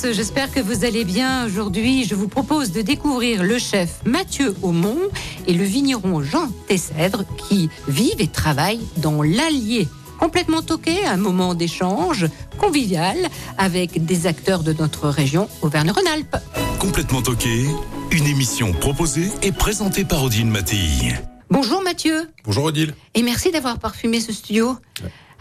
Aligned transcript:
tous, 0.00 0.12
j'espère 0.12 0.52
que 0.52 0.60
vous 0.60 0.84
allez 0.84 1.04
bien. 1.04 1.46
Aujourd'hui, 1.46 2.04
je 2.04 2.14
vous 2.14 2.28
propose 2.28 2.72
de 2.72 2.82
découvrir 2.82 3.42
le 3.42 3.58
chef 3.58 4.00
Mathieu 4.04 4.54
Aumont 4.62 4.98
et 5.46 5.54
le 5.54 5.64
vigneron 5.64 6.22
Jean 6.22 6.48
Tessèdre 6.66 7.24
qui 7.36 7.68
vivent 7.88 8.20
et 8.20 8.28
travaillent 8.28 8.86
dans 8.98 9.22
l'Allier. 9.22 9.88
Complètement 10.18 10.62
toqué, 10.62 11.04
un 11.06 11.16
moment 11.16 11.54
d'échange 11.54 12.26
convivial 12.58 13.16
avec 13.56 14.04
des 14.04 14.26
acteurs 14.26 14.62
de 14.62 14.72
notre 14.72 15.08
région 15.08 15.48
Auvergne-Rhône-Alpes. 15.62 16.36
Complètement 16.78 17.22
toqué, 17.22 17.66
une 18.10 18.26
émission 18.26 18.72
proposée 18.72 19.30
et 19.42 19.52
présentée 19.52 20.04
par 20.04 20.22
Odile 20.22 20.46
Mattei. 20.46 21.14
Bonjour 21.50 21.82
Mathieu 21.82 22.30
Bonjour 22.44 22.64
Odile. 22.64 22.94
et 23.14 23.22
merci 23.22 23.50
d'avoir 23.50 23.78
parfumé 23.78 24.20
ce 24.20 24.32
studio 24.32 24.76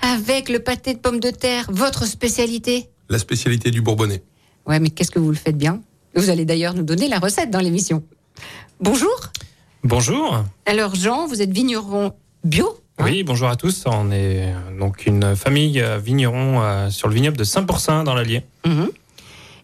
avec 0.02 0.50
le 0.50 0.60
pâté 0.60 0.94
de 0.94 1.00
pommes 1.00 1.20
de 1.20 1.32
terre, 1.32 1.68
votre 1.70 2.06
spécialité? 2.06 2.90
La 3.10 3.20
spécialité 3.20 3.72
du 3.72 3.82
Bourbonnais. 3.82 4.22
Ouais, 4.68 4.80
mais 4.80 4.90
qu'est-ce 4.90 5.12
que 5.12 5.20
vous 5.20 5.30
le 5.30 5.38
faites 5.38 5.58
bien? 5.58 5.82
Vous 6.16 6.30
allez 6.30 6.46
d'ailleurs 6.46 6.74
nous 6.74 6.84
donner 6.84 7.08
la 7.08 7.20
recette 7.20 7.50
dans 7.50 7.60
l'émission. 7.60 8.04
Bonjour. 8.80 9.32
Bonjour. 9.84 10.44
Alors 10.66 10.96
Jean, 10.96 11.28
vous 11.28 11.42
êtes 11.42 11.52
vigneron 11.52 12.14
bio 12.44 12.78
hein? 12.98 13.06
Oui, 13.06 13.24
bonjour 13.24 13.48
à 13.48 13.56
tous. 13.56 13.84
On 13.86 14.12
est 14.12 14.54
donc 14.78 15.06
une 15.06 15.36
famille 15.36 15.82
euh, 15.82 15.98
vigneron 15.98 16.62
euh, 16.62 16.90
sur 16.90 17.08
le 17.08 17.14
vignoble 17.14 17.38
de 17.38 17.44
Saint-Pourçain 17.44 18.04
dans 18.04 18.14
l'Allier. 18.14 18.44
Mhm. 18.66 18.90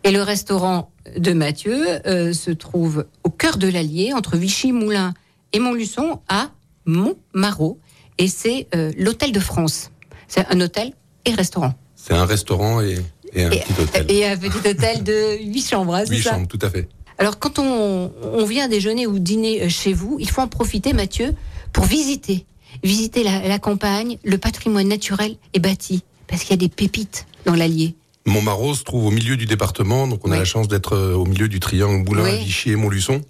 Et 0.04 0.12
le 0.12 0.22
restaurant 0.22 0.92
de 1.18 1.31
Mathieu 1.34 2.08
euh, 2.08 2.34
se 2.34 2.52
trouve 2.52 3.06
au 3.24 3.30
cœur 3.30 3.58
de 3.58 3.68
l'Allier, 3.68 4.14
entre 4.14 4.38
Vichy-Moulins 4.38 5.14
et 5.54 5.59
Montluçon, 5.59 6.20
à 6.28 6.50
Montmarot. 6.86 7.80
Et 8.18 8.28
c'est 8.28 8.68
euh, 8.76 8.92
l'Hôtel 8.98 9.31
de 9.31 9.40
France. 9.40 9.92
C'est 10.28 10.46
un 10.50 10.59
hôtel 10.59 10.94
et 11.26 11.34
restaurant. 11.34 11.74
C'est 11.96 12.14
un 12.14 12.26
restaurant 12.26 12.81
et, 12.81 12.98
et 13.34 13.44
un 13.44 13.52
Et, 13.52 13.59
petit 13.59 13.81
hôtel. 13.81 14.06
et 14.09 14.26
un 14.26 14.38
petit 14.38 14.67
hôtel 14.70 15.03
de 15.03 15.38
8 15.44 15.70
chambres, 15.70 15.95
hein, 15.95 16.03
c'est 16.06 16.16
Huit 16.16 16.23
ça 16.23 16.31
chambres, 16.31 16.48
tout 16.48 16.59
à 16.62 16.70
fait. 16.70 16.88
Alors, 17.17 17.38
quand 17.40 17.59
on, 17.59 18.12
on 18.34 18.45
vient 18.45 18.67
déjeuner 18.67 19.06
ou 19.08 19.20
dîner 19.20 19.64
euh, 19.64 19.70
chez 19.70 19.94
vous, 19.94 20.17
il 20.20 20.30
faut 20.30 20.42
en 20.42 20.48
profiter, 20.48 20.94
Mathieu, 20.94 21.34
pour 21.72 21.86
visiter. 21.86 22.45
Visiter 22.84 23.23
la, 23.23 23.48
la 23.48 23.59
campagne, 23.59 24.17
le 24.23 24.38
patrimoine 24.38 24.88
naturel 24.88 25.36
et 25.53 25.59
bâti. 25.59 26.03
Parce 26.28 26.42
qu'il 26.42 26.52
y 26.52 26.53
a 26.53 26.58
des 26.58 26.70
pépites 26.70 27.28
dans 27.45 27.53
l'Allier. 27.53 27.94
Montmarot 28.25 28.73
se 28.73 28.84
trouve 28.84 29.06
au 29.06 29.12
milieu 29.12 29.36
du 29.38 29.45
département, 29.45 30.08
donc 30.08 30.25
on 30.25 30.31
a 30.31 30.38
la 30.38 30.45
chance 30.45 30.68
d'être 30.70 30.94
euh, 30.95 31.14
au 31.14 31.25
milieu 31.25 31.47
du 31.50 31.59
triangle 31.59 32.03
Boulin, 32.06 32.23
Oui. 32.23 32.40
Vichy 32.45 32.72
et 32.72 32.75
Montluçon. 32.78 33.22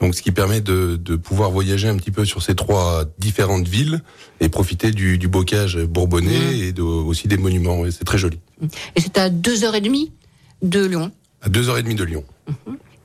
Donc 0.00 0.14
ce 0.14 0.22
qui 0.22 0.30
permet 0.30 0.60
de, 0.60 0.96
de 0.96 1.16
pouvoir 1.16 1.50
voyager 1.50 1.88
un 1.88 1.96
petit 1.96 2.10
peu 2.12 2.24
sur 2.24 2.42
ces 2.42 2.54
trois 2.54 3.04
différentes 3.18 3.66
villes 3.66 4.00
et 4.40 4.48
profiter 4.48 4.90
du, 4.92 5.18
du 5.18 5.26
bocage 5.28 5.76
bourbonnais 5.78 6.38
Mmh. 6.38 6.62
et 6.62 6.72
de- 6.72 6.82
aussi 6.82 7.26
des 7.28 7.36
monuments. 7.36 7.80
Ouais, 7.80 7.90
c'est 7.90 8.04
très 8.04 8.18
joli. 8.18 8.38
Et 8.96 9.00
c'est 9.00 9.18
à 9.18 9.28
deux 9.30 9.64
heures 9.64 9.74
et 9.74 9.80
demie 9.80 10.12
de 10.62 10.84
Lyon. 10.84 11.10
À 11.42 11.48
deux 11.48 11.68
heures 11.68 11.78
et 11.78 11.82
demie 11.82 11.94
de 11.96 12.04
Lyon. 12.04 12.24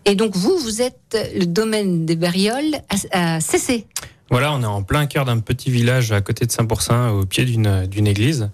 Et 0.06 0.16
donc, 0.16 0.36
vous, 0.36 0.58
vous 0.58 0.82
êtes 0.82 1.18
le 1.36 1.46
domaine 1.46 2.06
des 2.06 2.16
Barrioles 2.16 2.76
à, 3.12 3.36
à 3.36 3.40
Cessé. 3.40 3.86
Voilà, 4.34 4.52
on 4.52 4.64
est 4.64 4.66
en 4.66 4.82
plein 4.82 5.06
cœur 5.06 5.26
d'un 5.26 5.38
petit 5.38 5.70
village 5.70 6.12
à 6.12 6.20
côté 6.20 6.48
de 6.48 6.52
Saint-Pourçain, 6.52 7.12
au 7.12 7.24
pied 7.24 7.46
d'une 7.46 7.86
d'une 7.86 8.08
église, 8.08 8.50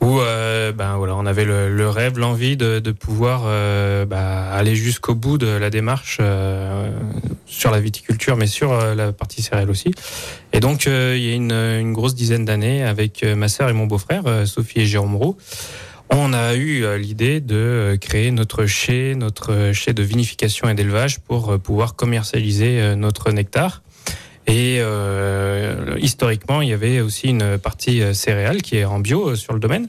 où 0.00 0.20
euh, 0.20 0.70
ben 0.70 0.96
voilà, 0.96 1.16
on 1.16 1.26
avait 1.26 1.44
le, 1.44 1.74
le 1.74 1.88
rêve, 1.88 2.20
l'envie 2.20 2.56
de, 2.56 2.78
de 2.78 2.92
pouvoir 2.92 3.42
euh, 3.46 4.04
bah, 4.04 4.48
aller 4.52 4.76
jusqu'au 4.76 5.16
bout 5.16 5.36
de 5.36 5.48
la 5.48 5.70
démarche 5.70 6.18
euh, 6.20 6.92
sur 7.46 7.72
la 7.72 7.80
viticulture, 7.80 8.36
mais 8.36 8.46
sur 8.46 8.72
la 8.94 9.10
partie 9.10 9.42
céréale 9.42 9.70
aussi. 9.70 9.90
Et 10.52 10.60
donc, 10.60 10.86
il 10.86 11.18
y 11.18 11.32
a 11.32 11.34
une, 11.34 11.50
une 11.50 11.92
grosse 11.92 12.14
dizaine 12.14 12.44
d'années, 12.44 12.84
avec 12.84 13.24
ma 13.24 13.48
sœur 13.48 13.68
et 13.70 13.72
mon 13.72 13.86
beau-frère, 13.86 14.46
Sophie 14.46 14.82
et 14.82 14.86
Jérôme 14.86 15.16
Roux, 15.16 15.36
on 16.10 16.32
a 16.32 16.54
eu 16.54 16.96
l'idée 16.96 17.40
de 17.40 17.98
créer 18.00 18.30
notre 18.30 18.66
chai, 18.66 19.16
notre 19.16 19.72
chai 19.72 19.92
de 19.94 20.02
vinification 20.04 20.68
et 20.68 20.74
d'élevage 20.74 21.18
pour 21.18 21.58
pouvoir 21.58 21.96
commercialiser 21.96 22.94
notre 22.94 23.32
nectar. 23.32 23.82
Et 24.48 24.78
euh, 24.80 25.98
historiquement, 26.00 26.62
il 26.62 26.70
y 26.70 26.72
avait 26.72 27.00
aussi 27.00 27.28
une 27.28 27.58
partie 27.58 28.02
euh, 28.02 28.14
céréale 28.14 28.62
qui 28.62 28.78
est 28.78 28.84
en 28.86 28.98
bio 28.98 29.28
euh, 29.28 29.34
sur 29.36 29.52
le 29.52 29.60
domaine. 29.60 29.88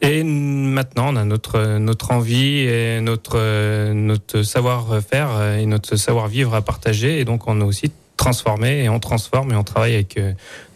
Et 0.00 0.22
maintenant, 0.22 1.12
on 1.12 1.16
a 1.16 1.24
notre 1.24 1.78
notre 1.78 2.12
envie 2.12 2.60
et 2.60 3.00
notre 3.00 3.92
notre 3.92 4.42
savoir-faire 4.44 5.56
et 5.58 5.66
notre 5.66 5.96
savoir-vivre 5.96 6.54
à 6.54 6.62
partager. 6.62 7.18
Et 7.18 7.24
donc, 7.24 7.48
on 7.48 7.60
a 7.60 7.64
aussi 7.64 7.90
transformé 8.16 8.84
et 8.84 8.88
on 8.88 9.00
transforme 9.00 9.50
et 9.50 9.56
on 9.56 9.64
travaille 9.64 9.94
avec 9.94 10.20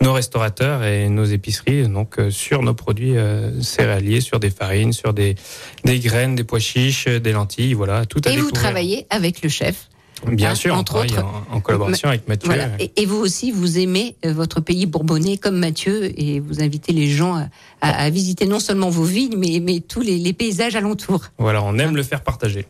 nos 0.01 0.13
restaurateurs 0.13 0.83
et 0.83 1.09
nos 1.09 1.25
épiceries 1.25 1.87
donc 1.89 2.17
sur 2.31 2.63
nos 2.63 2.75
produits 2.75 3.15
céréaliers, 3.61 4.21
sur 4.21 4.41
des 4.41 4.51
farines, 4.51 4.93
sur 4.93 5.13
des 5.13 5.37
des 5.85 6.01
graines, 6.01 6.35
des 6.35 6.45
pois 6.45 6.59
chiches, 6.59 7.07
des 7.07 7.33
lentilles, 7.33 7.75
voilà, 7.75 8.07
tout 8.07 8.21
à 8.25 8.31
Et 8.31 8.33
vous 8.33 8.47
découvrir. 8.47 8.61
travaillez 8.61 9.07
avec 9.11 9.43
le 9.43 9.49
chef. 9.49 9.89
Bien 10.31 10.51
hein, 10.51 10.55
sûr, 10.55 10.75
entre 10.75 11.03
autres. 11.05 11.23
en, 11.51 11.57
en 11.57 11.61
collaboration 11.61 12.09
avec 12.09 12.29
Mathieu. 12.29 12.47
Voilà. 12.47 12.69
Et, 12.79 12.93
et 12.97 13.07
vous 13.07 13.17
aussi, 13.17 13.51
vous 13.51 13.79
aimez 13.79 14.17
euh, 14.25 14.33
votre 14.33 14.61
pays 14.61 14.87
bourbonnais 14.87 15.37
comme 15.37 15.57
Mathieu 15.59 16.13
et 16.21 16.39
vous 16.41 16.63
invitez 16.63 16.93
les 16.93 17.09
gens 17.09 17.35
à, 17.35 17.49
à- 17.81 18.05
à 18.05 18.11
visiter 18.11 18.47
non 18.47 18.61
seulement 18.61 18.89
vos 18.91 19.03
vignes, 19.05 19.37
mais, 19.37 19.61
mais 19.61 19.81
tous 19.81 20.01
les, 20.01 20.19
les 20.19 20.33
paysages 20.33 20.77
alentours. 20.77 21.23
Voilà, 21.39 21.63
on 21.63 21.77
aime 21.79 21.97
le 21.97 22.03
faire 22.03 22.23
partager. 22.23 22.67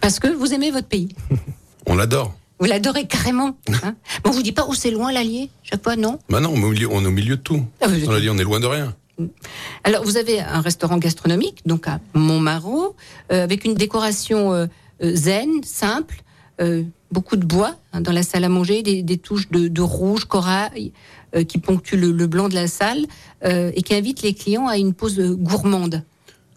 Parce 0.00 0.18
que 0.20 0.28
vous 0.28 0.52
aimez 0.54 0.70
votre 0.70 0.88
pays. 0.88 1.08
On 1.86 1.96
l'adore. 1.96 2.32
Vous 2.60 2.66
l'adorez 2.66 3.06
carrément. 3.08 3.56
Hein 3.82 3.96
on 4.24 4.30
vous 4.30 4.42
dit 4.42 4.52
pas 4.52 4.66
où 4.68 4.74
c'est 4.74 4.92
loin 4.92 5.10
l'Allier 5.12 5.50
Chaque 5.64 5.82
fois, 5.82 5.96
non? 5.96 6.18
Maintenant, 6.28 6.52
on 6.54 6.60
est 6.60 6.64
au 6.64 6.68
milieu, 6.70 6.88
on 6.92 7.02
est 7.02 7.06
au 7.08 7.10
milieu 7.10 7.36
de 7.36 7.42
tout. 7.42 7.64
Ah, 7.80 7.88
vous 7.88 7.96
êtes- 7.96 8.08
On 8.08 8.12
a 8.12 8.20
dit, 8.20 8.30
on 8.30 8.38
est 8.38 8.44
loin 8.44 8.60
de 8.60 8.66
rien. 8.66 8.94
Alors, 9.84 10.04
vous 10.04 10.16
avez 10.16 10.40
un 10.40 10.60
restaurant 10.60 10.96
gastronomique, 10.98 11.60
donc 11.66 11.86
à 11.88 12.00
Montmarot, 12.14 12.94
euh, 13.32 13.42
avec 13.44 13.64
une 13.64 13.74
décoration 13.74 14.52
euh, 14.52 14.66
euh, 15.02 15.14
zen, 15.14 15.48
simple, 15.64 16.22
euh, 16.60 16.82
beaucoup 17.10 17.36
de 17.36 17.44
bois 17.44 17.74
hein, 17.92 18.00
dans 18.00 18.12
la 18.12 18.22
salle 18.22 18.44
à 18.44 18.48
manger, 18.48 18.82
des, 18.82 19.02
des 19.02 19.18
touches 19.18 19.50
de, 19.50 19.68
de 19.68 19.80
rouge, 19.82 20.24
corail, 20.26 20.92
euh, 21.34 21.44
qui 21.44 21.58
ponctuent 21.58 21.96
le, 21.96 22.12
le 22.12 22.26
blanc 22.26 22.48
de 22.48 22.54
la 22.54 22.66
salle 22.66 23.06
euh, 23.44 23.72
et 23.74 23.82
qui 23.82 23.94
invitent 23.94 24.22
les 24.22 24.34
clients 24.34 24.66
à 24.66 24.76
une 24.76 24.94
pause 24.94 25.18
gourmande. 25.20 26.02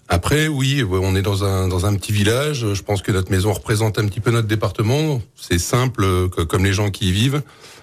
Après, 0.08 0.48
oui, 0.48 0.84
on 0.84 1.16
est 1.16 1.24
dans 1.24 1.44
un, 1.44 1.68
dans 1.68 1.86
un 1.88 1.96
petit 1.96 2.12
village. 2.12 2.74
Je 2.74 2.82
pense 2.84 3.02
que 3.02 3.12
notre 3.12 3.32
maison 3.32 3.52
représente 3.54 3.98
un 3.98 4.06
petit 4.06 4.20
peu 4.20 4.30
notre 4.30 4.48
département. 4.48 5.20
C'est 5.36 5.58
simple, 5.58 6.30
comme 6.30 6.64
les 6.64 6.74
gens 6.74 6.92
qui 6.92 7.10
y 7.10 7.12
vivent, 7.12 7.42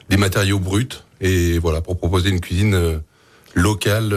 des 0.08 0.16
matériaux 0.16 0.60
bruts. 0.60 1.02
Et 1.20 1.58
voilà, 1.58 1.80
pour 1.80 1.96
proposer 1.98 2.30
une 2.30 2.40
cuisine 2.40 3.00
locale 3.54 4.16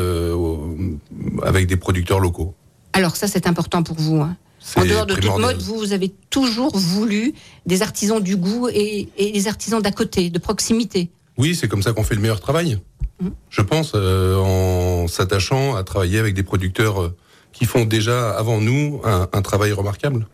avec 1.42 1.66
des 1.66 1.78
producteurs 1.78 2.20
locaux. 2.20 2.54
Alors 2.94 3.16
ça, 3.16 3.28
c'est 3.28 3.48
important 3.48 3.82
pour 3.82 3.98
vous. 3.98 4.22
hein. 4.22 4.38
En 4.76 4.86
dehors 4.86 5.06
de 5.06 5.16
toute 5.16 5.38
mode, 5.38 5.62
vous, 5.62 5.78
vous 5.78 5.94
avez 5.94 6.12
toujours 6.30 6.76
voulu 6.76 7.34
des 7.66 7.82
artisans 7.82 8.22
du 8.22 8.36
goût 8.36 8.68
et, 8.70 9.08
et 9.18 9.32
des 9.32 9.48
artisans 9.48 9.82
d'à 9.82 9.92
côté, 9.92 10.30
de 10.30 10.40
proximité. 10.40 11.10
Oui, 11.38 11.56
c'est 11.56 11.68
comme 11.68 11.84
ça 11.84 11.94
qu'on 11.94 12.04
fait 12.04 12.16
le 12.16 12.22
meilleur 12.22 12.40
travail. 12.40 12.80
Mhm. 13.22 13.32
Je 13.50 13.62
pense, 13.62 13.92
euh, 13.96 14.38
en 14.38 15.08
s'attachant 15.08 15.76
à 15.76 15.84
travailler 15.84 16.20
avec 16.20 16.34
des 16.34 16.44
producteurs 16.44 17.02
euh, 17.02 17.16
qui 17.54 17.66
font 17.66 17.86
déjà 17.86 18.32
avant 18.32 18.60
nous 18.60 19.02
un, 19.04 19.28
un 19.32 19.42
travail 19.42 19.72
remarquable. 19.72 20.28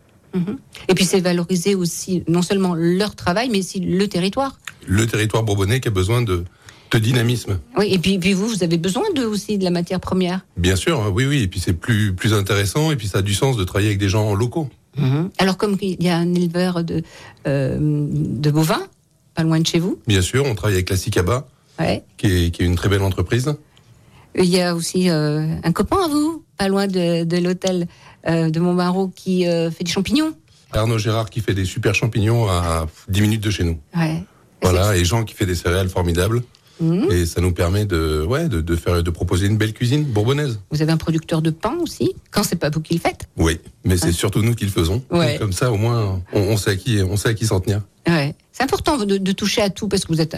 Et 0.88 0.94
puis 0.94 1.04
c'est 1.04 1.20
valoriser 1.20 1.76
aussi 1.76 2.24
non 2.30 2.42
seulement 2.42 2.74
leur 2.74 3.16
travail, 3.16 3.50
mais 3.50 3.60
aussi 3.60 3.82
le 3.82 4.08
territoire. 4.08 4.58
Le 4.88 5.06
territoire 5.06 5.44
bourbonnais 5.44 5.82
qui 5.82 5.90
a 5.90 5.92
besoin 5.92 6.22
de, 6.22 6.46
de 6.92 7.00
dynamisme. 7.00 7.60
Oui, 7.78 7.88
et 7.92 8.00
puis, 8.00 8.20
puis 8.20 8.34
vous, 8.34 8.48
vous 8.48 8.64
avez 8.64 8.78
besoin 8.78 9.04
de, 9.16 9.24
aussi 9.26 9.58
de 9.58 9.64
la 9.64 9.70
matière 9.72 10.00
première. 10.00 10.42
Bien 10.58 10.76
sûr, 10.76 11.02
hein, 11.02 11.12
oui, 11.14 11.26
oui. 11.26 11.44
Et 11.44 11.48
puis 11.48 11.60
c'est 11.60 11.74
plus, 11.74 12.14
plus 12.14 12.34
intéressant 12.34 12.92
et 12.92 12.96
puis 12.96 13.08
ça 13.08 13.20
a 13.20 13.22
du 13.22 13.34
sens 13.34 13.58
de 13.58 13.64
travailler 13.64 13.90
avec 13.90 14.00
des 14.00 14.10
gens 14.10 14.34
locaux. 14.36 14.70
Alors 15.38 15.56
comme 15.56 15.78
il 15.82 16.04
y 16.04 16.10
a 16.10 16.18
un 16.18 16.34
éleveur 16.34 16.84
de, 16.84 17.02
euh, 17.48 17.78
de 17.80 18.52
bovins, 18.52 18.84
pas 19.36 19.44
loin 19.44 19.60
de 19.60 19.66
chez 19.66 19.80
vous, 19.80 20.00
Bien 20.06 20.22
sûr, 20.22 20.44
on 20.46 20.54
travaille 20.54 20.76
avec 20.76 20.90
la 20.90 20.98
Cicaba, 20.98 21.48
ouais. 21.80 22.04
qui 22.18 22.28
est, 22.28 22.52
qui 22.52 22.62
est 22.64 22.66
une 22.66 22.76
très 22.76 22.90
belle 22.90 23.02
entreprise. 23.02 23.54
il 24.36 24.46
y 24.46 24.60
a 24.60 24.76
aussi 24.76 25.10
euh, 25.10 25.48
un 25.64 25.72
copain 25.72 25.98
à 26.04 26.10
vous, 26.10 26.44
pas 26.58 26.68
loin 26.68 26.88
de, 26.88 27.24
de 27.24 27.38
l'hôtel 27.38 27.88
euh, 28.28 28.50
de 28.50 28.60
Montmarot, 28.60 29.08
qui 29.16 29.48
euh, 29.48 29.72
fait 29.72 29.86
des 29.86 29.92
champignons. 29.92 30.34
Arnaud 30.74 30.98
Gérard 30.98 31.30
qui 31.30 31.40
fait 31.40 31.54
des 31.54 31.66
super 31.66 31.96
champignons 31.96 32.50
à 32.50 32.86
10 33.08 33.22
minutes 33.22 33.44
de 33.44 33.50
chez 33.50 33.64
nous. 33.64 33.80
Ouais. 33.96 34.24
Voilà, 34.62 34.96
et 34.96 35.06
Jean 35.06 35.24
qui 35.24 35.36
fait 35.36 35.46
des 35.46 35.56
céréales 35.56 35.90
formidables. 35.90 36.44
Mhm. 36.82 37.12
Et 37.12 37.26
ça 37.26 37.40
nous 37.42 37.54
permet 37.54 37.86
de, 37.86 38.26
ouais, 38.28 38.50
de, 38.50 38.60
de 38.60 38.76
faire, 38.76 39.04
de 39.04 39.10
proposer 39.12 39.46
une 39.48 39.58
belle 39.58 39.74
cuisine 39.74 40.04
bourbonnaise. 40.04 40.60
Vous 40.72 40.82
avez 40.82 40.92
un 40.92 40.98
producteur 40.98 41.42
de 41.42 41.52
pain 41.52 41.78
aussi, 41.82 42.14
quand 42.32 42.44
c'est 42.44 42.56
pas 42.56 42.70
vous 42.70 42.82
qui 42.82 42.96
le 42.96 43.00
faites. 43.00 43.28
Oui, 43.38 43.60
mais 43.86 43.98
c'est 43.98 44.12
surtout 44.12 44.42
nous 44.42 44.56
qui 44.56 44.66
le 44.66 44.72
faisons. 44.72 45.04
Ouais. 45.12 45.38
Comme 45.40 45.54
ça, 45.54 45.72
au 45.72 45.78
moins, 45.78 46.22
on, 46.34 46.40
on 46.42 46.58
sait 46.58 46.72
à 46.72 46.76
qui, 46.76 47.00
on 47.08 47.16
sait 47.18 47.30
à 47.30 47.34
qui 47.34 47.46
s'en 47.46 47.60
tenir. 47.60 47.82
Ouais. 48.08 48.36
C'est 48.52 48.64
important 48.64 48.98
de, 48.98 49.18
de 49.18 49.32
toucher 49.32 49.62
à 49.62 49.70
tout 49.70 49.88
parce 49.88 50.04
que 50.06 50.12
vous 50.12 50.22
êtes 50.22 50.36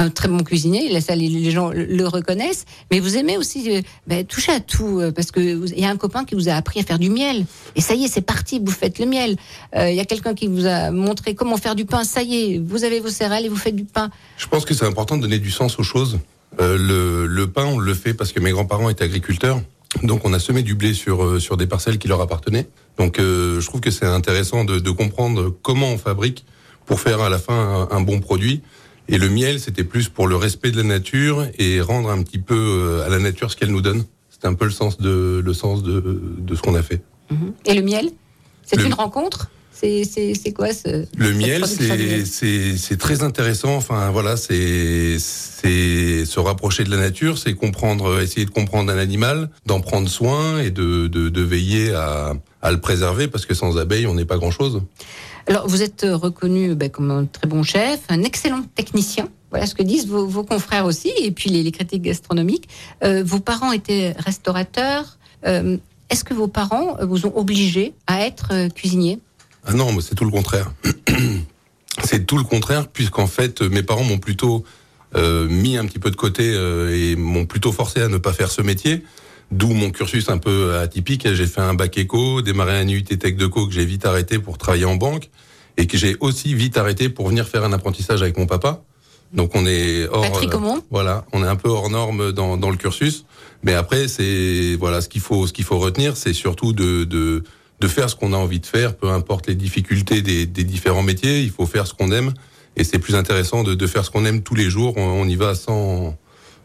un, 0.00 0.10
très 0.10 0.28
bon 0.28 0.42
cuisinier, 0.42 0.88
les, 0.88 1.50
gens 1.50 1.70
le- 1.70 2.06
reconnaissent, 2.06 2.64
mais 2.90 3.00
vous 3.00 3.16
aimez 3.16 3.36
aussi 3.36 3.76
euh, 3.76 3.82
ben, 4.06 4.24
toucher 4.24 4.52
à 4.52 4.60
tout 4.60 5.00
euh, 5.00 5.12
parce 5.12 5.30
que 5.30 5.54
vous- 5.54 5.66
il 5.72 5.80
y 5.80 5.84
a 5.84 5.90
un 5.90 5.96
copain 5.96 6.24
qui 6.24 6.34
vous 6.34 6.48
a 6.48 6.52
appris 6.54 6.80
à 6.80 6.82
faire 6.82 6.98
du 6.98 7.10
miel 7.10 7.44
et 7.76 7.80
ça 7.80 7.94
y 7.94 8.04
est, 8.04 8.08
c'est 8.08 8.20
parti, 8.20 8.60
vous 8.64 8.72
faites 8.72 8.98
le 8.98 9.06
miel. 9.06 9.36
Euh, 9.76 9.90
Il 9.90 9.96
y 9.96 10.00
a 10.00 10.04
quelqu'un 10.04 10.34
qui 10.34 10.46
vous 10.46 10.66
a 10.66 10.90
montré 10.90 11.34
comment 11.34 11.56
faire 11.56 11.74
du 11.74 11.84
pain, 11.84 12.04
ça 12.04 12.22
y 12.22 12.54
est, 12.54 12.58
vous 12.58 12.84
avez 12.84 13.00
vos 13.00 13.08
céréales 13.08 13.44
et 13.44 13.48
vous 13.48 13.56
faites 13.56 13.76
du 13.76 13.84
pain. 13.84 14.10
Je 14.36 14.46
pense 14.46 14.64
que 14.64 14.74
c'est 14.74 14.86
important 14.86 15.16
de 15.16 15.22
donner 15.22 15.38
du 15.38 15.50
sens 15.50 15.78
aux 15.78 15.82
choses. 15.82 16.18
Le, 16.58 17.44
pain, 17.46 17.64
on 17.64 17.78
le 17.78 17.94
fait 17.94 18.12
parce 18.12 18.32
que 18.32 18.40
mes 18.40 18.50
grands-parents 18.50 18.90
étaient 18.90 19.04
agriculteurs. 19.04 19.60
Donc 20.02 20.24
on 20.24 20.32
a 20.32 20.38
semé 20.38 20.62
du 20.62 20.74
blé 20.74 20.94
sur, 20.94 21.40
sur 21.40 21.56
des 21.56 21.66
parcelles 21.66 21.98
qui 21.98 22.08
leur 22.08 22.20
appartenaient. 22.20 22.68
Donc 22.98 23.16
je 23.18 23.64
trouve 23.66 23.80
que 23.80 23.90
c'est 23.90 24.06
intéressant 24.06 24.64
de, 24.64 24.90
comprendre 24.90 25.54
comment 25.62 25.88
on 25.88 25.98
fabrique 25.98 26.44
pour 26.86 27.00
faire 27.00 27.20
à 27.20 27.28
la 27.28 27.38
fin 27.38 27.88
un 27.90 28.00
bon 28.00 28.20
produit. 28.20 28.62
Et 29.10 29.18
le 29.18 29.28
miel, 29.28 29.58
c'était 29.60 29.84
plus 29.84 30.08
pour 30.08 30.28
le 30.28 30.36
respect 30.36 30.70
de 30.70 30.76
la 30.78 30.84
nature 30.84 31.46
et 31.58 31.80
rendre 31.80 32.10
un 32.10 32.22
petit 32.22 32.38
peu 32.38 32.54
euh, 32.56 33.04
à 33.04 33.08
la 33.08 33.18
nature 33.18 33.50
ce 33.50 33.56
qu'elle 33.56 33.70
nous 33.72 33.80
donne. 33.82 34.04
C'était 34.30 34.46
un 34.46 34.54
peu 34.54 34.64
le 34.64 34.70
sens 34.70 34.98
de, 34.98 35.42
le 35.44 35.52
sens 35.54 35.82
de, 35.82 36.02
de 36.38 36.54
ce 36.54 36.62
qu'on 36.62 36.74
a 36.74 36.82
fait. 36.82 37.02
Et 37.66 37.74
le 37.74 37.82
miel, 37.82 38.10
c'est 38.64 38.76
Le- 38.76 38.86
une 38.86 38.94
rencontre? 38.94 39.50
C'est 39.72 40.52
quoi 40.54 40.74
ce 40.74 41.06
Le 41.16 41.32
miel, 41.32 41.64
c'est 41.66 41.88
miel? 41.96 42.26
c'est 42.26 42.76
c'est 42.76 42.98
très 42.98 43.22
intéressant. 43.22 43.76
Enfin 43.76 44.10
voilà, 44.10 44.36
c'est 44.36 45.16
c'est 45.18 46.26
se 46.26 46.38
rapprocher 46.38 46.84
de 46.84 46.90
la 46.90 46.98
nature, 46.98 47.38
c'est 47.38 47.54
comprendre, 47.54 48.20
essayer 48.20 48.44
de 48.44 48.50
comprendre 48.50 48.92
un 48.92 48.98
animal, 48.98 49.48
d'en 49.64 49.80
prendre 49.80 50.06
soin 50.08 50.58
et 50.60 50.70
de 50.70 51.06
de, 51.06 51.30
de 51.30 51.40
veiller 51.42 51.94
à 51.94 52.34
à 52.60 52.72
le 52.72 52.78
préserver 52.80 53.26
parce 53.28 53.46
que 53.46 53.54
sans 53.54 53.78
abeilles, 53.78 54.06
on 54.06 54.12
n'est 54.14 54.26
pas 54.26 54.36
grand 54.36 54.50
chose. 54.50 54.82
Alors, 55.46 55.68
vous 55.68 55.82
êtes 55.82 56.04
euh, 56.04 56.16
reconnu 56.16 56.74
ben, 56.74 56.90
comme 56.90 57.10
un 57.10 57.24
très 57.24 57.46
bon 57.46 57.62
chef, 57.62 58.00
un 58.08 58.22
excellent 58.22 58.62
technicien. 58.74 59.28
Voilà 59.50 59.66
ce 59.66 59.74
que 59.74 59.82
disent 59.82 60.06
vos, 60.06 60.44
confrères 60.44 60.84
aussi, 60.84 61.12
et 61.20 61.30
puis 61.32 61.50
les, 61.50 61.72
critiques 61.72 62.02
gastronomiques. 62.02 62.68
Euh, 63.02 63.22
vos 63.24 63.40
parents 63.40 63.72
étaient 63.72 64.14
restaurateurs. 64.18 65.18
Euh, 65.44 65.76
Est-ce 66.08 66.22
que 66.22 66.34
vos 66.34 66.46
parents 66.46 66.96
vous 67.02 67.26
ont 67.26 67.36
obligé 67.36 67.94
à 68.06 68.24
être 68.24 68.68
cuisinier 68.68 69.18
Ah 69.64 69.72
non, 69.72 69.98
c'est 70.00 70.14
tout 70.14 70.24
le 70.24 70.30
contraire. 70.30 70.72
c'est 72.04 72.26
tout 72.26 72.38
le 72.38 72.44
contraire 72.44 72.86
puisqu'en 72.86 73.26
fait, 73.26 73.60
mes 73.62 73.82
parents 73.82 74.04
m'ont 74.04 74.18
plutôt 74.18 74.64
mis 75.16 75.76
un 75.76 75.86
petit 75.86 75.98
peu 75.98 76.12
de 76.12 76.16
côté 76.16 76.44
et 76.44 77.16
m'ont 77.16 77.44
plutôt 77.44 77.72
forcé 77.72 78.00
à 78.00 78.06
ne 78.06 78.18
pas 78.18 78.32
faire 78.32 78.52
ce 78.52 78.62
métier. 78.62 79.02
D'où 79.50 79.68
mon 79.68 79.90
cursus 79.90 80.28
un 80.28 80.38
peu 80.38 80.76
atypique. 80.76 81.32
J'ai 81.34 81.46
fait 81.46 81.60
un 81.60 81.74
bac 81.74 81.98
éco, 81.98 82.40
démarré 82.40 82.78
un 82.78 82.88
UT 82.88 83.02
Tech 83.02 83.34
de 83.36 83.46
Co 83.46 83.66
que 83.66 83.72
j'ai 83.72 83.84
vite 83.84 84.06
arrêté 84.06 84.38
pour 84.38 84.58
travailler 84.58 84.84
en 84.84 84.96
banque 84.96 85.28
et 85.76 85.86
que 85.86 85.96
j'ai 85.96 86.16
aussi 86.20 86.54
vite 86.54 86.76
arrêté 86.76 87.08
pour 87.08 87.28
venir 87.28 87.48
faire 87.48 87.64
un 87.64 87.72
apprentissage 87.72 88.22
avec 88.22 88.38
mon 88.38 88.46
papa. 88.46 88.82
Donc 89.32 89.52
on 89.54 89.64
est 89.66 90.08
hors, 90.08 90.22
Patrick 90.22 90.54
euh, 90.54 90.58
voilà, 90.90 91.24
on 91.32 91.44
est 91.44 91.48
un 91.48 91.56
peu 91.56 91.68
hors 91.68 91.88
norme 91.90 92.32
dans, 92.32 92.56
dans 92.56 92.70
le 92.70 92.76
cursus. 92.76 93.24
Mais 93.62 93.74
après, 93.74 94.08
c'est 94.08 94.76
voilà 94.78 95.00
ce 95.00 95.08
qu'il 95.08 95.20
faut 95.20 95.46
ce 95.46 95.52
qu'il 95.52 95.64
faut 95.64 95.78
retenir, 95.78 96.16
c'est 96.16 96.32
surtout 96.32 96.72
de, 96.72 97.04
de 97.04 97.44
de 97.80 97.88
faire 97.88 98.10
ce 98.10 98.16
qu'on 98.16 98.32
a 98.32 98.36
envie 98.36 98.60
de 98.60 98.66
faire, 98.66 98.94
peu 98.96 99.08
importe 99.08 99.46
les 99.46 99.54
difficultés 99.54 100.20
des, 100.20 100.46
des 100.46 100.64
différents 100.64 101.02
métiers. 101.02 101.42
Il 101.42 101.50
faut 101.50 101.64
faire 101.66 101.86
ce 101.86 101.94
qu'on 101.94 102.12
aime 102.12 102.34
et 102.76 102.84
c'est 102.84 102.98
plus 102.98 103.14
intéressant 103.14 103.62
de, 103.62 103.74
de 103.74 103.86
faire 103.86 104.04
ce 104.04 104.10
qu'on 104.10 104.24
aime 104.26 104.42
tous 104.42 104.54
les 104.54 104.68
jours. 104.68 104.94
On, 104.96 105.22
on 105.22 105.26
y 105.26 105.36
va 105.36 105.54
sans 105.54 106.16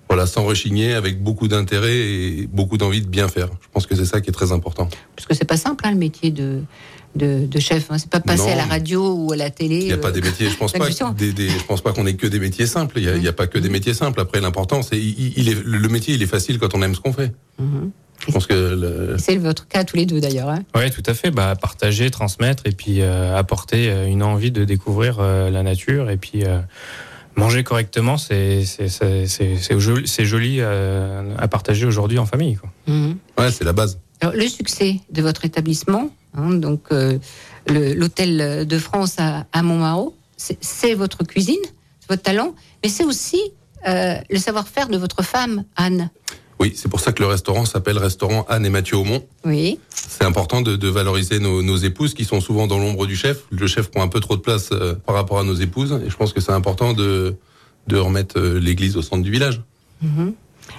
voilà 0.09 0.25
sans 0.27 0.43
rechigner, 0.43 0.93
avec 0.93 1.21
beaucoup 1.23 1.47
d'intérêt 1.47 1.95
et 1.97 2.47
beaucoup 2.51 2.77
d'envie 2.77 3.01
de 3.01 3.07
bien 3.07 3.27
faire. 3.27 3.47
Je 3.61 3.67
pense 3.71 3.87
que 3.87 3.95
c'est 3.95 4.05
ça 4.05 4.21
qui 4.21 4.29
est 4.29 4.33
très 4.33 4.51
important. 4.51 4.87
Parce 5.15 5.27
que 5.27 5.33
c'est 5.33 5.45
pas 5.45 5.57
simple, 5.57 5.85
hein, 5.87 5.91
le 5.91 5.97
métier 5.97 6.29
de, 6.31 6.61
de, 7.15 7.45
de 7.47 7.59
chef. 7.59 7.87
Hein. 7.89 7.97
C'est 7.97 8.09
pas 8.09 8.19
passer 8.19 8.47
Non. 8.47 8.53
à 8.53 8.55
la 8.55 8.65
radio 8.65 9.13
ou 9.15 9.31
à 9.33 9.35
la 9.35 9.49
télé. 9.49 9.79
Il 9.79 9.85
n'y 9.87 9.93
a 9.93 9.97
pas 9.97 10.09
euh, 10.09 10.11
des 10.11 10.21
métiers. 10.21 10.49
Je 10.49 10.57
pense 10.57 10.73
pas. 10.73 10.87
Des, 11.17 11.33
des- 11.33 11.49
je 11.49 11.63
pense 11.65 11.81
pas 11.81 11.91
qu'on 11.91 12.05
ait 12.05 12.13
que 12.15 12.27
des 12.27 12.39
métiers 12.39 12.67
simples. 12.67 12.99
Il 12.99 13.23
y 13.23 13.27
a, 13.27 13.33
pas 13.33 13.47
que 13.47 13.57
des 13.57 13.69
métiers 13.69 13.93
simples. 13.93 14.19
Après, 14.19 14.39
l'important, 14.41 14.81
c'est 14.83 14.97
il, 14.99 15.33
il 15.37 15.49
est 15.49 15.63
le 15.63 15.87
métier. 15.89 16.13
Il 16.13 16.21
est 16.21 16.27
facile 16.27 16.59
quand 16.59 16.75
on 16.75 16.81
aime 16.81 16.93
ce 16.95 16.99
qu'on 16.99 17.13
fait. 17.13 17.31
Mhm. 17.59 17.91
Je 18.27 18.31
pense 18.31 18.47
que 18.47 18.53
le- 18.53 19.17
C'est 19.19 19.35
votre 19.37 19.67
cas 19.67 19.83
tous 19.83 19.97
les 19.97 20.05
deux 20.05 20.21
d'ailleurs. 20.21 20.49
Hein. 20.49 20.63
Oui, 20.75 20.89
tout 20.91 21.03
à 21.05 21.13
fait. 21.13 21.31
Bah, 21.31 21.55
partager, 21.59 22.09
transmettre 22.11 22.63
et 22.65 22.71
puis 22.71 23.01
euh, 23.01 23.35
apporter 23.37 23.89
euh, 23.89 24.05
une 24.07 24.23
envie 24.23 24.51
de 24.51 24.63
découvrir 24.63 25.17
euh, 25.19 25.49
la 25.49 25.63
nature 25.63 26.09
et 26.09 26.17
puis 26.17 26.45
euh, 26.45 26.59
manger 27.35 27.63
correctement, 27.63 28.17
c'est 28.17 28.63
c'est 28.65 28.87
c'est 28.89 29.27
c'est- 29.27 29.57
c'est 30.05 30.25
joli, 30.25 30.57
euh, 30.59 31.35
à 31.37 31.47
partager 31.47 31.85
aujourd'hui 31.85 32.17
en 32.19 32.25
famille. 32.25 32.55
Quoi. 32.55 32.69
Mhm. 32.87 33.17
ouais, 33.37 33.51
c'est 33.51 33.63
la 33.63 33.73
base. 33.73 33.99
Alors, 34.21 34.33
le 34.35 34.47
succès 34.47 35.01
de 35.11 35.21
votre 35.21 35.43
établissement, 35.45 36.09
hein, 36.35 36.51
donc 36.53 36.81
euh, 36.91 37.19
l'hôtel 37.67 38.65
de 38.65 38.77
France 38.79 39.15
à, 39.19 39.45
à 39.51 39.61
Montmarault, 39.61 40.15
c'est- 40.37 40.57
c'est 40.61 40.93
votre 40.93 41.23
cuisine, 41.25 41.59
c'est 41.99 42.09
votre 42.09 42.23
talent, 42.23 42.55
mais 42.83 42.89
c'est 42.89 43.03
aussi 43.03 43.39
euh, 43.87 44.15
le 44.31 44.37
savoir-faire 44.39 44.87
de 44.87 44.97
votre 44.97 45.21
femme, 45.23 45.63
Anne. 45.75 46.09
Oui, 46.59 46.73
c'est 46.75 46.87
pour 46.89 46.99
ça 47.01 47.11
que 47.11 47.21
le 47.21 47.27
restaurant 47.27 47.65
s'appelle 47.65 47.97
restaurant 47.97 48.45
Anne 48.47 48.65
et 48.65 48.69
Mathieu 48.69 48.95
Aumont. 48.97 49.25
Oui. 49.43 49.77
C'est 49.89 50.23
important 50.23 50.61
de, 50.61 50.75
de 50.77 50.87
valoriser 50.87 51.39
nos, 51.39 51.61
nos 51.61 51.75
épouses 51.77 52.13
qui 52.13 52.23
sont 52.23 52.39
souvent 52.39 52.65
dans 52.67 52.79
l'ombre 52.79 53.05
du 53.07 53.15
chef. 53.15 53.43
Le 53.49 53.67
chef 53.67 53.89
prend 53.91 54.01
un 54.03 54.07
peu 54.07 54.19
trop 54.21 54.35
de 54.37 54.41
place 54.41 54.69
euh, 54.71 54.95
par 54.95 55.15
rapport 55.15 55.37
à 55.39 55.43
nos 55.43 55.55
épouses 55.55 55.99
et 56.05 56.09
je 56.09 56.15
pense 56.15 56.31
que 56.33 56.39
c'est 56.41 56.53
important 56.53 56.93
de 56.93 57.35
de 57.87 57.97
remettre 57.97 58.39
euh, 58.39 58.57
l'église 58.59 58.97
au 58.97 59.03
centre 59.03 59.21
du 59.21 59.29
village. 59.29 59.61
Mhm. 60.01 60.33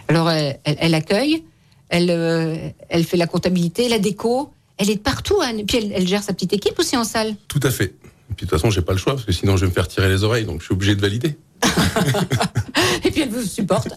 Alors, 0.09 0.29
elle, 0.31 0.59
elle- 0.65 0.77
elle 0.81 0.95
accueille, 0.95 1.45
elle, 1.89 2.11
euh, 2.11 2.57
elle 2.89 3.05
fait 3.05 3.17
la 3.17 3.29
comptabilité, 3.29 3.89
la 3.89 4.01
déco, 4.01 4.51
elle 4.77 4.91
est 4.91 5.01
partout, 5.01 5.41
Anne. 5.41 5.61
Et 5.61 5.65
puis, 5.65 5.77
elle, 5.77 5.93
elle 5.95 6.09
gère 6.09 6.25
sa 6.25 6.33
petite 6.33 6.53
équipe 6.53 6.77
aussi 6.81 6.97
en 6.97 7.05
salle. 7.05 7.37
Tout 7.47 7.61
à 7.63 7.71
fait. 7.71 7.95
Et 8.31 8.35
puis 8.35 8.45
de 8.47 8.51
toute 8.51 8.59
façon, 8.59 8.71
j'ai 8.71 8.83
pas 8.83 8.91
le 8.93 8.99
choix 8.99 9.13
parce 9.15 9.25
que 9.25 9.31
sinon 9.31 9.57
je 9.57 9.67
vais 9.67 9.69
me 9.69 9.73
faire 9.73 9.87
tirer 9.87 10.09
les 10.09 10.25
oreilles, 10.25 10.47
donc 10.47 10.61
je 10.61 10.65
suis 10.65 10.75
obligé 10.75 10.97
de 10.97 11.01
valider. 11.01 11.37
Et 13.05 13.11
puis, 13.11 13.23
elle 13.23 13.29
vous 13.31 13.43
supporte. 13.43 13.89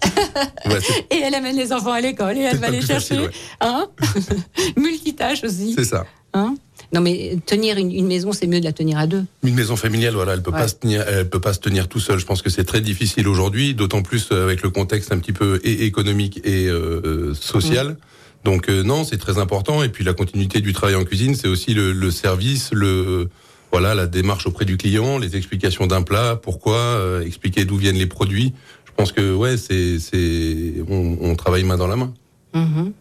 Ouais, 0.65 0.79
Et 1.11 1.17
elle 1.23 1.35
amène 1.35 1.55
les 1.55 1.71
enfants 1.73 1.91
à 1.93 2.01
l'école 2.01 2.37
et 2.37 2.41
elle 2.41 2.57
va 2.57 2.69
les 2.69 2.81
chercher. 2.81 3.15
facile, 3.15 3.19
ouais. 3.21 3.29
Hein 3.61 3.87
Multitâche 4.77 5.43
aussi. 5.43 5.73
c'est 5.77 5.85
ça. 5.85 6.05
Hein 6.33 6.55
non, 6.93 7.01
mais 7.01 7.37
tenir 7.45 7.77
une, 7.77 7.91
une 7.91 8.07
maison, 8.07 8.31
c'est 8.31 8.47
mieux 8.47 8.59
de 8.59 8.65
la 8.65 8.71
tenir 8.71 8.97
à 8.97 9.05
deux. 9.07 9.23
Une 9.43 9.53
maison 9.53 9.75
familiale, 9.75 10.13
voilà, 10.15 10.33
elle 10.33 10.41
peut 10.41 10.51
Ouais. 10.51 10.59
pas 10.59 10.67
se 10.67 10.75
tenir, 10.75 11.03
elle 11.07 11.29
peut 11.29 11.39
pas 11.39 11.53
se 11.53 11.59
tenir 11.59 11.87
tout 11.87 11.99
seul. 11.99 12.17
Je 12.19 12.25
pense 12.25 12.41
que 12.41 12.49
c'est 12.49 12.63
très 12.63 12.81
difficile 12.81 13.27
aujourd'hui, 13.27 13.75
d'autant 13.75 14.01
plus 14.01 14.29
euh, 14.31 14.43
avec 14.43 14.63
le 14.63 14.69
contexte 14.71 15.11
un 15.11 15.19
petit 15.19 15.33
peu 15.33 15.59
et 15.63 15.85
économique 15.85 16.39
et 16.45 16.65
euh, 16.67 17.01
euh, 17.05 17.33
social. 17.35 17.97
Donc 18.43 18.69
euh, 18.69 18.81
non, 18.83 19.03
c'est 19.03 19.17
très 19.17 19.37
important. 19.37 19.83
Et 19.83 19.89
puis 19.89 20.03
la 20.03 20.13
continuité 20.13 20.61
du 20.61 20.73
travail 20.73 20.95
en 20.95 21.03
cuisine, 21.03 21.35
c'est 21.35 21.47
aussi 21.47 21.73
le, 21.75 21.91
le 21.91 22.09
service, 22.11 22.69
le 22.71 23.29
voilà, 23.71 23.95
la 23.95 24.07
démarche 24.07 24.47
auprès 24.47 24.65
du 24.65 24.77
client, 24.77 25.17
les 25.17 25.35
explications 25.35 25.87
d'un 25.87 26.01
plat, 26.01 26.35
pourquoi, 26.35 26.77
euh, 26.77 27.25
expliquer 27.25 27.65
d'où 27.65 27.77
viennent 27.77 27.97
les 27.97 28.07
produits. 28.07 28.53
Je 28.85 28.91
pense 28.95 29.11
que 29.11 29.33
ouais, 29.33 29.57
c'est 29.57 29.99
c'est 29.99 30.73
on, 30.89 31.17
on 31.21 31.35
travaille 31.35 31.63
main 31.63 31.77
dans 31.77 31.87
la 31.87 31.95
main. 31.95 32.13
Mhm. 32.53 32.93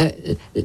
Euh, 0.00 0.10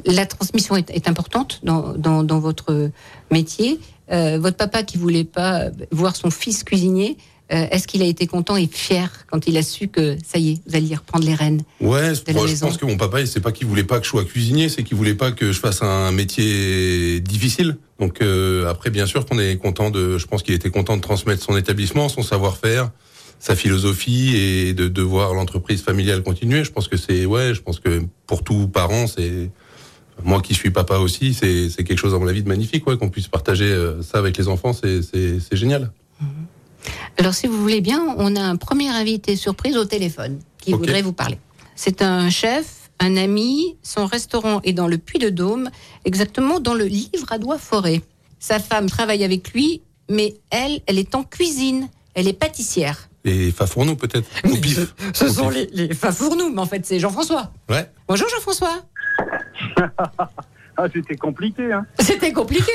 la 0.06 0.26
transmission 0.26 0.76
est, 0.76 0.90
est 0.90 1.08
importante 1.08 1.60
dans, 1.64 1.92
dans, 1.94 2.22
dans 2.22 2.38
votre 2.38 2.90
métier. 3.30 3.80
Euh, 4.10 4.38
votre 4.40 4.56
papa 4.56 4.82
qui 4.82 4.96
voulait 4.98 5.24
pas 5.24 5.66
voir 5.90 6.14
son 6.16 6.30
fils 6.30 6.64
cuisinier, 6.64 7.16
euh, 7.52 7.66
est-ce 7.70 7.86
qu'il 7.86 8.02
a 8.02 8.06
été 8.06 8.26
content 8.26 8.56
et 8.56 8.66
fier 8.66 9.10
quand 9.30 9.46
il 9.46 9.56
a 9.56 9.62
su 9.62 9.88
que 9.88 10.16
ça 10.26 10.38
y 10.38 10.52
est, 10.52 10.58
vous 10.66 10.76
alliez 10.76 10.94
reprendre 10.94 11.26
les 11.26 11.34
rênes 11.34 11.62
Ouais, 11.80 12.12
la 12.26 12.32
moi, 12.32 12.46
je 12.46 12.56
pense 12.56 12.78
que 12.78 12.86
mon 12.86 12.96
papa, 12.96 13.24
c'est 13.26 13.40
pas 13.40 13.52
qu'il 13.52 13.66
voulait 13.66 13.84
pas 13.84 13.98
que 13.98 14.04
je 14.04 14.10
sois 14.10 14.24
cuisinier, 14.24 14.68
c'est 14.68 14.82
qu'il 14.82 14.96
voulait 14.96 15.14
pas 15.14 15.32
que 15.32 15.52
je 15.52 15.60
fasse 15.60 15.82
un 15.82 16.12
métier 16.12 17.20
difficile. 17.20 17.76
Donc 17.98 18.22
euh, 18.22 18.70
après, 18.70 18.90
bien 18.90 19.06
sûr 19.06 19.26
qu'on 19.26 19.38
est 19.38 19.56
content 19.56 19.90
de, 19.90 20.18
je 20.18 20.26
pense 20.26 20.42
qu'il 20.42 20.54
était 20.54 20.70
content 20.70 20.96
de 20.96 21.02
transmettre 21.02 21.42
son 21.42 21.56
établissement, 21.56 22.08
son 22.08 22.22
savoir-faire, 22.22 22.90
sa 23.38 23.54
philosophie 23.54 24.34
et 24.36 24.72
de, 24.72 24.88
de 24.88 25.02
voir 25.02 25.34
l'entreprise 25.34 25.82
familiale 25.82 26.22
continuer. 26.22 26.64
Je 26.64 26.70
pense 26.70 26.88
que 26.88 26.96
c'est, 26.96 27.26
ouais, 27.26 27.54
je 27.54 27.60
pense 27.60 27.80
que 27.80 28.02
pour 28.26 28.44
tout 28.44 28.68
parent, 28.68 29.06
c'est 29.06 29.50
moi 30.24 30.40
qui 30.40 30.54
suis 30.54 30.70
papa 30.70 30.98
aussi, 30.98 31.34
c'est 31.34 31.68
quelque 31.84 31.98
chose 31.98 32.14
à 32.14 32.18
mon 32.18 32.28
avis 32.28 32.42
de 32.42 32.48
magnifique, 32.48 32.86
ouais, 32.86 32.96
qu'on 32.96 33.10
puisse 33.10 33.28
partager 33.28 33.70
euh, 33.70 34.02
ça 34.02 34.18
avec 34.18 34.36
les 34.36 34.48
enfants, 34.48 34.72
c'est 34.72 35.02
c'est 35.02 35.38
c'est 35.40 35.56
génial. 35.56 35.90
Alors, 37.18 37.34
si 37.34 37.46
vous 37.46 37.58
voulez 37.60 37.80
bien, 37.80 38.14
on 38.18 38.34
a 38.36 38.40
un 38.40 38.56
premier 38.56 38.88
invité 38.88 39.36
surprise 39.36 39.76
au 39.76 39.84
téléphone 39.84 40.40
qui 40.58 40.72
voudrait 40.72 41.02
vous 41.02 41.12
parler. 41.12 41.38
C'est 41.76 42.02
un 42.02 42.30
chef, 42.30 42.90
un 43.00 43.16
ami. 43.16 43.76
Son 43.82 44.06
restaurant 44.06 44.60
est 44.62 44.72
dans 44.72 44.86
le 44.88 44.98
Puy-de-Dôme, 44.98 45.70
exactement 46.04 46.60
dans 46.60 46.74
le 46.74 46.84
Livradois 46.84 47.58
Forêt. 47.58 48.02
Sa 48.38 48.58
femme 48.58 48.88
travaille 48.88 49.24
avec 49.24 49.52
lui, 49.52 49.82
mais 50.10 50.34
elle, 50.50 50.80
elle 50.86 50.98
est 50.98 51.14
en 51.14 51.22
cuisine. 51.24 51.88
Elle 52.14 52.28
est 52.28 52.32
pâtissière. 52.32 53.08
Et 53.24 53.50
Fafourneau 53.52 53.94
peut-être 53.94 54.28
au 54.44 54.56
pif. 54.56 54.94
Ce 55.14 55.24
Au 55.26 55.28
sont 55.28 55.48
pif. 55.48 55.68
les, 55.72 55.86
les 55.88 55.94
fafournoux, 55.94 56.50
mais 56.52 56.60
en 56.60 56.66
fait, 56.66 56.84
c'est 56.84 56.98
Jean-François. 56.98 57.52
Ouais. 57.68 57.88
Bonjour 58.08 58.28
Jean-François. 58.28 58.82
Ah, 60.74 60.86
c'était 60.92 61.16
compliqué, 61.16 61.70
hein. 61.70 61.84
C'était 62.00 62.32
compliqué. 62.32 62.72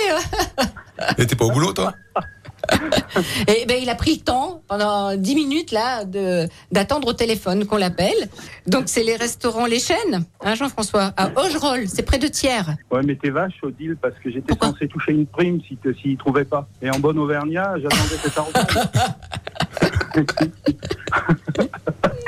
hein 0.99 1.13
t'es 1.17 1.35
pas 1.35 1.45
au 1.45 1.51
boulot 1.51 1.73
toi? 1.73 1.95
Et 3.47 3.65
ben, 3.65 3.77
il 3.81 3.89
a 3.89 3.95
pris 3.95 4.15
le 4.15 4.21
temps 4.21 4.62
pendant 4.67 5.15
10 5.15 5.36
minutes 5.36 5.71
là 5.71 6.03
de 6.05 6.47
d'attendre 6.71 7.07
au 7.07 7.13
téléphone 7.13 7.65
qu'on 7.65 7.77
l'appelle. 7.77 8.29
Donc 8.65 8.83
c'est 8.88 9.03
les 9.03 9.15
restaurants 9.15 9.65
Les 9.65 9.79
Chaînes, 9.79 10.25
hein, 10.43 10.55
Jean-François, 10.55 11.13
à 11.17 11.29
Augerolles, 11.39 11.88
c'est 11.88 12.03
près 12.03 12.19
de 12.19 12.27
Thiers. 12.27 12.75
Ouais, 12.91 13.01
mais 13.03 13.15
t'es 13.15 13.29
vache, 13.29 13.53
Odile, 13.63 13.95
parce 14.01 14.15
que 14.24 14.31
j'étais 14.31 14.53
censé 14.62 14.88
toucher 14.88 15.13
une 15.13 15.25
prime 15.25 15.59
si 15.67 15.77
s'il 16.01 16.12
ne 16.12 16.17
trouvait 16.17 16.45
pas. 16.45 16.67
Et 16.81 16.89
en 16.89 17.00
bon 17.00 17.17
Auvergnat, 17.17 17.75
j'attendais 17.79 18.17
cet 18.21 18.38
argent. 18.38 18.51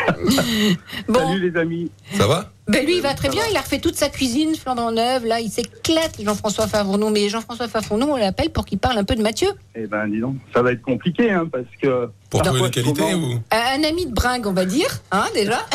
Bon. 1.08 1.20
Salut 1.20 1.50
les 1.50 1.60
amis. 1.60 1.92
Ça 2.14 2.28
va? 2.28 2.52
Ben 2.70 2.86
lui, 2.86 2.98
il 2.98 3.02
va 3.02 3.16
très 3.16 3.30
bien. 3.30 3.42
Il 3.50 3.58
a 3.58 3.62
refait 3.62 3.80
toute 3.80 3.96
sa 3.96 4.10
cuisine 4.10 4.54
flambant 4.56 4.92
neuve. 4.92 5.26
Là, 5.26 5.40
il 5.40 5.50
s'éclate, 5.50 6.22
Jean-François 6.24 6.68
Favrenou. 6.68 7.10
Mais 7.10 7.28
Jean-François 7.28 7.68
Favrenou, 7.68 8.06
on 8.12 8.16
l'appelle 8.16 8.52
pour 8.52 8.64
qu'il 8.64 8.78
parle 8.78 9.00
un 9.00 9.04
peu 9.04 9.16
de 9.16 9.24
Mathieu. 9.24 9.50
Eh 9.74 9.88
ben, 9.88 10.08
dis 10.08 10.20
donc, 10.20 10.36
ça 10.54 10.62
va 10.62 10.72
être 10.74 10.84
compliqué, 10.84 11.32
hein, 11.32 11.50
parce 11.52 11.66
que. 11.82 12.10
Pour 12.30 12.44
trouver 12.44 12.62
les 12.62 12.70
qualités 12.70 13.16
ou 13.16 13.40
Un 13.50 13.84
ami 13.84 14.06
de 14.06 14.14
bringue, 14.14 14.46
on 14.46 14.54
va 14.54 14.66
dire, 14.66 14.90
hein, 15.12 15.26
déjà. 15.34 15.66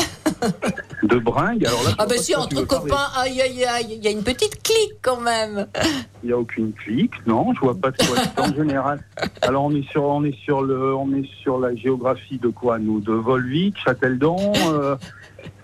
De 1.03 1.17
bringue, 1.17 1.65
alors 1.65 1.83
là. 1.83 1.91
Ah 1.97 2.05
ben 2.07 2.17
si, 2.17 2.35
entre 2.35 2.61
copains, 2.63 3.09
aïe, 3.15 3.41
aïe, 3.41 3.63
aïe, 3.63 3.97
il 3.97 4.03
y 4.03 4.07
a 4.07 4.11
une 4.11 4.23
petite 4.23 4.63
clique 4.63 4.95
quand 5.01 5.19
même. 5.19 5.67
Il 6.23 6.27
n'y 6.27 6.33
a 6.33 6.37
aucune 6.37 6.73
clique, 6.73 7.13
non, 7.27 7.53
je 7.53 7.59
vois 7.59 7.75
pas 7.75 7.91
de 7.91 7.97
quoi 7.97 8.17
en 8.43 8.53
général. 8.53 9.03
Alors 9.43 9.65
on 9.65 9.71
est 9.75 9.87
sur 9.91 10.03
on 10.03 10.23
est 10.23 10.35
sur 10.43 10.63
le 10.63 10.95
on 10.95 11.13
est 11.13 11.29
sur 11.43 11.59
la 11.59 11.75
géographie 11.75 12.39
de 12.39 12.47
quoi 12.47 12.79
nous 12.79 12.99
De 12.99 13.13
Volvic, 13.13 13.75
Châteldon, 13.85 14.53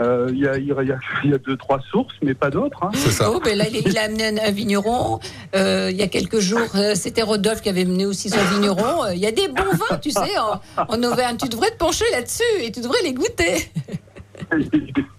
euh, 0.01 0.29
il 0.31 0.39
y, 0.39 0.47
a, 0.47 0.57
il 0.57 0.65
y, 0.65 0.71
a, 0.71 0.75
il 1.23 1.31
y 1.31 1.33
a 1.33 1.37
deux 1.37 1.57
trois 1.57 1.79
sources, 1.91 2.13
mais 2.21 2.33
pas 2.33 2.49
d'autres. 2.49 2.83
Hein. 2.83 2.91
C'est 2.93 3.11
ça. 3.11 3.31
Oh, 3.31 3.39
ben 3.43 3.57
là, 3.57 3.65
il 3.67 3.87
il 3.87 3.97
a 3.97 4.03
amené 4.03 4.27
un, 4.27 4.37
un 4.37 4.51
vigneron. 4.51 5.19
Euh, 5.55 5.89
il 5.91 5.97
y 5.97 6.01
a 6.01 6.07
quelques 6.07 6.39
jours, 6.39 6.59
euh, 6.75 6.95
c'était 6.95 7.21
Rodolphe 7.21 7.61
qui 7.61 7.69
avait 7.69 7.85
mené 7.85 8.05
aussi 8.05 8.29
son 8.29 8.43
vigneron. 8.53 9.05
Euh, 9.05 9.13
Il 9.13 9.19
y 9.19 9.27
a 9.27 9.31
des 9.31 9.47
bons 9.47 9.63
vins, 9.63 9.97
tu 9.97 10.11
sais, 10.11 10.37
en, 10.39 10.59
en 10.87 11.03
Auvergne. 11.03 11.37
Tu 11.37 11.49
devrais 11.49 11.71
te 11.71 11.77
pencher 11.77 12.05
là-dessus 12.11 12.43
et 12.61 12.71
tu 12.71 12.81
devrais 12.81 13.01
les 13.03 13.13
goûter. 13.13 13.71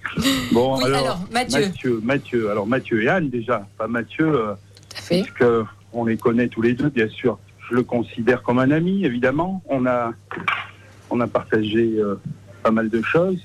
Bon 0.53 0.77
Oui, 0.77 0.85
alors, 0.85 1.21
Mathieu. 1.33 1.61
Mathieu, 1.67 2.01
Mathieu, 2.03 2.51
alors 2.51 2.67
Mathieu 2.67 3.03
et 3.03 3.09
Anne 3.09 3.31
déjà, 3.31 3.67
pas 3.79 3.87
Mathieu, 3.87 4.27
euh, 4.27 4.55
fait. 4.95 5.23
puisque 5.23 5.45
on 5.93 6.05
les 6.05 6.17
connaît 6.17 6.49
tous 6.49 6.63
les 6.63 6.75
deux, 6.75 6.91
bien 6.91 7.09
sûr. 7.09 7.39
Je 7.71 7.75
le 7.75 7.83
considère 7.83 8.43
comme 8.43 8.59
un 8.59 8.71
ami, 8.71 9.05
évidemment. 9.05 9.63
On 9.69 9.87
a 9.87 10.13
on 11.11 11.21
a 11.21 11.27
partagé 11.27 11.95
euh, 11.99 12.17
pas 12.63 12.71
mal 12.71 12.89
de 12.89 13.01
choses. 13.03 13.39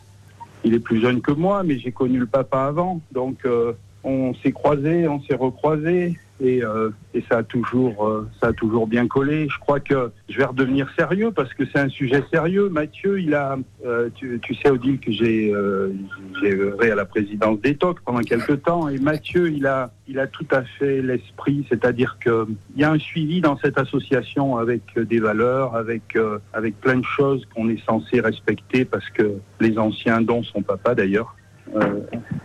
Il 0.64 0.74
est 0.74 0.80
plus 0.80 1.00
jeune 1.00 1.22
que 1.22 1.32
moi, 1.32 1.64
mais 1.64 1.80
j'ai 1.80 1.92
connu 1.92 2.20
le 2.20 2.26
papa 2.26 2.66
avant, 2.66 3.02
donc 3.12 3.46
euh, 3.46 3.74
on 4.04 4.34
s'est 4.36 4.52
croisés, 4.52 5.08
on 5.08 5.22
s'est 5.22 5.36
recroisés. 5.36 6.18
Et, 6.40 6.64
euh, 6.64 6.92
et 7.16 7.24
ça 7.30 7.40
a 7.40 7.44
toujours 7.44 8.08
euh, 8.08 8.28
ça 8.40 8.50
a 8.50 8.54
toujours 8.54 8.86
bien 8.86 9.08
collé. 9.08 9.48
Je 9.50 9.58
crois 9.60 9.80
que 9.80 10.12
je 10.30 10.38
vais 10.38 10.46
redevenir 10.46 10.88
sérieux 10.98 11.32
parce 11.32 11.52
que 11.56 11.64
c'est 11.66 11.80
un 11.80 11.90
sujet 11.90 12.24
sérieux. 12.32 12.70
Mathieu, 12.70 13.20
il 13.20 13.34
a 13.34 13.58
euh, 13.86 14.10
tu, 14.14 14.40
tu 14.42 14.54
sais 14.54 14.70
Odile 14.70 15.00
que 15.00 15.12
j'ai 15.12 15.52
œuvré 15.52 16.92
à 16.92 16.96
la 16.96 17.06
présidence 17.06 17.60
d'ETOC 17.62 18.02
pendant 18.02 18.20
quelques 18.20 18.62
temps 18.62 18.88
et 18.88 19.00
Mathieu, 19.00 19.52
il 19.52 19.66
a 19.66 19.92
il 20.08 20.20
a 20.20 20.28
tout 20.28 20.46
à 20.52 20.62
fait 20.62 21.02
l'esprit, 21.02 21.66
c'est-à-dire 21.70 22.18
que 22.24 22.48
il 22.76 22.82
y 22.82 22.84
a 22.84 22.92
un 22.92 23.00
suivi 23.00 23.42
dans 23.42 23.58
cette 23.58 23.80
association 23.80 24.58
avec 24.58 24.84
des 24.96 25.20
valeurs, 25.20 25.76
avec 25.76 26.18
avec 26.54 26.80
plein 26.80 26.98
de 26.98 27.06
choses 27.06 27.48
qu'on 27.56 27.68
est 27.70 27.84
censé 27.84 28.20
respecter 28.20 28.86
parce 28.86 29.10
que 29.10 29.34
les 29.60 29.80
anciens, 29.80 30.22
dont 30.22 30.44
son 30.44 30.62
papa 30.62 30.94
d'ailleurs, 30.94 31.36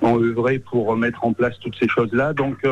ont 0.00 0.18
œuvré 0.18 0.58
pour 0.58 0.86
remettre 0.86 1.24
en 1.24 1.34
place 1.34 1.58
toutes 1.60 1.76
ces 1.78 1.88
choses-là. 1.88 2.32
Donc 2.32 2.66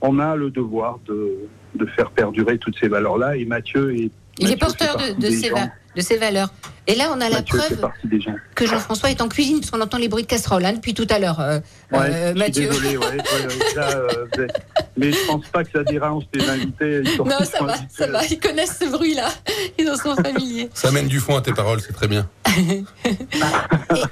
on 0.00 0.18
a 0.18 0.36
le 0.36 0.50
devoir 0.50 0.98
de, 1.06 1.34
de 1.74 1.86
faire 1.86 2.10
perdurer 2.10 2.58
toutes 2.58 2.76
ces 2.80 2.88
valeurs-là 2.88 3.36
et 3.36 3.44
Mathieu 3.44 3.94
est 3.94 4.10
Il 4.38 4.46
est 4.46 4.50
Mathieu 4.50 4.56
porteur 4.58 4.96
de, 5.18 5.30
ces 5.30 5.50
de 6.14 6.18
valeurs. 6.20 6.52
Et 6.86 6.94
là, 6.94 7.10
on 7.12 7.20
a 7.20 7.28
la 7.28 7.36
Mathieu 7.38 7.58
preuve 7.58 7.90
que 8.54 8.64
Jean-François 8.66 9.10
est 9.10 9.20
en 9.20 9.28
cuisine, 9.28 9.58
puisqu'on 9.58 9.80
entend 9.80 9.98
les 9.98 10.08
bruits 10.08 10.22
de 10.22 10.28
casserole 10.28 10.64
hein, 10.64 10.72
depuis 10.72 10.94
tout 10.94 11.06
à 11.10 11.18
l'heure. 11.18 11.40
euh, 11.40 11.58
Ouais, 11.92 11.98
euh, 11.98 12.26
je 12.28 12.30
suis 12.30 12.38
Mathieu. 12.38 12.68
désolé, 12.68 12.96
ouais, 12.96 13.06
ouais, 13.06 13.74
là, 13.74 13.88
euh, 14.38 14.46
mais- 14.96 15.10
je 15.12 15.26
pense 15.26 15.44
pas 15.48 15.64
que 15.64 15.70
ça 15.72 15.82
dérange 15.82 16.24
tes 16.32 16.48
invités. 16.48 17.00
Ils 17.04 17.10
sont- 17.10 17.24
Non, 17.24 17.40
ça 17.44 17.64
va, 17.64 17.74
ça 17.90 18.06
va. 18.06 18.24
Ils 18.24 18.38
connaissent 18.38 18.78
ce 18.80 18.88
bruit-là. 18.90 19.28
Ils 19.78 19.90
en 19.90 19.96
sont 19.96 20.14
familiers. 20.14 20.70
Ça 20.72 20.90
mène 20.92 21.08
du 21.08 21.18
fond 21.18 21.36
à 21.36 21.42
tes 21.42 21.52
paroles, 21.52 21.80
c'est 21.80 21.92
très 21.92 22.08
bien. 22.08 22.28
Et, 22.56 22.84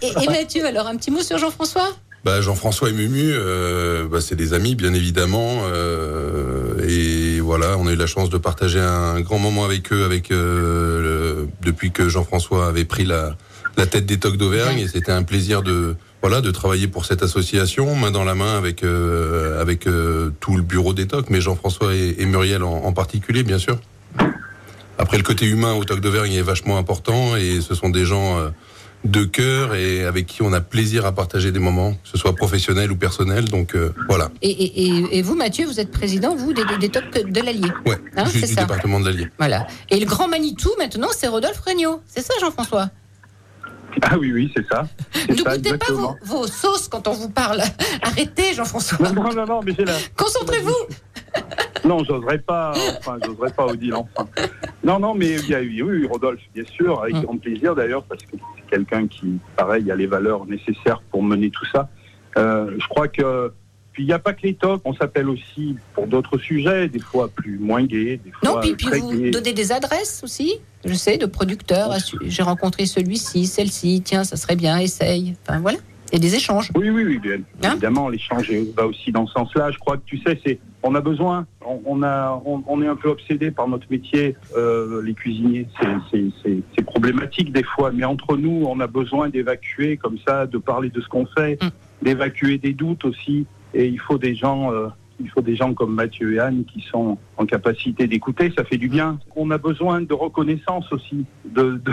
et- 0.06 0.24
et 0.24 0.26
Mathieu, 0.26 0.64
alors, 0.66 0.86
un 0.86 0.96
petit 0.96 1.10
mot 1.10 1.20
sur 1.20 1.38
Jean-François? 1.38 1.88
Bah, 2.26 2.40
Jean-François 2.40 2.90
et 2.90 2.92
Mumu, 2.92 3.30
euh, 3.30 4.08
bah, 4.08 4.20
c'est 4.20 4.34
des 4.34 4.52
amis, 4.52 4.74
bien 4.74 4.92
évidemment. 4.94 5.62
euh, 5.72 6.74
et 6.88 7.38
voilà, 7.38 7.76
on 7.78 7.86
a 7.86 7.92
eu 7.92 7.96
la 7.96 8.08
chance 8.08 8.30
de 8.30 8.36
partager 8.36 8.80
un 8.80 9.20
grand 9.20 9.38
moment 9.38 9.64
avec 9.64 9.92
eux, 9.92 10.08
euh, 10.32 11.44
depuis 11.62 11.92
que 11.92 12.08
Jean-François 12.08 12.66
avait 12.66 12.84
pris 12.84 13.04
la, 13.04 13.36
tête 13.76 14.06
des 14.06 14.18
Tocs 14.18 14.38
d'Auvergne. 14.38 14.88
C'était 14.92 15.12
un 15.12 15.22
plaisir 15.22 15.62
de 15.62 15.94
travailler 16.50 16.88
pour 16.88 17.04
cette 17.04 17.22
association, 17.22 17.94
main 17.94 18.10
dans 18.10 18.24
la 18.24 18.34
main 18.34 18.56
avec 18.56 18.80
tout 18.80 20.56
le 20.56 20.62
bureau 20.62 20.94
des 20.94 21.06
Tocs, 21.06 21.30
mais 21.30 21.40
Jean-François 21.40 21.94
et, 21.94 22.26
Muriel 22.26 22.64
en, 22.64 22.74
en 22.74 22.92
particulier, 22.92 23.44
bien 23.44 23.58
sûr. 23.58 23.78
Après, 24.98 25.16
le 25.16 25.22
côté 25.22 25.46
humain 25.46 25.74
au 25.74 25.84
Toc 25.84 26.00
d'Auvergne 26.00 26.32
est 26.32 26.42
vachement 26.42 26.76
important 26.76 27.36
et 27.36 27.60
ce 27.60 27.76
sont 27.76 27.90
des 27.90 28.04
gens 28.04 28.50
de 29.10 29.24
cœur 29.24 29.74
et 29.74 30.04
avec 30.04 30.26
qui 30.26 30.42
on 30.42 30.52
a 30.52 30.60
plaisir 30.60 31.06
à 31.06 31.12
partager 31.12 31.52
des 31.52 31.58
moments, 31.58 31.92
que 31.92 31.98
ce 32.10 32.18
soit 32.18 32.34
professionnel 32.34 32.90
ou 32.92 32.96
personnel. 32.96 33.44
Donc 33.48 33.74
euh, 33.74 33.92
voilà. 34.08 34.30
et, 34.42 34.50
et- 34.50 34.86
et- 34.86 35.18
et 35.18 35.22
vous, 35.22 35.34
Mathieu, 35.34 35.66
vous 35.66 35.80
êtes 35.80 35.90
président, 35.90 36.34
vous, 36.36 36.52
des, 36.52 36.64
des, 36.64 36.78
des 36.78 36.88
tocs 36.88 37.10
de 37.12 37.40
l'Allier. 37.40 37.70
Ouais, 37.86 37.96
Hein, 38.16 38.24
du 38.24 38.40
ça. 38.40 38.62
département 38.62 39.00
de 39.00 39.06
l'Allier. 39.06 39.28
Voilà. 39.38 39.66
Et 39.90 39.98
le 40.00 40.06
grand 40.06 40.28
Manitou, 40.28 40.70
maintenant, 40.78 41.08
c'est 41.16 41.28
Rodolphe 41.28 41.60
Regnault. 41.66 42.00
C'est 42.06 42.22
ça, 42.22 42.34
Jean-François? 42.40 42.90
Ah 44.02 44.18
oui, 44.18 44.30
oui, 44.32 44.52
c'est 44.54 44.66
ça. 44.68 44.86
Ne 45.30 45.36
ça, 45.36 45.56
goûtez 45.56 45.78
pas 45.78 45.86
vos, 46.22 46.46
sauces 46.46 46.86
quand 46.88 47.08
on 47.08 47.12
vous 47.12 47.30
parle. 47.30 47.62
Arrêtez, 48.02 48.52
Jean-François. 48.54 49.10
Non, 49.10 49.22
non, 49.22 49.32
non, 49.34 49.46
non, 49.46 49.60
mais 49.64 49.72
j'ai 49.76 49.84
la. 49.86 49.94
Concentrez-vous. 50.16 50.74
Non, 51.84 52.02
j'oserais 52.02 52.38
pas, 52.38 52.72
enfin, 52.98 53.18
j'oserais 53.24 53.52
pas, 53.52 53.66
Odile, 53.66 53.94
enfin. 53.94 54.26
Non, 54.82 54.98
non, 54.98 55.14
mais 55.14 55.34
il 55.36 55.48
y 55.48 55.54
a 55.54 55.62
eu, 55.62 55.82
oui, 55.82 55.98
oui, 56.00 56.06
Rodolphe, 56.10 56.40
bien 56.54 56.64
sûr, 56.64 57.00
avec 57.00 57.14
Mm. 57.14 57.20
grand 57.22 57.36
plaisir 57.38 57.74
d'ailleurs, 57.76 58.02
parce 58.04 58.22
que 58.24 58.32
c'est 58.32 58.70
quelqu'un 58.70 59.06
qui, 59.06 59.38
pareil, 59.56 59.88
a 59.90 59.94
les 59.94 60.06
valeurs 60.06 60.46
nécessaires 60.46 61.00
pour 61.12 61.22
mener 61.22 61.50
tout 61.50 61.66
ça. 61.66 61.88
Euh, 62.36 62.72
je 62.78 62.88
crois 62.88 63.06
que. 63.08 63.52
Puis 63.92 64.02
il 64.02 64.06
n'y 64.08 64.12
a 64.12 64.18
pas 64.18 64.34
que 64.34 64.42
les 64.42 64.52
tocs, 64.54 64.82
on 64.84 64.92
s'appelle 64.94 65.28
aussi 65.30 65.76
pour 65.94 66.06
d'autres 66.06 66.36
sujets, 66.36 66.86
des 66.88 66.98
fois 66.98 67.28
plus 67.28 67.58
moins 67.58 67.82
gays, 67.84 68.20
des 68.22 68.30
fois 68.32 68.54
Non, 68.56 68.60
puis, 68.60 68.74
vous 69.00 69.12
gays. 69.12 69.30
donnez 69.30 69.52
des 69.54 69.72
adresses 69.72 70.20
aussi, 70.22 70.56
je 70.84 70.92
sais, 70.92 71.16
de 71.16 71.24
producteurs. 71.24 71.90
Ah, 71.92 71.96
J'ai 72.22 72.42
rencontré 72.42 72.84
celui-ci, 72.84 73.46
celle-ci, 73.46 74.02
tiens, 74.04 74.24
ça 74.24 74.36
serait 74.36 74.56
bien, 74.56 74.78
essaye. 74.80 75.34
Enfin, 75.48 75.60
voilà. 75.60 75.78
Il 76.12 76.14
y 76.14 76.16
a 76.16 76.18
des 76.18 76.34
échanges. 76.34 76.70
Oui, 76.76 76.90
oui, 76.90 77.04
oui, 77.04 77.18
bien 77.18 77.38
Hein 77.64 77.72
évidemment, 77.72 78.08
l'échange 78.10 78.50
va 78.76 78.86
aussi 78.86 79.12
dans 79.12 79.26
ce 79.26 79.32
sens-là. 79.32 79.70
Je 79.70 79.78
crois 79.78 79.96
que 79.96 80.02
tu 80.04 80.18
sais, 80.18 80.38
c'est, 80.44 80.58
on 80.86 80.94
a 80.94 81.00
besoin, 81.00 81.46
on, 81.64 81.80
on 81.84 82.02
a, 82.02 82.40
on, 82.46 82.62
on 82.66 82.82
est 82.82 82.86
un 82.88 82.96
peu 82.96 83.08
obsédé 83.08 83.50
par 83.50 83.66
notre 83.68 83.86
métier, 83.90 84.36
euh, 84.56 85.02
les 85.02 85.14
cuisiniers. 85.14 85.66
C'est, 86.10 86.82
problématique 86.84 87.52
des 87.52 87.64
fois, 87.64 87.90
mais 87.92 88.04
entre 88.04 88.36
nous, 88.36 88.64
on 88.66 88.80
a 88.80 88.86
besoin 88.86 89.28
d'évacuer 89.28 89.96
comme 89.96 90.16
ça, 90.26 90.46
de 90.46 90.58
parler 90.58 90.88
de 90.90 91.00
ce 91.00 91.08
qu'on 91.08 91.26
fait, 91.26 91.58
Mm. 91.62 91.68
d'évacuer 92.04 92.58
des 92.58 92.72
doutes 92.72 93.04
aussi. 93.04 93.46
Et 93.74 93.86
il 93.86 94.00
faut 94.00 94.18
des 94.18 94.34
gens. 94.34 94.72
euh, 94.72 94.88
il 95.18 95.30
faut 95.30 95.40
des 95.40 95.56
gens 95.56 95.72
comme 95.72 95.94
Mathieu 95.94 96.34
et 96.34 96.38
Anne 96.40 96.64
qui 96.70 96.82
sont 96.92 97.16
en 97.38 97.46
capacité 97.46 98.06
d'écouter, 98.06 98.52
ça 98.56 98.64
fait 98.64 98.76
du 98.76 98.88
bien. 98.88 99.18
On 99.34 99.50
a 99.50 99.56
besoin 99.56 100.02
de 100.02 100.12
reconnaissance 100.12 100.92
aussi, 100.92 101.24
de, 101.46 101.80
de- 101.82 101.92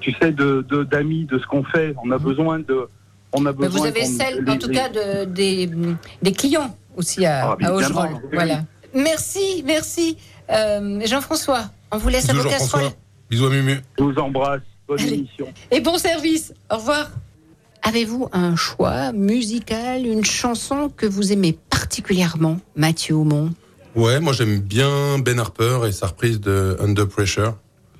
tu 0.00 0.10
sais, 0.14 0.32
de, 0.32 0.64
de- 0.68 0.82
d'amis, 0.82 1.24
de 1.24 1.38
ce 1.38 1.46
qu'on 1.46 1.62
fait. 1.62 1.94
On 2.04 2.10
a 2.10 2.18
besoin 2.18 2.58
de, 2.58 2.88
on 3.32 3.46
a 3.46 3.52
Mais 3.52 3.58
besoin. 3.68 3.80
vous 3.80 3.86
avez 3.86 4.04
celle, 4.04 4.42
les- 4.44 4.50
en 4.52 4.58
tout 4.58 4.68
les- 4.68 4.74
cas, 4.74 4.88
de, 4.88 5.24
des, 5.24 5.70
des 6.20 6.32
clients 6.32 6.76
aussi 6.96 7.24
à, 7.26 7.50
Ah, 7.50 7.56
à. 7.62 8.10
Voilà. 8.32 8.62
Merci, 8.94 9.62
merci. 9.66 10.16
Euh, 10.50 11.00
Jean-François, 11.06 11.64
on 11.90 11.98
vous 11.98 12.08
laisse 12.08 12.28
à 12.28 12.32
vos 12.34 12.44
casseroles. 12.48 12.90
Bisous 13.30 13.46
à 13.46 13.50
Mumu. 13.50 13.80
Je 13.98 14.04
vous 14.04 14.14
embrasse. 14.18 14.60
Bonne 14.86 15.00
Allez. 15.00 15.14
émission. 15.14 15.46
Et 15.70 15.80
bon 15.80 15.96
service. 15.98 16.52
Au 16.70 16.76
revoir. 16.76 17.10
Avez-vous 17.82 18.28
un 18.32 18.56
choix 18.56 19.12
musical, 19.12 20.06
une 20.06 20.24
chanson 20.24 20.90
que 20.96 21.04
vous 21.06 21.32
aimez 21.32 21.58
particulièrement, 21.70 22.56
Mathieu 22.76 23.14
Aumont? 23.14 23.50
Ouais, 23.94 24.20
moi 24.20 24.32
j'aime 24.32 24.58
bien 24.60 25.18
Ben 25.18 25.38
Harper 25.38 25.80
et 25.86 25.92
sa 25.92 26.06
reprise 26.06 26.40
de 26.40 26.76
Under 26.80 27.06
Pressure 27.08 27.54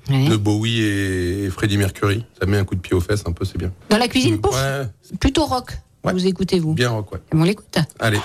Ouais. 0.09 0.27
de 0.27 0.35
Bowie 0.37 0.81
et 0.81 1.49
Freddie 1.49 1.77
Mercury. 1.77 2.25
Ça 2.39 2.45
met 2.47 2.57
un 2.57 2.63
coup 2.63 2.75
de 2.75 2.79
pied 2.81 2.93
aux 2.95 2.99
fesses 3.01 3.23
un 3.25 3.31
peu, 3.31 3.43
c'est 3.45 3.57
bien. 3.57 3.71
Dans 3.89 3.97
la 3.97 4.07
cuisine, 4.07 4.39
pouf, 4.39 4.53
Ouais, 4.55 4.87
plutôt 5.19 5.45
rock. 5.45 5.71
Ouais. 6.03 6.13
Vous 6.13 6.27
écoutez, 6.27 6.59
vous 6.59 6.73
bien 6.73 6.89
rock, 6.89 7.11
ouais. 7.13 7.19
On 7.33 7.43
l'écoute. 7.43 7.77
Allez. 7.99 8.19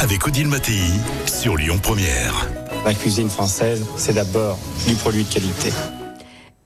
Avec 0.00 0.26
Odile 0.26 0.48
Mattei 0.48 0.80
sur 1.26 1.56
Lyon 1.56 1.78
Première. 1.82 2.48
La 2.86 2.94
cuisine 2.94 3.28
française, 3.28 3.84
c'est 3.96 4.14
d'abord 4.14 4.58
du 4.88 4.94
produit 4.94 5.24
de 5.24 5.28
qualité. 5.32 5.70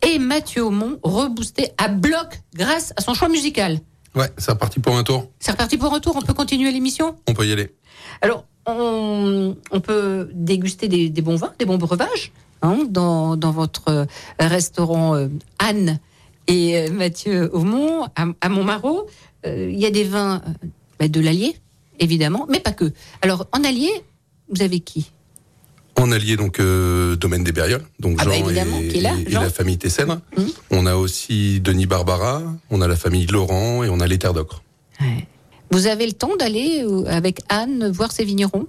Et 0.06 0.20
Mathieu 0.20 0.64
Aumont 0.64 1.00
reboosté 1.02 1.70
à 1.78 1.88
bloc 1.88 2.40
grâce 2.54 2.92
à 2.96 3.00
son 3.00 3.14
choix 3.14 3.28
musical. 3.28 3.80
Ouais, 4.14 4.30
c'est 4.38 4.52
reparti 4.52 4.78
pour 4.78 4.96
un 4.96 5.02
tour. 5.02 5.26
C'est 5.40 5.50
reparti 5.50 5.78
pour 5.78 5.92
un 5.92 5.98
tour, 5.98 6.14
on 6.16 6.22
peut 6.22 6.32
continuer 6.32 6.70
l'émission? 6.70 7.16
On 7.26 7.34
peut 7.34 7.44
y 7.44 7.52
aller. 7.52 7.74
Alors, 8.22 8.44
on, 8.66 9.56
on 9.72 9.80
peut 9.80 10.30
déguster 10.32 10.86
des, 10.86 11.08
des 11.08 11.22
bons 11.22 11.36
vins, 11.36 11.52
des 11.58 11.64
bons 11.64 11.78
breuvages 11.78 12.30
hein, 12.62 12.84
dans, 12.88 13.36
dans 13.36 13.50
votre 13.50 13.88
euh, 13.88 14.04
restaurant 14.38 15.16
euh, 15.16 15.26
Anne 15.58 15.98
et 16.46 16.78
euh, 16.78 16.90
Mathieu 16.92 17.50
Aumont 17.52 18.04
à, 18.14 18.26
à 18.40 18.48
Montmarot. 18.48 19.08
Euh, 19.44 19.68
Il 19.72 19.78
y 19.78 19.86
a 19.86 19.90
des 19.90 20.04
vins 20.04 20.40
euh, 20.46 20.68
bah, 21.00 21.08
de 21.08 21.20
l'Allier, 21.20 21.56
évidemment, 21.98 22.46
mais 22.50 22.60
pas 22.60 22.72
que. 22.72 22.92
Alors, 23.22 23.46
en 23.52 23.64
Allier, 23.64 23.90
vous 24.50 24.62
avez 24.62 24.80
qui? 24.80 25.10
En 25.96 26.12
allié 26.12 26.36
donc 26.36 26.60
euh, 26.60 27.16
domaine 27.16 27.42
des 27.42 27.50
Bérioles, 27.50 27.82
donc 27.98 28.18
Ah 28.20 28.24
Jean 28.24 28.30
bah 28.30 28.36
et, 28.36 28.88
qui 28.88 28.98
est 28.98 29.00
là, 29.00 29.14
et 29.26 29.28
Jean. 29.28 29.40
la 29.40 29.50
famille 29.50 29.78
Tessèdre. 29.78 30.20
Mhm. 30.36 30.46
On 30.70 30.86
a 30.86 30.94
aussi 30.94 31.60
Denis 31.60 31.86
Barbara, 31.86 32.42
on 32.70 32.80
a 32.80 32.86
la 32.86 32.94
famille 32.94 33.26
Laurent 33.26 33.82
et 33.82 33.88
on 33.88 33.98
a 33.98 34.06
les 34.06 34.16
Terres 34.16 34.32
d'Ocre. 34.32 34.62
Vous 35.72 35.88
avez 35.88 36.06
le 36.06 36.12
temps 36.12 36.36
d'aller 36.38 36.84
euh, 36.84 37.04
avec 37.08 37.40
Anne 37.48 37.90
voir 37.90 38.12
ces 38.12 38.24
vignerons? 38.24 38.68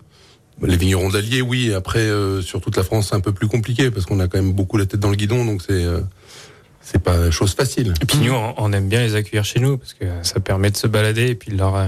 Les 0.64 0.76
vignerons 0.76 1.10
d'Allier, 1.10 1.42
oui. 1.44 1.72
Après, 1.72 2.00
euh, 2.00 2.42
sur 2.42 2.62
toute 2.62 2.76
la 2.76 2.84
France, 2.84 3.10
c'est 3.10 3.16
un 3.16 3.22
peu 3.22 3.32
plus 3.32 3.48
compliqué 3.48 3.92
parce 3.92 4.08
qu'on 4.08 4.20
a 4.20 4.28
quand 4.28 4.40
même 4.42 4.52
beaucoup 4.54 4.78
la 4.78 4.88
tête 4.88 5.00
dans 5.00 5.12
le 5.12 5.16
guidon, 5.16 5.46
donc 5.46 5.62
c'est 5.62 5.84
euh, 5.84 6.02
c'est 6.82 7.02
pas 7.02 7.30
chose 7.30 7.54
facile. 7.54 7.94
Et 8.02 8.06
puis 8.06 8.18
nous, 8.24 8.34
on, 8.34 8.56
on 8.58 8.74
aime 8.74 8.90
bien 8.90 9.02
les 9.04 9.14
accueillir 9.14 9.46
chez 9.46 9.60
nous 9.60 9.78
parce 9.78 9.94
que 9.94 10.06
ça 10.24 10.40
permet 10.40 10.72
de 10.72 10.78
se 10.78 10.88
balader 10.88 11.28
et 11.28 11.36
puis 11.36 11.52
de 11.52 11.58
leur, 11.58 11.76
euh, 11.76 11.88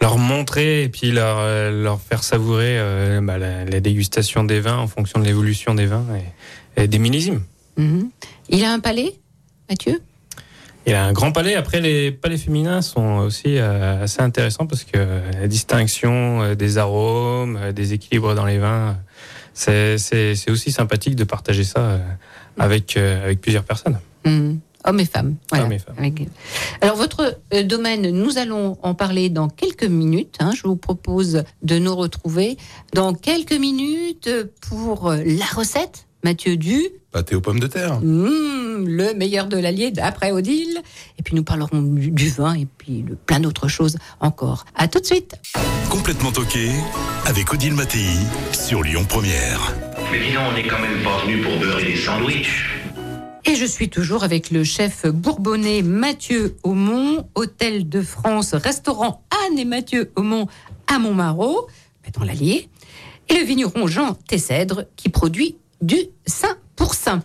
leur 0.00 0.18
montrer 0.18 0.84
et 0.84 0.88
puis 0.88 1.10
leur, 1.10 1.38
euh, 1.40 1.82
leur 1.82 2.00
faire 2.00 2.22
savourer 2.22 2.78
euh, 2.78 3.20
bah, 3.20 3.38
la, 3.38 3.64
la 3.64 3.80
dégustation 3.80 4.44
des 4.44 4.60
vins 4.60 4.78
en 4.78 4.86
fonction 4.86 5.20
de 5.20 5.24
l'évolution 5.24 5.74
des 5.74 5.86
vins 5.86 6.06
et, 6.76 6.82
et 6.82 6.88
des 6.88 6.98
millésimes. 6.98 7.42
Mhm. 7.76 8.10
Il 8.48 8.64
a 8.64 8.72
un 8.72 8.80
palais, 8.80 9.14
Mathieu? 9.68 10.00
Il 10.86 10.94
a 10.94 11.04
un 11.04 11.12
grand 11.12 11.32
palais. 11.32 11.54
Après, 11.54 11.80
les 11.80 12.12
palais 12.12 12.38
féminins 12.38 12.80
sont 12.80 13.18
aussi 13.18 13.58
euh, 13.58 14.04
assez 14.04 14.22
intéressants 14.22 14.66
parce 14.66 14.84
que 14.84 14.98
la 14.98 15.46
distinction 15.46 16.54
des 16.54 16.78
arômes, 16.78 17.72
des 17.72 17.92
équilibres 17.92 18.34
dans 18.34 18.46
les 18.46 18.58
vins, 18.58 18.96
c'est 19.52 19.96
aussi 20.48 20.72
sympathique 20.72 21.16
de 21.16 21.24
partager 21.24 21.64
ça 21.64 21.98
avec, 22.58 22.96
avec 22.96 23.40
plusieurs 23.40 23.64
personnes. 23.64 23.98
Mhm. 24.24 24.60
Hommes 24.84 25.00
et 25.00 25.04
femmes. 25.04 25.36
voilà. 25.50 25.64
Hommes 25.64 25.72
et 25.72 25.78
femmes. 25.78 25.96
Alors, 26.80 26.96
votre 26.96 27.38
euh, 27.52 27.62
domaine, 27.62 28.10
nous 28.10 28.38
allons 28.38 28.78
en 28.82 28.94
parler 28.94 29.28
dans 29.28 29.48
quelques 29.48 29.84
minutes. 29.84 30.36
hein. 30.40 30.52
Je 30.54 30.62
vous 30.62 30.76
propose 30.76 31.42
de 31.62 31.78
nous 31.78 31.94
retrouver 31.94 32.56
dans 32.94 33.12
quelques 33.14 33.52
minutes 33.52 34.30
pour 34.68 35.12
la 35.12 35.44
recette. 35.46 36.06
Mathieu 36.24 36.56
Du, 36.56 36.82
Pâté 37.12 37.36
aux 37.36 37.40
pommes 37.40 37.60
de 37.60 37.68
terre. 37.68 38.00
Mmh, 38.00 38.84
le 38.86 39.14
meilleur 39.14 39.46
de 39.46 39.56
l'Allier 39.56 39.90
d'après 39.92 40.32
Odile. 40.32 40.78
Et 41.18 41.22
puis 41.22 41.34
nous 41.36 41.44
parlerons 41.44 41.80
du, 41.80 42.10
du 42.10 42.28
vin 42.28 42.54
et 42.54 42.66
puis 42.76 43.02
de 43.02 43.14
plein 43.14 43.38
d'autres 43.40 43.68
choses 43.68 43.96
encore. 44.20 44.64
À 44.74 44.88
tout 44.88 44.98
de 45.00 45.06
suite. 45.06 45.36
Complètement 45.90 46.32
toqué 46.32 46.70
avec 47.24 47.52
Odile 47.54 47.74
Mattei 47.74 48.04
sur 48.52 48.82
Lyon 48.82 49.06
Première. 49.08 49.74
Mais 50.10 50.18
dis 50.20 50.32
donc, 50.34 50.42
on 50.50 50.54
n'est 50.54 50.66
quand 50.66 50.80
même 50.80 51.02
pas 51.02 51.24
venu 51.24 51.40
pour 51.40 51.56
beurrer 51.58 51.84
des 51.84 51.96
sandwichs. 51.96 52.66
Et 53.48 53.54
je 53.54 53.64
suis 53.64 53.88
toujours 53.88 54.24
avec 54.24 54.50
le 54.50 54.62
chef 54.62 55.06
bourbonnais 55.06 55.80
Mathieu 55.80 56.56
Aumont, 56.64 57.26
Hôtel 57.34 57.88
de 57.88 58.02
France, 58.02 58.52
restaurant 58.52 59.24
Anne 59.30 59.58
et 59.58 59.64
Mathieu 59.64 60.12
Aumont 60.16 60.48
à 60.86 60.98
Montmarot, 60.98 61.66
dans 62.12 62.24
l'Allier, 62.24 62.68
et 63.30 63.38
le 63.38 63.46
vigneron 63.46 63.86
Jean 63.86 64.12
Tessèdre 64.12 64.84
qui 64.96 65.08
produit 65.08 65.56
du 65.80 65.96
Saint 66.26 66.58
pour 66.76 66.92
Saint. 66.92 67.22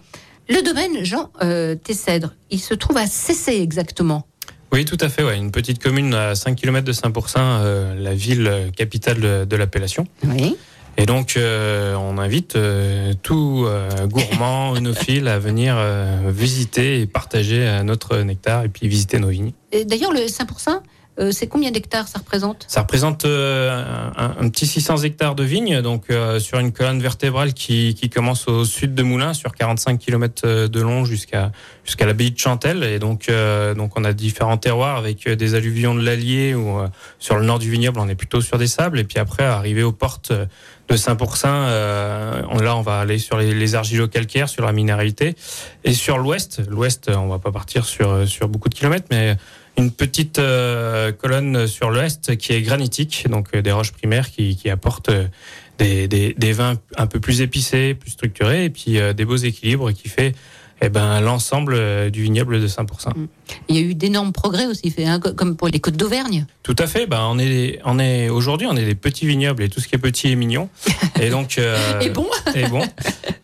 Le 0.48 0.62
domaine 0.62 1.04
Jean 1.04 1.30
euh, 1.42 1.76
Tessèdre, 1.76 2.34
il 2.50 2.62
se 2.62 2.74
trouve 2.74 2.96
à 2.96 3.06
Cessé 3.06 3.60
exactement. 3.60 4.26
Oui, 4.72 4.86
tout 4.86 4.98
à 5.02 5.10
fait. 5.10 5.24
Ouais. 5.24 5.38
Une 5.38 5.52
petite 5.52 5.84
commune 5.84 6.14
à 6.14 6.36
5 6.36 6.56
km 6.56 6.86
de 6.86 6.94
Saint-Pourçain, 6.94 7.60
euh, 7.60 7.96
la 7.96 8.16
ville 8.16 8.48
euh, 8.48 8.72
capitale 8.72 9.20
de, 9.20 9.44
de 9.44 9.56
l'appellation. 9.58 10.08
Oui. 10.24 10.56
Et 10.98 11.06
donc, 11.06 11.38
euh, 11.38 11.96
on 11.96 12.18
invite 12.18 12.56
euh, 12.56 13.14
tout 13.24 13.66
euh, 13.66 14.08
gourmand, 14.08 14.74
œnophile 14.76 15.28
à 15.28 15.40
venir 15.40 15.76
euh, 15.78 16.32
visiter 16.32 17.02
et 17.02 17.08
partager 17.08 17.68
euh, 17.68 17.84
notre 17.84 18.18
nectar 18.18 18.64
et 18.64 18.70
puis 18.70 18.88
visiter 18.88 19.20
nos 19.20 19.30
vignes. 19.30 19.54
D'ailleurs, 19.86 20.14
le 20.14 20.28
Saint 20.28 20.46
pour 20.46 20.60
Saint, 20.60 20.84
euh, 21.20 21.32
c'est 21.32 21.46
combien 21.46 21.70
d'hectares 21.70 22.08
ça 22.08 22.20
représente? 22.20 22.66
Ça 22.68 22.82
représente 22.82 23.26
euh, 23.26 23.84
un, 24.18 24.36
un 24.40 24.50
petit 24.50 24.66
600 24.66 24.98
hectares 25.04 25.36
de 25.36 25.44
vignes, 25.44 25.82
donc 25.82 26.06
euh, 26.10 26.40
sur 26.40 26.58
une 26.58 26.72
colonne 26.72 27.00
vertébrale 27.02 27.54
qui, 27.54 27.94
qui 27.94 28.10
commence 28.10 28.48
au 28.48 28.66
sud 28.66 28.96
de 28.96 29.04
Moulins, 29.04 29.34
sur 29.34 29.54
45 29.54 30.00
km 30.00 30.68
de 30.68 30.82
long 30.82 31.06
jusqu'à 31.06 31.52
jusqu'à 31.86 32.08
l'abbaye 32.08 32.32
de 32.32 32.40
Chantelle. 32.40 32.84
Et 32.84 32.98
donc, 32.98 33.30
euh, 33.30 33.76
donc 33.76 33.92
on 33.96 34.04
a 34.06 34.14
différents 34.14 34.58
terroirs 34.58 34.98
avec 34.98 35.30
des 35.30 35.54
alluvions 35.54 35.94
de 35.94 36.02
l'Allier 36.02 36.56
ou 36.56 36.80
euh, 36.80 36.88
sur 37.20 37.38
le 37.38 37.46
nord 37.46 37.60
du 37.60 37.70
vignoble, 37.70 38.00
on 38.00 38.10
est 38.10 38.16
plutôt 38.16 38.42
sur 38.42 38.58
des 38.58 38.68
sables. 38.68 39.00
Et 39.00 39.04
puis 39.04 39.20
après, 39.20 39.44
arrivé 39.44 39.84
aux 39.84 39.92
portes 39.92 40.34
de 40.89 40.96
Saint-Pourçain, 40.98 41.54
euh, 41.54 42.41
on- 42.50 42.60
là, 42.60 42.76
on 42.76 42.82
va 42.82 43.00
aller 43.00 43.17
sur 43.17 43.38
les, 43.38 43.54
les 43.54 43.76
argilo-calcaires, 43.76 44.50
sur 44.50 44.65
la 44.65 44.72
minéralité. 44.74 45.36
Et 45.84 45.93
sur 45.93 46.17
l'ouest, 46.17 46.62
l'ouest, 46.69 47.10
on 47.10 47.28
va 47.28 47.39
pas 47.39 47.52
partir 47.52 47.86
sur, 47.86 48.28
sur 48.28 48.48
beaucoup 48.50 48.69
de 48.69 48.76
kilomètres, 48.76 49.08
mais 49.10 49.36
une 49.78 49.91
petite 49.91 50.38
euh, 50.39 51.12
colonne 51.12 51.65
sur 51.67 51.89
l'ouest 51.89 52.38
qui 52.38 52.54
est 52.54 52.62
granitique, 52.62 53.26
donc 53.30 53.48
euh, 53.56 53.62
des 53.62 53.72
roches 53.72 53.91
primaires 53.91 54.30
qui, 54.30 54.56
qui 54.56 54.69
apportent 54.69 55.10
euh, 55.10 55.26
des, 55.80 56.08
des, 56.08 56.36
des 56.38 56.52
vins 56.54 56.76
un 56.98 57.08
peu 57.08 57.19
plus 57.19 57.41
épicés, 57.41 57.96
plus 57.96 58.12
structurés, 58.12 58.65
et 58.65 58.69
puis 58.69 59.00
euh, 59.00 59.13
des 59.13 59.26
beaux 59.26 59.36
équilibres 59.38 59.91
qui 59.91 60.10
fait 60.10 60.36
eh 60.86 60.89
ben, 60.89 61.22
l'ensemble 61.22 61.76
euh, 61.78 62.10
du 62.10 62.24
vignoble 62.24 62.60
de 62.62 62.67
5%. 62.67 63.10
Il 63.69 63.76
y 63.76 63.80
a 63.80 63.82
eu 63.82 63.96
d'énormes 63.96 64.34
progrès 64.34 64.65
aussi, 64.65 64.89
fait, 64.91 65.06
hein, 65.06 65.19
co- 65.19 65.34
comme 65.34 65.56
pour 65.56 65.67
les 65.69 65.80
côtes 65.80 65.96
d'Auvergne. 65.96 66.46
Tout 66.62 66.76
à 66.78 66.88
fait. 66.88 67.08
Ben, 67.08 67.22
on 67.30 67.39
est, 67.39 67.80
on 67.86 68.00
est 68.00 68.30
aujourd'hui, 68.30 68.67
on 68.69 68.76
est 68.76 68.86
des 68.86 68.96
petits 68.96 69.26
vignobles 69.26 69.63
et 69.63 69.69
tout 69.69 69.80
ce 69.80 69.88
qui 69.88 69.96
est 69.96 69.98
petit 70.00 70.32
est 70.32 70.36
mignon. 70.36 70.69
Et 71.22 71.30
donc, 71.30 71.58
euh, 71.58 71.78
Et 72.02 72.10
bon 72.10 72.26
et 72.56 72.67
bon. 72.67 72.82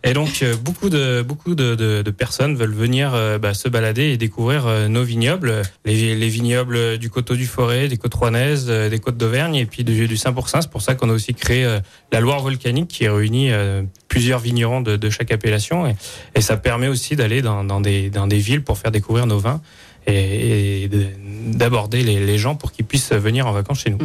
Et 0.04 0.12
donc, 0.12 0.42
euh, 0.42 0.54
beaucoup 0.56 0.88
de 0.90 1.22
beaucoup 1.22 1.54
de, 1.54 1.74
de, 1.74 2.02
de 2.02 2.10
personnes 2.10 2.56
veulent 2.56 2.74
venir 2.74 3.12
euh, 3.14 3.38
bah, 3.38 3.54
se 3.54 3.68
balader 3.68 4.04
et 4.10 4.16
découvrir 4.16 4.66
euh, 4.66 4.88
nos 4.88 5.02
vignobles, 5.02 5.62
les, 5.84 6.14
les 6.14 6.28
vignobles 6.28 6.98
du 6.98 7.08
coteau 7.10 7.36
du 7.36 7.46
Forêt, 7.46 7.88
des 7.88 7.96
côtes 7.96 8.14
rouennaises, 8.14 8.66
des 8.66 8.98
côtes 8.98 9.16
d'Auvergne 9.16 9.56
et 9.56 9.66
puis 9.66 9.84
du, 9.84 10.08
du 10.08 10.16
5%. 10.16 10.62
C'est 10.62 10.70
pour 10.70 10.82
ça 10.82 10.94
qu'on 10.94 11.08
a 11.10 11.12
aussi 11.12 11.34
créé 11.34 11.64
la 12.12 12.20
Loire 12.20 12.40
volcanique 12.42 12.88
qui 12.88 13.06
réunit 13.08 13.50
euh, 13.52 13.82
plusieurs 14.08 14.40
vignerons 14.40 14.80
de, 14.80 14.96
de 14.96 15.10
chaque 15.10 15.30
appellation 15.32 15.86
et, 15.86 15.94
et 16.34 16.40
ça 16.40 16.56
permet 16.56 16.88
aussi 16.88 17.14
d'aller 17.16 17.40
dans, 17.42 17.62
dans 17.64 17.80
des 17.80 18.10
dans 18.10 18.26
des 18.26 18.38
villes 18.38 18.62
pour 18.62 18.78
faire 18.78 18.90
découvrir 18.90 19.26
nos 19.26 19.38
vins 19.38 19.60
et, 20.06 20.82
et 20.84 20.88
de- 20.88 21.06
d'aborder 21.52 22.02
les, 22.02 22.24
les 22.24 22.38
gens 22.38 22.54
pour 22.56 22.72
qu'ils 22.72 22.84
puissent 22.84 23.12
venir 23.12 23.46
en 23.46 23.52
vacances 23.52 23.80
chez 23.80 23.90
nous. 23.90 23.98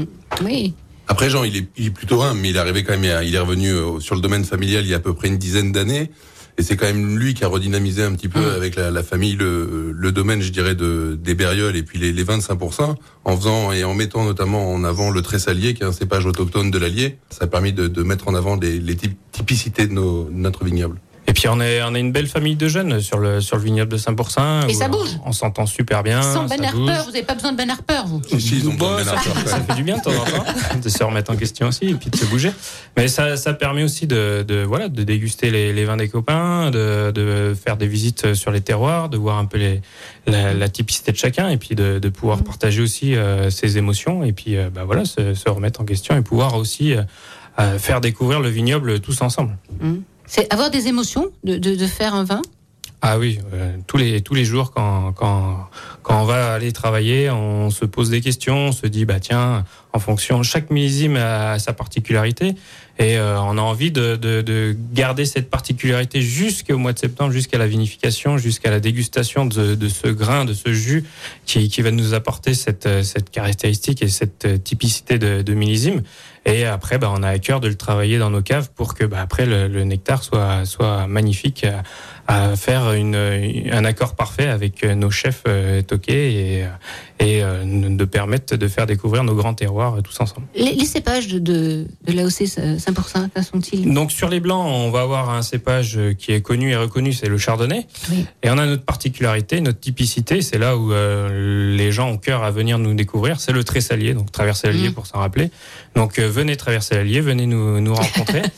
Oui. 0.44 0.74
Après, 1.08 1.30
Jean, 1.30 1.44
il 1.44 1.56
est, 1.58 1.68
il 1.78 1.86
est 1.88 1.92
plutôt 1.92 2.22
humble, 2.24 2.40
mais 2.42 2.50
il 2.50 2.56
est 2.56 2.60
arrivé 2.60 2.84
quand 2.84 2.98
même, 2.98 3.22
il 3.24 3.36
est 3.36 3.40
revenu 3.40 3.70
euh, 3.70 4.00
sur 4.00 4.16
le 4.16 4.22
domaine 4.22 4.44
familial 4.44 4.84
il 4.84 4.90
y 4.90 4.94
a 4.94 4.98
à 4.98 5.00
peu 5.00 5.14
près 5.14 5.28
une 5.28 5.38
dizaine 5.38 5.72
d'années. 5.72 6.10
Et 6.58 6.64
c'est 6.64 6.78
quand 6.78 6.86
même 6.86 7.18
lui 7.18 7.34
qui 7.34 7.44
a 7.44 7.48
redynamisé 7.50 8.02
un 8.04 8.14
petit 8.14 8.30
peu 8.30 8.40
Mmh. 8.40 8.56
avec 8.56 8.76
la, 8.78 8.90
la 8.92 9.04
famille 9.04 9.36
le, 9.36 9.92
le 9.92 10.12
domaine, 10.12 10.42
je 10.42 10.52
dirais, 10.52 10.74
de, 10.76 11.18
des 11.22 11.36
Bérioles 11.36 11.76
et 11.76 11.84
puis 11.84 12.00
les, 12.00 12.14
les 12.14 12.24
25%, 12.24 12.96
en 13.26 13.38
faisant 13.38 13.72
et 13.74 13.84
en 13.84 13.94
mettant 13.94 14.24
notamment 14.24 14.72
en 14.72 14.84
avant 14.86 15.10
le 15.12 15.22
tressalier, 15.22 15.74
qui 15.74 15.84
est 15.84 15.86
un 15.86 15.92
cépage 15.92 16.26
autochtone 16.26 16.72
de 16.72 16.78
l'Allier. 16.78 17.18
Ça 17.30 17.44
a 17.46 17.48
permis 17.48 17.74
de, 17.74 17.88
de 17.88 18.04
mettre 18.04 18.28
en 18.30 18.36
avant 18.36 18.56
les, 18.56 18.80
les 18.80 18.96
typ- 18.96 19.18
typicités 19.34 19.88
de, 19.88 19.94
nos, 19.94 20.26
de 20.26 20.34
notre 20.36 20.64
vignoble. 20.64 20.98
Et 21.36 21.38
puis 21.38 21.50
on 21.50 21.60
est 21.60 21.84
on 21.84 21.94
est 21.94 22.00
une 22.00 22.14
belle 22.14 22.28
famille 22.28 22.56
de 22.56 22.70
jeunes 22.70 23.02
sur 23.02 23.18
le 23.18 23.42
sur 23.42 23.58
le 23.58 23.64
vignoble 23.64 23.92
de 23.92 23.98
5%. 23.98 24.70
Et 24.70 24.74
ça 24.74 24.86
on- 24.86 24.90
bouge. 24.92 25.10
On 25.26 25.34
s'entend 25.34 25.66
super 25.66 26.02
bien. 26.02 26.22
Sans 26.22 26.46
Ben 26.48 26.56
bouge. 26.72 26.90
Harper, 26.90 27.04
vous 27.06 27.12
n'avez 27.12 27.24
pas 27.24 27.34
besoin 27.36 27.52
de 27.52 27.58
Ben 27.58 27.70
Harper, 27.70 28.04
vous. 28.08 28.22
Si, 28.26 28.40
si, 28.40 28.56
ils 28.60 28.70
ont 28.70 28.74
besoin 28.74 29.00
de 29.02 29.04
Ben 29.04 29.10
Harper, 29.10 29.32
ça 29.50 29.60
fait 29.60 29.76
du 29.76 29.84
bien 29.84 29.98
de 29.98 30.02
temps 30.02 30.12
en 30.12 30.24
temps 30.24 30.80
de 30.82 30.88
se 30.88 31.04
remettre 31.04 31.32
en 31.34 31.36
question 31.36 31.68
aussi 31.68 31.88
et 31.90 31.94
puis 31.96 32.10
de 32.10 32.16
se 32.16 32.24
bouger. 32.24 32.52
Mais 32.96 33.10
ça, 33.10 33.36
ça 33.36 33.54
permet 33.54 33.84
aussi 33.84 34.08
de, 34.08 34.46
de 34.48 34.64
voilà 34.64 34.88
de 34.88 35.04
déguster 35.04 35.52
les, 35.52 35.74
les 35.74 35.84
vins 35.84 35.98
des 35.98 36.08
copains, 36.08 36.72
de, 36.72 37.12
de 37.12 37.54
faire 37.54 37.76
des 37.76 37.88
visites 37.88 38.34
sur 38.34 38.52
les 38.52 38.62
terroirs, 38.62 39.10
de 39.10 39.18
voir 39.18 39.38
un 39.38 39.46
peu 39.46 39.58
les, 39.58 39.82
la, 40.28 40.54
la 40.54 40.70
typicité 40.70 41.12
de 41.12 41.18
chacun 41.18 41.50
et 41.50 41.58
puis 41.58 41.76
de, 41.76 42.00
de 42.00 42.10
pouvoir 42.10 42.44
partager 42.46 42.82
aussi 42.82 43.14
euh, 43.14 43.50
ses 43.50 43.78
émotions 43.78 44.24
et 44.24 44.32
puis 44.32 44.56
euh, 44.56 44.70
bah 44.74 44.84
voilà 44.86 45.04
se, 45.04 45.34
se 45.34 45.50
remettre 45.50 45.82
en 45.82 45.84
question 45.86 46.16
et 46.16 46.22
pouvoir 46.22 46.56
aussi 46.56 46.96
euh, 47.60 47.78
faire 47.78 48.00
découvrir 48.00 48.40
le 48.40 48.48
vignoble 48.48 49.02
tous 49.02 49.22
ensemble. 49.22 49.58
C'est 50.28 50.52
avoir 50.52 50.70
des 50.70 50.88
émotions 50.88 51.32
de, 51.44 51.88
faire 51.88 52.16
un 52.16 52.24
vin? 52.24 52.42
Ah 53.02 53.20
oui, 53.20 53.40
euh, 53.54 53.76
tous 53.86 53.98
les 53.98 54.22
tous 54.22 54.34
les 54.34 54.46
jours 54.46 54.72
quand 54.72 55.12
quand 55.12 55.70
quand 56.02 56.22
on 56.22 56.26
va 56.26 56.54
aller 56.54 56.72
travailler, 56.72 57.30
on 57.30 57.70
se 57.70 57.86
pose 57.86 58.10
des 58.10 58.22
questions, 58.22 58.70
on 58.70 58.72
se 58.72 58.88
dit 58.88 59.06
bah 59.06 59.20
tiens, 59.20 59.64
en 59.94 60.00
fonction 60.00 60.42
chaque 60.42 60.72
millésime 60.72 61.18
a 61.18 61.60
sa 61.60 61.74
particularité 61.74 62.56
et 62.98 63.18
euh, 63.18 63.40
on 63.42 63.58
a 63.60 63.62
envie 63.62 63.92
de, 63.92 64.16
de 64.16 64.42
de 64.42 64.76
garder 64.94 65.26
cette 65.26 65.52
particularité 65.52 66.22
jusqu'au 66.22 66.78
mois 66.78 66.94
de 66.94 67.00
septembre, 67.00 67.32
jusqu'à 67.32 67.60
la 67.60 67.68
vinification, 67.68 68.40
jusqu'à 68.40 68.72
la 68.72 68.80
dégustation 68.80 69.46
de 69.46 69.88
ce 69.88 70.08
grain, 70.08 70.46
de 70.46 70.54
ce 70.54 70.74
jus 70.74 71.04
qui 71.46 71.70
qui 71.70 71.84
va 71.84 71.92
nous 71.92 72.16
apporter 72.16 72.56
cette 72.56 73.04
cette 73.04 73.30
caractéristique 73.30 74.02
et 74.02 74.08
cette 74.08 74.46
euh, 74.46 74.58
typicité 74.58 75.20
de 75.20 75.54
millésime. 75.54 76.02
Et 76.46 76.66
après, 76.66 76.98
bah, 77.00 77.12
on 77.12 77.24
a 77.24 77.30
à 77.30 77.40
cœur 77.40 77.60
de 77.60 77.68
le 77.68 77.76
travailler 77.76 78.20
dans 78.20 78.30
nos 78.30 78.42
caves 78.42 78.70
pour 78.76 78.94
que 78.94 79.04
bah, 79.04 79.20
après 79.20 79.46
le, 79.46 79.68
le 79.68 79.84
nectar 79.84 80.24
soit 80.24 80.66
soit 80.66 81.08
magnifique 81.08 81.66
à, 82.28 82.56
faire 82.56 82.94
une, 82.94 83.16
un 83.16 83.86
accord 83.86 84.16
parfait 84.16 84.48
avec 84.48 84.84
euh, 84.84 84.96
nos 84.96 85.12
chefs 85.12 85.44
euh, 85.48 85.82
toqués 85.82 86.34
et, 86.60 86.66
et 87.20 87.44
euh, 87.44 87.64
de 87.66 88.06
permettre 88.06 88.56
de 88.56 88.68
faire 88.68 88.86
découvrir 88.86 89.24
nos 89.24 89.36
grands 89.36 89.54
terroirs 89.54 89.98
tous 90.04 90.20
ensemble. 90.20 90.48
Les, 90.56 90.74
les 90.74 90.86
cépages 90.86 91.28
de, 91.28 91.40
de, 91.40 91.88
de 92.06 92.12
l'AOC 92.14 92.30
5%, 92.30 93.30
quels 93.34 93.44
sont-ils? 93.44 93.94
Donc 93.94 94.12
sur 94.12 94.30
les 94.30 94.40
blancs, 94.40 94.66
on 94.68 94.90
va 94.92 95.02
avoir 95.02 95.30
un 95.30 95.42
cépage 95.42 96.00
qui 96.18 96.32
est 96.32 96.42
connu 96.42 96.72
et 96.72 96.76
reconnu, 96.76 97.14
c'est 97.14 97.30
le 97.30 97.38
chardonnay. 97.38 97.86
Oui. 98.10 98.26
Et 98.44 98.50
on 98.50 98.58
a 98.58 98.66
notre 98.66 98.84
particularité, 98.86 99.62
notre 99.62 99.80
typicité, 99.80 100.42
c'est 100.42 100.58
là 100.58 100.78
où 100.78 100.92
euh, 100.94 101.76
les 101.76 101.92
gens 101.92 102.10
ont 102.10 102.18
cœur 102.18 102.44
à 102.44 102.52
venir 102.52 102.80
nous 102.80 102.94
découvrir, 102.94 103.40
c'est 103.40 103.52
le 103.52 103.64
tressalier, 103.64 104.14
donc 104.14 104.32
traverser 104.32 104.68
l'Allier 104.68 104.88
Mhm. 104.90 104.94
pour 104.94 105.06
s'en 105.08 105.20
rappeler. 105.20 105.50
Donc 105.96 106.20
euh, 106.20 106.28
venez 106.30 106.56
traverser 106.56 106.96
l'Allier, 106.96 107.22
venez 107.22 107.46
nous, 107.46 107.80
nous 107.80 107.94
rencontrer. 107.96 108.42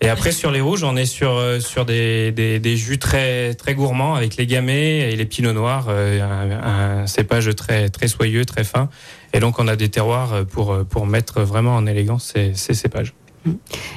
Et 0.00 0.08
après 0.08 0.32
sur 0.32 0.50
les 0.50 0.60
rouges, 0.60 0.84
on 0.84 0.96
est 0.96 1.06
sur 1.06 1.36
euh, 1.36 1.60
sur 1.60 1.84
des, 1.84 2.32
des, 2.32 2.58
des 2.58 2.76
jus 2.76 2.98
très 2.98 3.54
très 3.54 3.74
gourmands 3.74 4.14
avec 4.14 4.36
les 4.36 4.46
gamay 4.46 5.12
et 5.12 5.16
les 5.16 5.24
pinots 5.24 5.52
noirs, 5.52 5.86
euh, 5.88 6.20
un, 6.20 7.02
un 7.02 7.06
cépage 7.06 7.54
très 7.54 7.88
très 7.88 8.08
soyeux, 8.08 8.44
très 8.44 8.64
fin. 8.64 8.88
Et 9.32 9.40
donc 9.40 9.58
on 9.58 9.68
a 9.68 9.76
des 9.76 9.88
terroirs 9.88 10.44
pour 10.46 10.84
pour 10.86 11.06
mettre 11.06 11.42
vraiment 11.42 11.76
en 11.76 11.86
élégance 11.86 12.32
ces, 12.34 12.54
ces 12.54 12.74
cépages. 12.74 13.14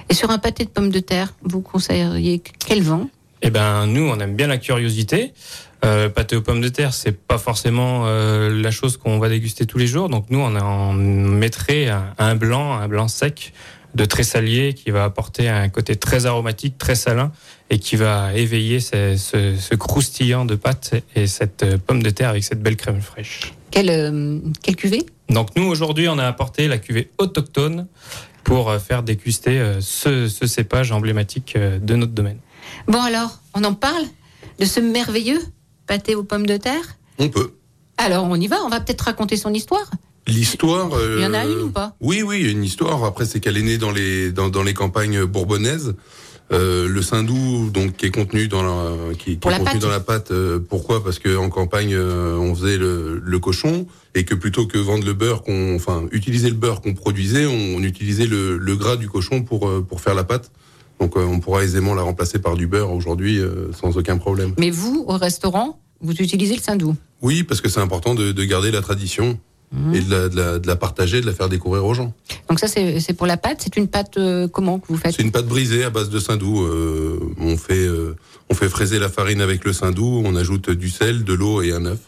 Et 0.09 0.13
sur 0.13 0.29
un 0.29 0.37
pâté 0.37 0.65
de 0.65 0.69
pommes 0.69 0.89
de 0.89 0.99
terre, 0.99 1.33
vous 1.43 1.61
conseilleriez 1.61 2.41
quel 2.65 2.81
vin 2.81 3.09
Eh 3.41 3.49
ben, 3.49 3.85
nous, 3.85 4.03
on 4.03 4.19
aime 4.19 4.35
bien 4.35 4.47
la 4.47 4.57
curiosité. 4.57 5.33
Euh, 5.85 6.09
pâté 6.09 6.35
aux 6.35 6.41
pommes 6.41 6.61
de 6.61 6.69
terre, 6.69 6.93
c'est 6.93 7.11
pas 7.15 7.37
forcément 7.37 8.03
euh, 8.05 8.49
la 8.49 8.71
chose 8.71 8.97
qu'on 8.97 9.19
va 9.19 9.29
déguster 9.29 9.65
tous 9.67 9.77
les 9.77 9.85
jours. 9.85 10.09
Donc 10.09 10.25
nous, 10.29 10.39
on, 10.39 10.55
en 10.55 10.93
mettrait 10.93 11.87
un, 11.87 12.13
un 12.17 12.35
blanc, 12.35 12.73
un 12.73 12.87
blanc 12.87 13.07
sec 13.07 13.53
de 13.95 14.05
tressalier 14.05 14.73
qui 14.73 14.91
va 14.91 15.05
apporter 15.05 15.49
un 15.49 15.69
côté 15.69 15.95
très 15.95 16.25
aromatique, 16.25 16.77
très 16.77 16.95
salin 16.95 17.31
et 17.69 17.79
qui 17.79 17.95
va 17.95 18.33
éveiller 18.33 18.79
ce, 18.79 19.17
ce, 19.17 19.55
ce 19.55 19.75
croustillant 19.75 20.45
de 20.45 20.55
pâte 20.55 20.95
et 21.15 21.27
cette 21.27 21.63
euh, 21.63 21.77
pomme 21.77 22.03
de 22.03 22.09
terre 22.09 22.29
avec 22.29 22.43
cette 22.43 22.61
belle 22.61 22.77
crème 22.77 23.01
fraîche. 23.01 23.53
quel, 23.71 23.89
euh, 23.89 24.39
quel 24.61 24.75
cuvée? 24.75 25.05
Donc 25.29 25.55
nous, 25.55 25.63
aujourd'hui, 25.63 26.07
on 26.07 26.17
a 26.19 26.25
apporté 26.25 26.67
la 26.67 26.77
cuvée 26.77 27.09
autochtone 27.17 27.87
pour 28.43 28.69
euh, 28.69 28.79
faire 28.79 29.03
déguster 29.03 29.77
ce, 29.81 30.27
ce 30.27 30.47
cépage 30.47 30.91
emblématique 30.91 31.57
de 31.57 31.95
notre 31.95 32.13
domaine. 32.13 32.39
Bon 32.87 33.01
alors, 33.01 33.39
on 33.53 33.63
en 33.63 33.73
parle 33.73 34.05
de 34.59 34.65
ce 34.65 34.79
merveilleux 34.79 35.41
pâté 35.87 36.15
aux 36.15 36.23
pommes 36.23 36.45
de 36.45 36.57
terre? 36.57 36.97
On 37.17 37.29
peut. 37.29 37.53
Alors 37.97 38.25
on 38.25 38.35
y 38.35 38.47
va, 38.47 38.57
on 38.63 38.69
va 38.69 38.79
peut-être 38.79 39.01
raconter 39.01 39.37
son 39.37 39.53
histoire. 39.53 39.89
L'histoire. 40.27 40.89
Il 41.15 41.21
y 41.21 41.25
en 41.25 41.33
a 41.33 41.45
euh, 41.45 41.53
une 41.53 41.63
ou 41.67 41.69
pas? 41.71 41.95
Oui, 42.01 42.21
oui, 42.21 42.37
il 42.41 42.45
y 42.45 42.49
a 42.49 42.51
une 42.51 42.63
histoire. 42.63 43.03
Après, 43.03 43.25
c'est 43.25 43.39
qu'elle 43.39 43.57
est 43.57 43.61
née 43.63 43.77
dans 43.77 43.91
les 43.91 44.31
dans, 44.31 44.49
dans 44.49 44.63
les 44.63 44.73
campagnes 44.73 45.23
bourbonnaises. 45.25 45.95
Euh, 46.53 46.87
le 46.87 47.01
saindoux, 47.01 47.69
donc, 47.71 47.97
qui 47.97 48.05
est 48.05 48.11
contenu 48.11 48.47
dans 48.47 48.63
la 48.63 49.13
qui, 49.15 49.31
est 49.33 49.45
la 49.45 49.57
contenu 49.59 49.65
pâte. 49.73 49.81
dans 49.81 49.89
la 49.89 49.99
pâte. 49.99 50.31
euh, 50.31 50.59
pourquoi? 50.59 51.03
Parce 51.03 51.19
que 51.19 51.35
en 51.35 51.49
campagne, 51.49 51.93
euh, 51.93 52.37
on 52.37 52.55
faisait 52.55 52.77
le, 52.77 53.21
le 53.21 53.39
cochon 53.39 53.85
et 54.15 54.23
que 54.23 54.33
plutôt 54.33 54.65
que 54.65 54.77
vendre 54.77 55.05
le 55.05 55.11
beurre, 55.13 55.43
qu'on, 55.43 55.75
enfin, 55.75 56.05
utiliser 56.13 56.47
le 56.49 56.55
beurre 56.55 56.79
qu'on 56.79 56.93
produisait, 56.93 57.45
on, 57.47 57.75
on 57.77 57.83
utilisait 57.83 58.27
le, 58.27 58.57
le 58.57 58.75
gras 58.77 58.95
du 58.95 59.09
cochon 59.09 59.43
pour 59.43 59.67
euh, 59.67 59.85
pour 59.87 59.99
faire 59.99 60.15
la 60.15 60.23
pâte. 60.23 60.51
Donc, 61.01 61.17
euh, 61.17 61.25
on 61.25 61.41
pourra 61.41 61.63
aisément 61.65 61.93
la 61.93 62.01
remplacer 62.03 62.39
par 62.39 62.55
du 62.55 62.65
beurre 62.65 62.91
aujourd'hui 62.93 63.39
euh, 63.39 63.73
sans 63.73 63.97
aucun 63.97 64.17
problème. 64.17 64.53
Mais 64.57 64.69
vous, 64.69 65.03
au 65.05 65.17
restaurant, 65.17 65.81
vous 65.99 66.13
utilisez 66.13 66.55
le 66.55 66.61
saindoux. 66.61 66.95
Oui, 67.21 67.43
parce 67.43 67.59
que 67.59 67.67
c'est 67.67 67.81
important 67.81 68.15
de, 68.15 68.31
de 68.31 68.43
garder 68.45 68.71
la 68.71 68.81
tradition 68.81 69.37
Mhm. 69.71 69.95
et 69.95 69.99
de 70.01 70.11
la, 70.11 70.29
de, 70.29 70.35
la, 70.37 70.59
de 70.59 70.67
la 70.67 70.75
partager, 70.77 71.19
de 71.19 71.25
la 71.25 71.33
faire 71.33 71.49
découvrir 71.49 71.83
aux 71.83 71.93
gens. 71.93 72.13
Donc 72.49 72.59
ça, 72.59 72.67
c'est 72.67 73.13
pour 73.17 73.27
la 73.27 73.35
pâte. 73.35 73.59
C'est 73.61 73.75
une 73.75 73.87
pâte 73.89 74.17
euh, 74.17 74.47
comment 74.47 74.79
que 74.79 74.87
vous 74.87 74.97
faites? 74.97 75.13
C'est 75.15 75.23
une 75.23 75.31
pâte 75.31 75.47
brisée 75.47 75.83
à 75.83 75.89
base 75.89 76.09
de 76.09 76.19
saindoux. 76.19 76.63
Euh, 76.63 77.19
on 77.39 77.57
fait 77.57 77.85
euh, 77.85 78.15
on 78.49 78.53
fait 78.53 78.69
fraiser 78.69 78.97
la 78.97 79.09
farine 79.09 79.41
avec 79.41 79.65
le 79.65 79.73
saindoux, 79.73 80.21
on 80.23 80.35
ajoute 80.37 80.69
du 80.69 80.89
sel, 80.89 81.25
de 81.25 81.33
l'eau 81.33 81.61
et 81.61 81.73
un 81.73 81.85
œuf. 81.85 81.99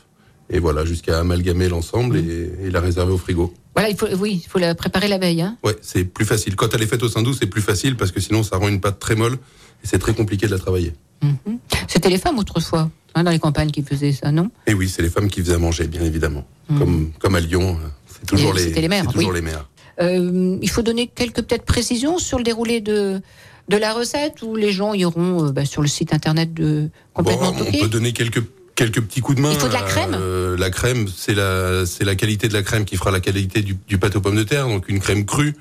Et 0.49 0.59
voilà, 0.59 0.85
jusqu'à 0.85 1.19
amalgamer 1.19 1.67
l'ensemble 1.67 2.17
et, 2.17 2.49
et 2.63 2.69
la 2.71 2.79
réserver 2.79 3.11
au 3.11 3.17
frigo. 3.17 3.53
Voilà, 3.75 3.89
il 3.89 3.97
faut, 3.97 4.07
oui, 4.17 4.41
il 4.43 4.49
faut 4.49 4.57
la 4.57 4.73
préparer 4.73 5.07
la 5.07 5.17
veille. 5.17 5.41
Hein. 5.41 5.57
Ouais, 5.63 5.75
c'est 5.81 6.05
plus 6.05 6.25
facile. 6.25 6.55
Quand 6.55 6.73
elle 6.73 6.81
est 6.81 6.87
faite 6.87 7.03
au 7.03 7.09
saindoux, 7.09 7.33
c'est 7.33 7.45
plus 7.45 7.61
facile 7.61 7.97
parce 7.97 8.11
que 8.11 8.19
sinon 8.21 8.41
ça 8.41 8.55
rend 8.57 8.67
une 8.69 8.79
pâte 8.79 8.99
très 8.99 9.15
molle 9.15 9.33
et 9.83 9.87
c'est 9.87 9.99
très 9.99 10.13
compliqué 10.13 10.47
de 10.47 10.51
la 10.51 10.59
travailler. 10.59 10.93
C'était 11.87 12.09
les 12.09 12.17
femmes 12.17 12.39
autrefois, 12.39 12.89
hein, 13.15 13.23
dans 13.23 13.31
les 13.31 13.39
campagnes 13.39 13.71
qui 13.71 13.83
faisaient 13.83 14.13
ça, 14.13 14.31
non? 14.31 14.49
Et 14.67 14.73
oui, 14.73 14.87
c'est 14.89 15.01
les 15.01 15.09
femmes 15.09 15.27
qui 15.29 15.41
faisaient 15.41 15.55
à 15.55 15.59
manger, 15.59 15.87
bien 15.87 16.03
évidemment. 16.03 16.45
Comme 16.77 17.11
comme 17.17 17.33
à 17.35 17.39
Lyon, 17.39 17.77
euh, 17.81 17.87
c'est 18.07 18.25
toujours 18.27 18.53
les 18.53 18.63
c'était 18.63 18.81
les 18.81 18.87
mères, 18.87 19.05
c'est 19.07 19.13
toujours 19.13 19.31
oui. 19.31 19.37
les 19.37 19.41
mères. 19.41 19.67
Euh, 20.01 20.57
Il 20.61 20.69
faut 20.69 20.83
donner 20.83 21.07
quelques 21.07 21.41
peut-être 21.41 21.65
précisions 21.65 22.19
sur 22.19 22.37
le 22.37 22.43
déroulé 22.43 22.79
de 22.79 23.21
de 23.69 23.77
la 23.77 23.91
recette 23.93 24.41
ou 24.43 24.55
les 24.55 24.71
gens 24.71 24.93
iront 24.93 25.45
euh, 25.47 25.51
bah, 25.51 25.65
sur 25.65 25.81
le 25.81 25.87
site 25.87 26.13
internet 26.13 26.53
de 26.53 26.89
complètement 27.13 27.51
Bon, 27.53 27.65
on 27.67 27.79
peut 27.81 27.87
donner 27.87 28.13
quelques 28.13 28.43
quelques 28.75 29.01
petits 29.01 29.19
coups 29.21 29.37
de 29.37 29.41
main. 29.41 29.51
Il 29.51 29.59
faut 29.59 29.67
de 29.67 29.73
la 29.73 29.81
crème 29.81 30.15
Euh, 30.15 30.55
La 30.57 30.69
crème, 30.69 31.07
c'est 31.07 31.33
la 31.33 31.85
c'est 31.87 32.05
la 32.05 32.15
qualité 32.15 32.47
de 32.47 32.53
la 32.53 32.61
crème 32.61 32.85
qui 32.85 32.95
fera 32.97 33.09
la 33.11 33.19
qualité 33.19 33.61
du, 33.63 33.75
du 33.87 33.97
pâté 33.97 34.17
aux 34.17 34.21
pommes 34.21 34.37
de 34.37 34.43
terre. 34.43 34.67
Donc 34.67 34.89
une 34.89 34.99
crème 34.99 35.25
crue, 35.25 35.55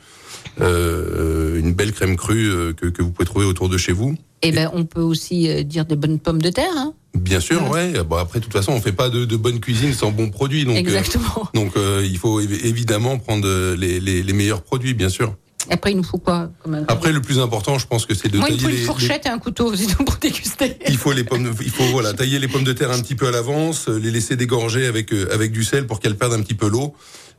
une 0.61 1.73
belle 1.73 1.92
crème 1.92 2.16
crue 2.16 2.49
euh, 2.51 2.73
que, 2.73 2.87
que 2.87 3.03
vous 3.03 3.11
pouvez 3.11 3.27
trouver 3.27 3.44
autour 3.47 3.68
de 3.68 3.77
chez 3.79 3.92
vous. 3.92 4.14
Et 4.42 4.53
ben 4.53 4.71
on 4.73 4.85
peut 4.85 5.01
aussi 5.01 5.49
euh, 5.49 5.62
dire 5.62 5.85
des 5.85 5.97
bonnes 5.97 6.18
pommes 6.18 6.40
de 6.40 6.51
terre. 6.51 6.71
Hein. 6.77 6.94
Bien 7.14 7.40
sûr, 7.40 7.68
ouais. 7.71 7.92
Bon, 8.05 8.16
après, 8.16 8.38
de 8.38 8.44
toute 8.44 8.53
façon, 8.53 8.73
on 8.73 8.81
fait 8.81 8.92
pas 8.92 9.09
de, 9.09 9.25
de 9.25 9.37
bonne 9.37 9.59
cuisine 9.61 9.92
sans 9.92 10.12
bons 10.12 10.31
produits. 10.31 10.64
Donc, 10.64 10.77
euh, 10.77 10.79
Exactement. 10.79 11.49
donc 11.55 11.77
euh, 11.77 12.07
il 12.09 12.18
faut 12.18 12.40
évi- 12.40 12.64
évidemment 12.64 13.18
prendre 13.18 13.47
euh, 13.49 13.77
les, 13.77 13.99
les, 13.99 14.23
les 14.23 14.33
meilleurs 14.33 14.62
produits, 14.62 14.94
bien 14.94 15.09
sûr. 15.09 15.35
Après, 15.71 15.90
il 15.90 15.97
nous 15.99 16.05
faut 16.05 16.18
quoi 16.18 16.51
comme 16.62 16.85
Après, 16.88 17.12
le 17.12 17.21
plus 17.21 17.40
important, 17.40 17.79
je 17.79 17.87
pense 17.87 18.07
que 18.07 18.14
c'est 18.14 18.29
de 18.29 18.38
Moi, 18.38 18.49
il 18.49 18.57
tailler 18.57 18.62
faut 18.64 18.71
une 18.71 18.77
les, 18.77 18.85
fourchette 18.87 19.27
et 19.27 19.29
un 19.29 19.38
couteau, 19.38 19.75
sinon 19.77 19.97
pour 20.07 20.16
déguster. 20.16 20.79
Il 20.88 20.97
faut 20.97 21.12
les 21.12 21.25
pommes, 21.25 21.53
il 21.61 21.71
faut 21.71 21.85
voilà 21.87 22.14
tailler 22.14 22.38
les 22.38 22.49
pommes 22.49 22.64
de 22.64 22.73
terre 22.73 22.90
un 22.90 23.01
petit 23.01 23.14
peu 23.14 23.27
à 23.27 23.31
l'avance, 23.31 23.88
euh, 23.88 23.99
les 23.99 24.11
laisser 24.11 24.37
dégorger 24.37 24.87
avec 24.87 25.12
euh, 25.12 25.29
avec 25.33 25.53
du 25.53 25.64
sel 25.64 25.87
pour 25.87 26.01
qu'elles 26.01 26.16
perdent 26.16 26.35
un 26.35 26.42
petit 26.42 26.55
peu 26.55 26.68
l'eau. 26.68 26.94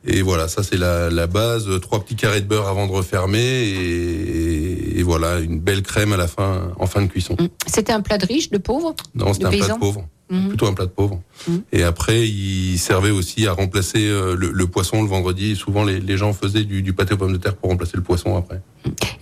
Et 0.06 0.22
voilà, 0.22 0.48
ça 0.48 0.62
c'est 0.62 0.78
la, 0.78 1.10
la 1.10 1.26
base. 1.26 1.68
Trois 1.80 2.00
petits 2.00 2.16
carrés 2.16 2.40
de 2.40 2.46
beurre 2.46 2.68
avant 2.68 2.86
de 2.86 2.92
refermer 2.92 3.38
et, 3.38 4.98
et 4.98 5.02
voilà 5.02 5.38
une 5.40 5.60
belle 5.60 5.82
crème 5.82 6.12
à 6.12 6.16
la 6.16 6.26
fin 6.26 6.72
en 6.78 6.86
fin 6.86 7.02
de 7.02 7.06
cuisson. 7.06 7.36
C'était 7.66 7.92
un 7.92 8.00
plat 8.00 8.18
de 8.18 8.26
riche, 8.26 8.50
de 8.50 8.58
pauvre 8.58 8.94
Non, 9.14 9.32
c'était 9.32 9.46
un 9.46 9.50
plat 9.50 9.68
de 9.74 9.78
pauvre. 9.78 10.06
Mhm. 10.30 10.48
Plutôt 10.48 10.66
un 10.68 10.74
plat 10.74 10.86
de 10.86 10.90
pauvre. 10.90 11.20
Mhm. 11.48 11.62
Et 11.72 11.82
après, 11.82 12.26
il 12.28 12.78
servait 12.78 13.10
aussi 13.10 13.46
à 13.46 13.52
remplacer 13.52 14.06
euh, 14.08 14.36
le, 14.36 14.52
le 14.52 14.66
poisson 14.68 15.02
le 15.02 15.08
vendredi. 15.08 15.56
Souvent, 15.56 15.84
les, 15.84 16.00
les 16.00 16.16
gens 16.16 16.32
faisaient 16.32 16.64
du, 16.64 16.82
du 16.82 16.92
pâté 16.92 17.14
aux 17.14 17.16
pommes 17.16 17.32
de 17.32 17.38
terre 17.38 17.56
pour 17.56 17.68
remplacer 17.70 17.96
le 17.96 18.02
poisson 18.02 18.36
après. 18.36 18.60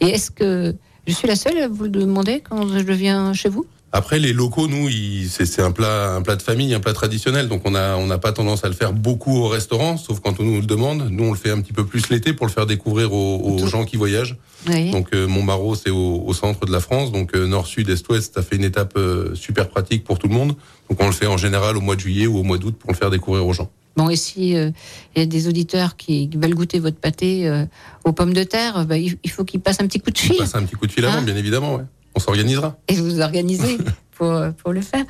Et 0.00 0.08
est-ce 0.10 0.30
que 0.30 0.74
je 1.06 1.14
suis 1.14 1.26
la 1.26 1.34
seule 1.36 1.56
à 1.58 1.66
vous 1.68 1.84
le 1.84 1.90
demander 1.90 2.42
quand 2.48 2.68
je 2.68 2.92
viens 2.92 3.32
chez 3.32 3.48
vous? 3.48 3.64
Après, 3.90 4.18
les 4.18 4.34
locaux, 4.34 4.68
nous, 4.68 4.88
ils- 4.90 5.28
c'est 5.30 5.62
un 5.62 5.70
plat, 5.70 6.14
un 6.14 6.20
plat 6.22 6.36
de 6.36 6.42
famille, 6.42 6.74
un 6.74 6.80
plat 6.80 6.92
traditionnel. 6.92 7.48
Donc, 7.48 7.62
on 7.64 7.74
a, 7.74 7.96
on 7.96 8.06
n'a 8.06 8.18
pas 8.18 8.32
tendance 8.32 8.62
à 8.62 8.68
le 8.68 8.74
faire 8.74 8.92
beaucoup 8.92 9.34
au 9.38 9.48
restaurant, 9.48 9.96
sauf 9.96 10.20
quand 10.20 10.40
on 10.40 10.44
nous 10.44 10.60
le 10.60 10.66
demande. 10.66 11.08
Nous, 11.10 11.24
on 11.24 11.30
le 11.30 11.38
fait 11.38 11.50
un 11.50 11.60
petit 11.62 11.72
peu 11.72 11.86
plus 11.86 12.10
l'été 12.10 12.34
pour 12.34 12.46
le 12.46 12.52
faire 12.52 12.66
découvrir 12.66 13.12
aux, 13.14 13.38
aux 13.58 13.66
gens 13.66 13.84
qui 13.86 13.96
voyagent. 13.96 14.36
Oui. 14.68 14.90
Donc, 14.90 15.08
euh, 15.14 15.26
Montbarreau, 15.26 15.74
c'est 15.74 15.88
au, 15.90 16.22
au 16.26 16.34
centre 16.34 16.66
de 16.66 16.72
la 16.72 16.80
France. 16.80 17.12
Donc, 17.12 17.34
euh, 17.34 17.46
nord, 17.46 17.66
sud, 17.66 17.88
est, 17.88 18.08
ouest, 18.10 18.34
ça 18.34 18.42
fait 18.42 18.56
une 18.56 18.64
étape 18.64 18.92
euh, 18.98 19.34
super 19.34 19.68
pratique 19.70 20.04
pour 20.04 20.18
tout 20.18 20.28
le 20.28 20.34
monde. 20.34 20.54
Donc, 20.90 21.00
on 21.02 21.06
le 21.06 21.12
fait 21.12 21.26
en 21.26 21.38
général 21.38 21.76
au 21.76 21.80
mois 21.80 21.94
de 21.96 22.00
juillet 22.00 22.26
ou 22.26 22.36
au 22.38 22.42
mois 22.42 22.58
d'août 22.58 22.76
pour 22.78 22.90
le 22.90 22.96
faire 22.96 23.10
découvrir 23.10 23.46
aux 23.46 23.52
gens. 23.54 23.70
Bon, 23.96 24.10
et 24.10 24.16
si 24.16 24.54
euh, 24.54 24.70
il 25.16 25.20
y 25.20 25.22
a 25.22 25.26
des 25.26 25.48
auditeurs 25.48 25.96
qui 25.96 26.28
veulent 26.36 26.54
goûter 26.54 26.78
votre 26.78 26.98
pâté 26.98 27.48
euh, 27.48 27.64
aux 28.04 28.12
pommes 28.12 28.32
de 28.34 28.44
terre, 28.44 28.84
bah, 28.86 28.96
il 28.98 29.18
faut 29.30 29.44
qu'ils 29.44 29.60
passent 29.60 29.80
un 29.80 29.86
petit 29.88 29.98
coup 29.98 30.10
de 30.12 30.18
fil 30.18 30.36
passe 30.36 30.54
un 30.54 30.62
petit 30.62 30.76
coup 30.76 30.86
de 30.86 30.92
fil 30.92 31.04
avant, 31.04 31.18
Hein 31.18 31.22
bien 31.22 31.34
évidemment. 31.34 31.76
Ouais. 31.76 31.82
On 32.18 32.20
s'organisera. 32.20 32.76
et 32.88 32.94
vous 32.96 33.20
organisez 33.20 33.78
pour, 34.16 34.42
pour 34.60 34.72
le 34.72 34.80
faire. 34.80 35.04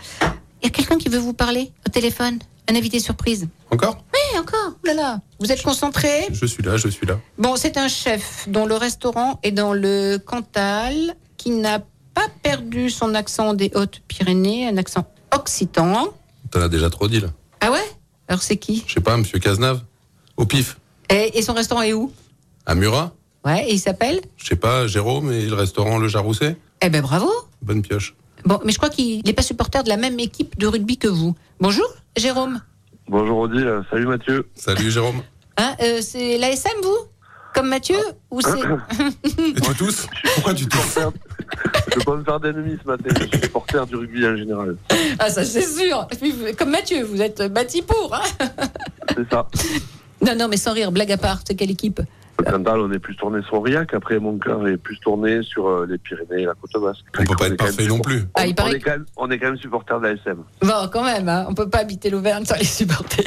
Il 0.61 0.65
y 0.65 0.67
a 0.67 0.71
quelqu'un 0.71 0.99
qui 0.99 1.09
veut 1.09 1.19
vous 1.19 1.33
parler 1.33 1.73
au 1.87 1.91
téléphone 1.91 2.39
Un 2.69 2.77
invité 2.77 3.01
surprise 3.01 3.49
Encore? 3.71 4.05
Oui, 4.13 4.39
encore. 4.39 4.73
Là 4.85 4.93
là. 4.93 5.21
Vous 5.41 5.51
êtes 5.51 5.63
concentré? 5.63 6.27
Je 6.31 6.45
suis 6.45 6.63
là, 6.63 6.77
je 6.77 6.89
suis 6.89 7.07
là. 7.07 7.19
Bon, 7.39 7.57
c'est 7.57 7.79
un 7.79 7.89
chef 7.89 8.47
dont 8.47 8.67
le 8.67 8.75
restaurant 8.75 9.41
est 9.43 9.53
dans 9.53 9.73
le 9.73 10.19
Cantal, 10.19 11.15
qui 11.39 11.49
n'a 11.49 11.79
pas 12.13 12.27
perdu 12.43 12.91
son 12.91 13.15
accent 13.15 13.55
des 13.55 13.71
Hautes-Pyrénées, 13.75 14.69
un 14.69 14.77
accent 14.77 15.07
occitan. 15.35 16.09
T'en 16.51 16.61
as 16.61 16.69
déjà 16.69 16.91
trop 16.91 17.09
dit 17.09 17.21
là. 17.21 17.29
Ah 17.63 17.71
ouais? 17.73 17.85
Alors 18.29 18.43
c'est 18.43 18.59
qui? 18.59 18.85
Je 18.87 18.93
sais 18.93 19.01
pas, 19.01 19.17
Monsieur 19.17 19.39
Cazenave. 19.39 19.81
Au 20.37 20.45
pif. 20.45 20.77
et, 21.09 21.39
et 21.39 21.41
son 21.41 21.55
restaurant 21.55 21.81
est 21.81 21.95
où? 21.95 22.13
À 22.67 22.75
Murat. 22.75 23.15
Ouais, 23.47 23.67
et 23.71 23.73
il 23.73 23.79
s'appelle? 23.79 24.21
Je 24.37 24.47
sais 24.47 24.57
pas, 24.57 24.87
Jérôme 24.87 25.33
et 25.33 25.47
le 25.47 25.55
restaurant 25.55 25.97
Le 25.97 26.09
Jarousset. 26.09 26.57
Eh 26.81 26.91
ben 26.91 27.03
bravo 27.03 27.31
Bonne 27.63 27.83
pioche. 27.83 28.15
Bon, 28.45 28.61
mais 28.65 28.73
je 28.73 28.77
crois 28.79 28.89
qu'il 28.91 29.23
n'est 29.25 29.33
pas 29.33 29.43
supporter 29.43 29.83
de 29.83 29.89
la 29.89 29.97
même 29.97 30.19
équipe 30.21 30.59
de 30.59 30.67
rugby 30.67 30.97
que 30.97 31.09
vous. 31.09 31.35
Bonjour, 31.61 31.87
Jérôme. 32.17 32.61
Bonjour 33.09 33.39
Odile, 33.39 33.83
salut 33.91 34.07
Mathieu. 34.07 34.49
Salut 34.55 34.91
Jérôme. 34.91 35.23
Hein, 35.61 35.75
euh, 35.83 36.01
c'est 36.01 36.39
l'ASM, 36.39 36.71
vous? 36.85 36.97
Comme 37.53 37.69
Mathieu 37.69 37.99
Ou 38.31 38.41
c'est... 38.41 38.61
Et 39.57 39.61
tu 39.61 39.75
tousses 39.75 40.07
Pourquoi 40.37 40.55
tu 40.55 40.69
tousses 40.69 40.99
Je 41.89 41.95
peux 41.97 42.05
pas 42.05 42.15
me 42.15 42.23
faire 42.23 42.39
d'ennemis 42.39 42.79
ce 42.81 42.87
matin, 42.87 43.09
je 43.19 43.27
suis 43.27 43.41
supporter 43.43 43.85
du 43.89 43.97
rugby 43.97 44.25
en 44.25 44.37
général. 44.37 44.77
Ah, 45.19 45.31
ça 45.31 45.45
c'est 45.45 45.67
sûr. 45.67 46.07
Comme 46.57 46.71
Mathieu, 46.71 47.03
vous 47.03 47.21
êtes 47.21 47.43
bâti 47.53 47.83
pour. 47.83 48.15
Hein 48.15 48.23
C'est 49.17 49.29
ça. 49.29 49.49
non, 50.27 50.35
non, 50.37 50.49
mais 50.49 50.57
sans 50.57 50.73
rire, 50.73 50.93
blague 50.93 51.13
à 51.13 51.17
part, 51.17 51.41
c'est 51.47 51.55
quelle 51.55 51.71
équipe 51.71 52.01
Au 52.39 52.43
Cantal, 52.43 52.81
on 52.81 52.93
est 52.93 52.99
plus 52.99 53.17
tourné 53.17 53.41
sur 53.43 53.55
Aurillac, 53.55 53.95
après 53.95 54.19
mon 54.19 54.39
cœur 54.39 54.67
est 54.69 54.77
plus 54.77 54.99
tourné 55.01 55.43
sur 55.43 55.67
euh, 55.69 55.87
les 55.89 55.99
Pyrénées 55.99 56.43
et 56.43 56.47
la 56.47 56.55
côte 56.55 56.83
basque. 56.83 57.05
On 57.19 57.25
peut 57.25 57.25
pas 57.25 57.33
être 57.33 57.37
quand 57.39 57.45
même 57.45 57.57
parfait 57.57 57.87
non 57.87 57.99
plus. 58.01 58.21
On, 58.23 58.29
Ah, 58.35 58.47
il 58.47 58.51
on 58.53 58.55
paraît 58.55 58.73
est 58.77 58.81
quand 58.81 58.91
même, 58.93 59.05
on 59.17 59.31
est 59.31 59.39
quand 59.39 59.47
même 59.47 59.57
supporter 59.59 59.99
de 60.01 60.07
la 60.07 60.13
SM. 60.13 60.37
Bon, 60.63 60.89
quand 60.93 61.05
même, 61.05 61.29
hein, 61.29 61.47
on 61.49 61.55
peut 61.55 61.69
pas 61.69 61.79
habiter 61.79 62.11
l'Auvergne 62.11 62.45
sans 62.45 62.57
les 62.57 62.65
supporter. 62.65 63.25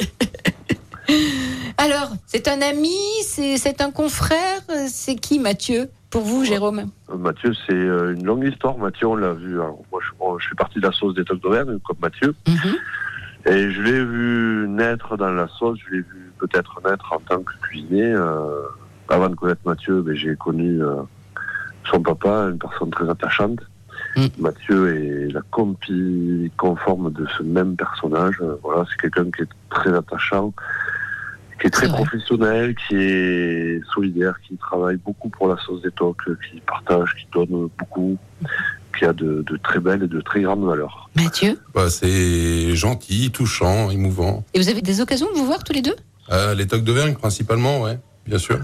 Alors, 1.78 2.12
c'est 2.26 2.48
un 2.48 2.60
ami, 2.62 2.94
c'est 3.24 3.80
un 3.80 3.90
confrère, 3.90 4.60
c'est 4.86 5.16
qui 5.16 5.38
Mathieu 5.38 5.88
Pour 6.10 6.22
vous, 6.22 6.44
Jérôme? 6.44 6.86
Euh, 7.10 7.16
Mathieu, 7.16 7.52
c'est 7.66 7.72
euh, 7.74 8.14
une 8.14 8.24
longue 8.24 8.44
histoire. 8.44 8.78
Mathieu, 8.78 9.08
on 9.08 9.16
l'a 9.16 9.32
vu. 9.32 9.54
alors, 9.60 9.82
moi, 9.90 10.00
je, 10.04 10.10
bon, 10.18 10.38
je 10.38 10.46
suis 10.46 10.54
parti 10.54 10.78
de 10.78 10.86
la 10.86 10.92
sauce 10.92 11.14
des 11.14 11.24
Tocs 11.24 11.40
d'Auvergne, 11.40 11.78
comme 11.84 11.96
Mathieu. 12.00 12.34
Mhm. 12.46 12.76
Et 13.46 13.72
je 13.72 13.82
l'ai 13.82 14.04
vu 14.04 14.66
naître 14.68 15.16
dans 15.16 15.32
la 15.32 15.48
sauce. 15.58 15.78
Je 15.88 15.96
l'ai 15.96 16.02
vu 16.02 16.21
peut-être 16.42 16.80
naître 16.84 17.12
en 17.12 17.20
tant 17.20 17.42
que 17.42 17.52
cuisinier. 17.62 18.12
euh, 18.12 18.62
avant 19.08 19.28
de 19.28 19.34
connaître 19.34 19.60
Mathieu, 19.64 20.02
ben, 20.02 20.14
j'ai 20.14 20.34
connu 20.36 20.82
euh, 20.82 21.02
son 21.90 22.00
papa, 22.02 22.48
une 22.50 22.58
personne 22.58 22.90
très 22.90 23.08
attachante. 23.08 23.60
Mm. 24.16 24.26
Mathieu 24.38 24.78
est 24.96 25.32
la 25.32 25.42
copie 25.50 26.50
conforme 26.56 27.12
de 27.12 27.26
ce 27.36 27.42
même 27.42 27.76
personnage. 27.76 28.36
Voilà, 28.62 28.84
c'est 28.88 29.00
quelqu'un 29.00 29.30
qui 29.30 29.42
est 29.42 29.48
très 29.70 29.94
attachant, 29.94 30.52
qui 31.60 31.66
est 31.66 31.70
très 31.70 31.88
professionnel, 31.88 32.74
qui 32.74 32.96
est 32.96 33.80
solidaire, 33.94 34.34
qui 34.46 34.56
travaille 34.56 34.96
beaucoup 34.96 35.28
pour 35.28 35.48
la 35.48 35.56
sauce 35.58 35.82
des 35.82 35.92
tocs, 35.92 36.24
qui 36.50 36.60
partage, 36.60 37.14
qui 37.18 37.26
donne 37.32 37.68
beaucoup, 37.78 38.16
qui 38.98 39.04
a 39.04 39.12
de, 39.12 39.42
de 39.46 39.56
très 39.58 39.78
belles 39.78 40.04
et 40.04 40.08
de 40.08 40.20
très 40.20 40.42
grandes 40.42 40.64
valeurs. 40.64 41.10
Mathieu? 41.14 41.58
Bah, 41.74 41.88
c'est 41.90 42.74
gentil, 42.74 43.30
touchant, 43.30 43.90
émouvant. 43.90 44.44
Et 44.54 44.58
vous 44.58 44.68
avez 44.68 44.82
des 44.82 45.00
occasions 45.00 45.28
de 45.32 45.36
vous 45.38 45.46
voir 45.46 45.62
tous 45.64 45.74
les 45.74 45.82
deux? 45.82 45.96
Euh, 46.30 46.54
les 46.54 46.66
tocs 46.66 46.84
d'Auvergne 46.84 47.14
principalement, 47.14 47.82
ouais, 47.82 47.98
bien 48.26 48.38
sûr. 48.38 48.58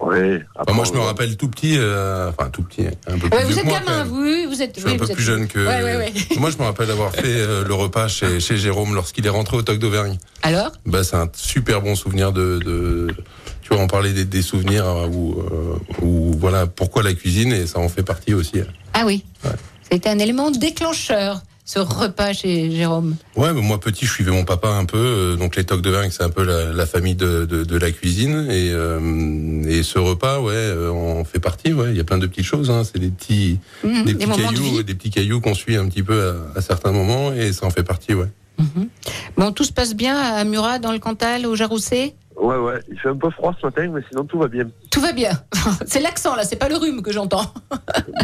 Ouais, 0.00 0.44
Enfin, 0.56 0.72
moi, 0.74 0.84
je 0.84 0.92
me 0.92 0.98
rappelle 0.98 1.34
tout 1.38 1.48
petit, 1.48 1.76
euh, 1.78 2.28
enfin 2.28 2.50
tout 2.50 2.62
petit, 2.62 2.86
un 3.06 3.18
peu 3.18 3.30
plus 3.30 3.38
Ouais, 3.38 3.44
Vous 3.44 3.58
êtes 3.58 3.64
gamin, 3.64 3.98
même. 4.04 4.08
vous, 4.08 4.20
oui, 4.22 4.44
vous 4.46 4.60
êtes. 4.60 4.74
Je 4.76 4.80
suis 4.80 4.88
oui, 4.90 4.94
un 4.96 4.98
peu 4.98 5.04
êtes- 5.04 5.14
plus 5.14 5.22
jeune 5.24 5.46
que. 5.46 5.58
Ouais, 5.60 5.82
ouais, 5.82 5.96
ouais. 5.96 6.12
Moi, 6.38 6.50
je 6.50 6.58
me 6.58 6.64
rappelle 6.64 6.90
avoir 6.90 7.10
fait 7.12 7.22
euh, 7.24 7.64
le 7.64 7.72
repas 7.72 8.08
chez, 8.08 8.38
chez 8.38 8.58
Jérôme 8.58 8.94
lorsqu'il 8.94 9.24
est 9.24 9.30
rentré 9.30 9.56
au 9.56 9.62
Toc 9.62 9.78
d'Auvergne. 9.78 10.18
Alors? 10.42 10.72
Bah, 10.84 11.04
c'est 11.04 11.16
un 11.16 11.28
super 11.32 11.80
bon 11.80 11.94
souvenir 11.94 12.32
de, 12.32 12.58
de 12.58 13.06
tu 13.62 13.68
vois, 13.72 13.78
on 13.78 13.86
parlait 13.86 14.12
des, 14.12 14.26
des 14.26 14.42
souvenirs 14.42 14.84
euh, 14.84 15.06
où, 15.06 15.40
euh, 15.40 15.78
où, 16.02 16.32
voilà, 16.38 16.66
pourquoi 16.66 17.02
la 17.02 17.14
cuisine 17.14 17.52
et 17.52 17.66
ça 17.66 17.78
en 17.78 17.88
fait 17.88 18.02
partie 18.02 18.34
aussi. 18.34 18.60
Ah 18.92 19.04
oui. 19.06 19.24
Ouais. 19.42 19.50
Ça 19.52 19.88
a 19.92 19.94
été 19.94 20.10
un 20.10 20.18
élément 20.18 20.50
déclencheur, 20.50 21.40
ce 21.64 21.78
repas 21.78 22.32
chez 22.34 22.70
Jérôme. 22.70 23.16
Ouais, 23.36 23.52
mais 23.54 23.62
moi 23.62 23.80
petit, 23.80 24.04
je 24.04 24.10
suivais 24.12 24.30
mon 24.30 24.44
papa 24.44 24.68
un 24.68 24.84
peu, 24.84 24.98
euh, 24.98 25.36
donc 25.36 25.56
les 25.56 25.64
tocs 25.64 25.80
de 25.80 25.90
Vergne, 25.90 26.10
c'est 26.10 26.22
un 26.22 26.28
peu 26.30 26.44
la, 26.44 26.72
la 26.72 26.86
famille 26.86 27.14
de, 27.14 27.46
de, 27.46 27.64
de 27.64 27.76
la 27.78 27.90
cuisine 27.90 28.46
et, 28.50 28.70
euh, 28.72 29.62
et 29.66 29.82
ce 29.82 29.98
repas, 29.98 30.40
ouais, 30.40 30.52
euh, 30.54 30.90
on 30.90 31.24
fait 31.24 31.40
partie. 31.40 31.72
Ouais, 31.72 31.90
il 31.90 31.96
y 31.96 32.00
a 32.00 32.04
plein 32.04 32.18
de 32.18 32.26
petites 32.26 32.44
choses. 32.44 32.70
Hein, 32.70 32.82
c'est 32.84 32.98
des 32.98 33.10
petits, 33.10 33.58
Mhm, 33.82 34.04
des 34.04 34.14
petits 34.14 34.26
de 34.26 34.34
cailloux, 34.34 34.82
des 34.82 34.94
petits 34.94 35.10
cailloux 35.10 35.40
qu'on 35.40 35.54
suit 35.54 35.76
un 35.76 35.88
petit 35.88 36.02
peu 36.02 36.36
à, 36.54 36.58
à 36.58 36.60
certains 36.60 36.92
moments 36.92 37.32
et 37.32 37.52
ça 37.52 37.64
en 37.66 37.70
fait 37.70 37.82
partie. 37.82 38.12
Ouais. 38.14 38.28
Mhm. 38.58 38.88
Bon, 39.38 39.50
tout 39.52 39.64
se 39.64 39.72
passe 39.72 39.94
bien 39.94 40.16
à 40.16 40.44
Murat, 40.44 40.78
dans 40.78 40.92
le 40.92 40.98
Cantal, 40.98 41.46
au 41.46 41.54
Jarousset 41.56 42.14
Ouais, 42.36 42.56
ouais, 42.56 42.80
il 42.90 42.98
fait 42.98 43.08
un 43.08 43.16
peu 43.16 43.30
froid 43.30 43.54
ce 43.60 43.64
matin, 43.66 43.88
mais 43.94 44.00
sinon 44.10 44.24
tout 44.24 44.38
va 44.38 44.48
bien. 44.48 44.64
Tout 44.90 45.00
va 45.00 45.12
bien. 45.12 45.30
c'est 45.86 46.00
l'accent, 46.00 46.34
là, 46.34 46.42
c'est 46.44 46.56
pas 46.56 46.68
le 46.68 46.76
rhume 46.76 47.00
que 47.00 47.12
j'entends. 47.12 47.46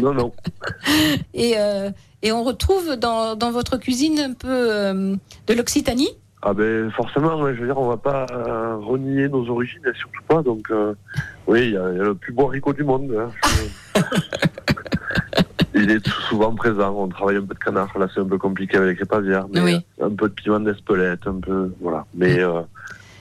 Non, 0.03 0.13
non. 0.13 0.33
Et, 1.35 1.55
euh, 1.57 1.91
et 2.23 2.33
on 2.33 2.43
retrouve 2.45 2.97
dans, 2.97 3.35
dans 3.37 3.51
votre 3.51 3.77
cuisine 3.79 4.19
un 4.19 4.33
peu 4.33 4.49
euh, 4.49 5.15
de 5.47 5.55
l'Occitanie 5.55 6.11
Ah 6.43 6.53
ben 6.55 6.91
forcément, 6.93 7.41
ouais, 7.41 7.55
je 7.55 7.61
veux 7.61 7.67
dire, 7.67 7.79
on 7.79 7.89
va 7.89 7.97
pas 7.97 8.27
euh, 8.33 8.77
renier 8.77 9.29
nos 9.29 9.49
origines, 9.49 9.83
et 9.87 9.97
surtout 9.99 10.23
pas. 10.29 10.43
Donc, 10.43 10.71
euh, 10.71 10.95
oui, 11.47 11.61
il 11.67 11.71
y, 11.73 11.77
a 11.77 11.91
il 11.93 11.97
y 11.99 12.01
a 12.01 12.05
le 12.05 12.15
plus 12.15 12.33
beau 12.33 12.49
haricot 12.49 12.73
du 12.73 12.85
monde. 12.85 13.11
hein. 13.19 13.31
Je- 13.95 14.01
il 15.75 15.91
est 15.91 16.07
souvent 16.29 16.55
présent. 16.55 16.95
On 16.97 17.09
travaille 17.09 17.37
un 17.37 17.43
peu 17.45 17.55
de 17.55 17.59
canard. 17.59 17.97
Là, 17.99 18.07
c'est 18.13 18.21
un 18.21 18.27
peu 18.27 18.39
compliqué 18.39 18.77
avec 18.77 18.99
les 19.01 19.07
pavières, 19.07 19.47
mais 19.53 19.61
Oui. 19.61 19.87
un 20.03 20.11
peu 20.11 20.29
de 20.29 20.35
piment 20.35 20.61
d'Espelette, 20.61 21.27
un 21.27 21.41
peu, 21.41 21.73
voilà. 21.81 22.05
Mais 22.15 22.39
euh, 22.41 22.61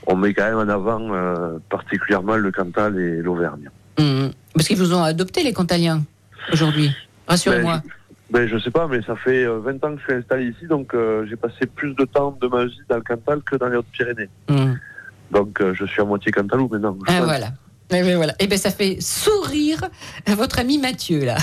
on 0.08 0.16
met 0.16 0.34
quand 0.34 0.44
même 0.46 0.58
en 0.58 0.72
avant 0.74 1.14
euh, 1.14 1.58
particulièrement 1.70 2.36
le 2.36 2.52
Cantal 2.52 2.98
et 3.00 3.18
l'Auvergne. 3.22 3.70
Mhm. 4.00 4.32
Parce 4.54 4.68
qu'ils 4.68 4.78
vous 4.78 4.94
ont 4.94 5.04
adopté, 5.04 5.44
les 5.44 5.54
Cantaliens, 5.54 6.04
aujourd'hui. 6.52 6.92
Rassurez-moi. 7.28 7.82
Ben, 7.84 7.92
je 8.34 8.60
sais 8.60 8.72
pas, 8.72 8.88
mais 8.88 9.02
ça 9.02 9.15
fait 9.15 9.44
euh, 9.44 9.60
20 9.60 9.84
ans 9.84 9.96
que 9.96 10.00
je 10.00 10.04
suis 10.04 10.13
installé 10.13 10.46
ici, 10.48 10.65
donc 10.68 10.94
euh, 10.94 11.26
j'ai 11.30 11.36
passé 11.36 11.65
plus 11.65 11.94
de 11.96 12.06
temps 12.06 12.38
de 12.39 12.48
ma 12.48 12.65
vie 12.65 12.80
dans 12.89 12.98
le 12.98 13.02
Cantal 13.02 13.42
que 13.42 13.56
dans 13.56 13.68
les 13.68 13.78
Hautes-Pyrénées. 13.78 14.30
Mhm. 14.50 14.80
Donc 15.32 15.62
euh, 15.62 15.74
je 15.74 15.86
suis 15.86 16.02
à 16.02 16.06
moitié 16.06 16.32
cantalou 16.32 16.68
maintenant. 16.72 16.98
Ah, 17.08 17.18
pense. 17.18 17.26
voilà. 17.26 17.48
Eh 17.92 18.02
ben, 18.04 18.18
voilà. 18.18 18.34
Eh 18.39 18.48
ben, 18.48 18.58
ça 18.58 18.72
fait 18.72 18.98
sourire 19.00 19.82
votre 20.28 20.60
ami 20.60 20.78
Mathieu, 20.78 21.26
là. 21.26 21.38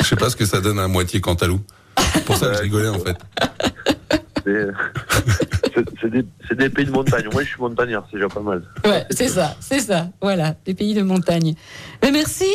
Je 0.00 0.04
sais 0.04 0.16
pas 0.16 0.28
ce 0.30 0.36
que 0.36 0.44
ça 0.44 0.60
donne 0.60 0.78
à 0.78 0.88
moitié 0.88 1.20
Cantalou. 1.20 1.60
C'est 2.12 2.24
pour 2.24 2.36
ça 2.36 2.46
que 2.46 2.54
je 2.54 2.62
rigolais 2.62 2.88
en 2.88 2.98
fait. 2.98 3.16
C'est 4.44 4.66
c'est- 6.00 6.54
des, 6.56 6.68
pays 6.68 6.86
de 6.86 6.90
montagne. 6.90 7.26
Moi, 7.32 7.42
je 7.42 7.48
suis 7.48 7.60
montagnard, 7.60 8.04
c'est 8.10 8.16
déjà 8.16 8.28
pas 8.28 8.40
mal. 8.40 8.62
Ouais, 8.84 9.04
c'est 9.10 9.28
ça, 9.28 9.56
c'est 9.60 9.80
ça. 9.80 10.08
Voilà, 10.20 10.54
des 10.64 10.74
pays 10.74 10.94
de 10.94 11.02
montagne. 11.02 11.54
Mais 12.02 12.10
merci. 12.10 12.46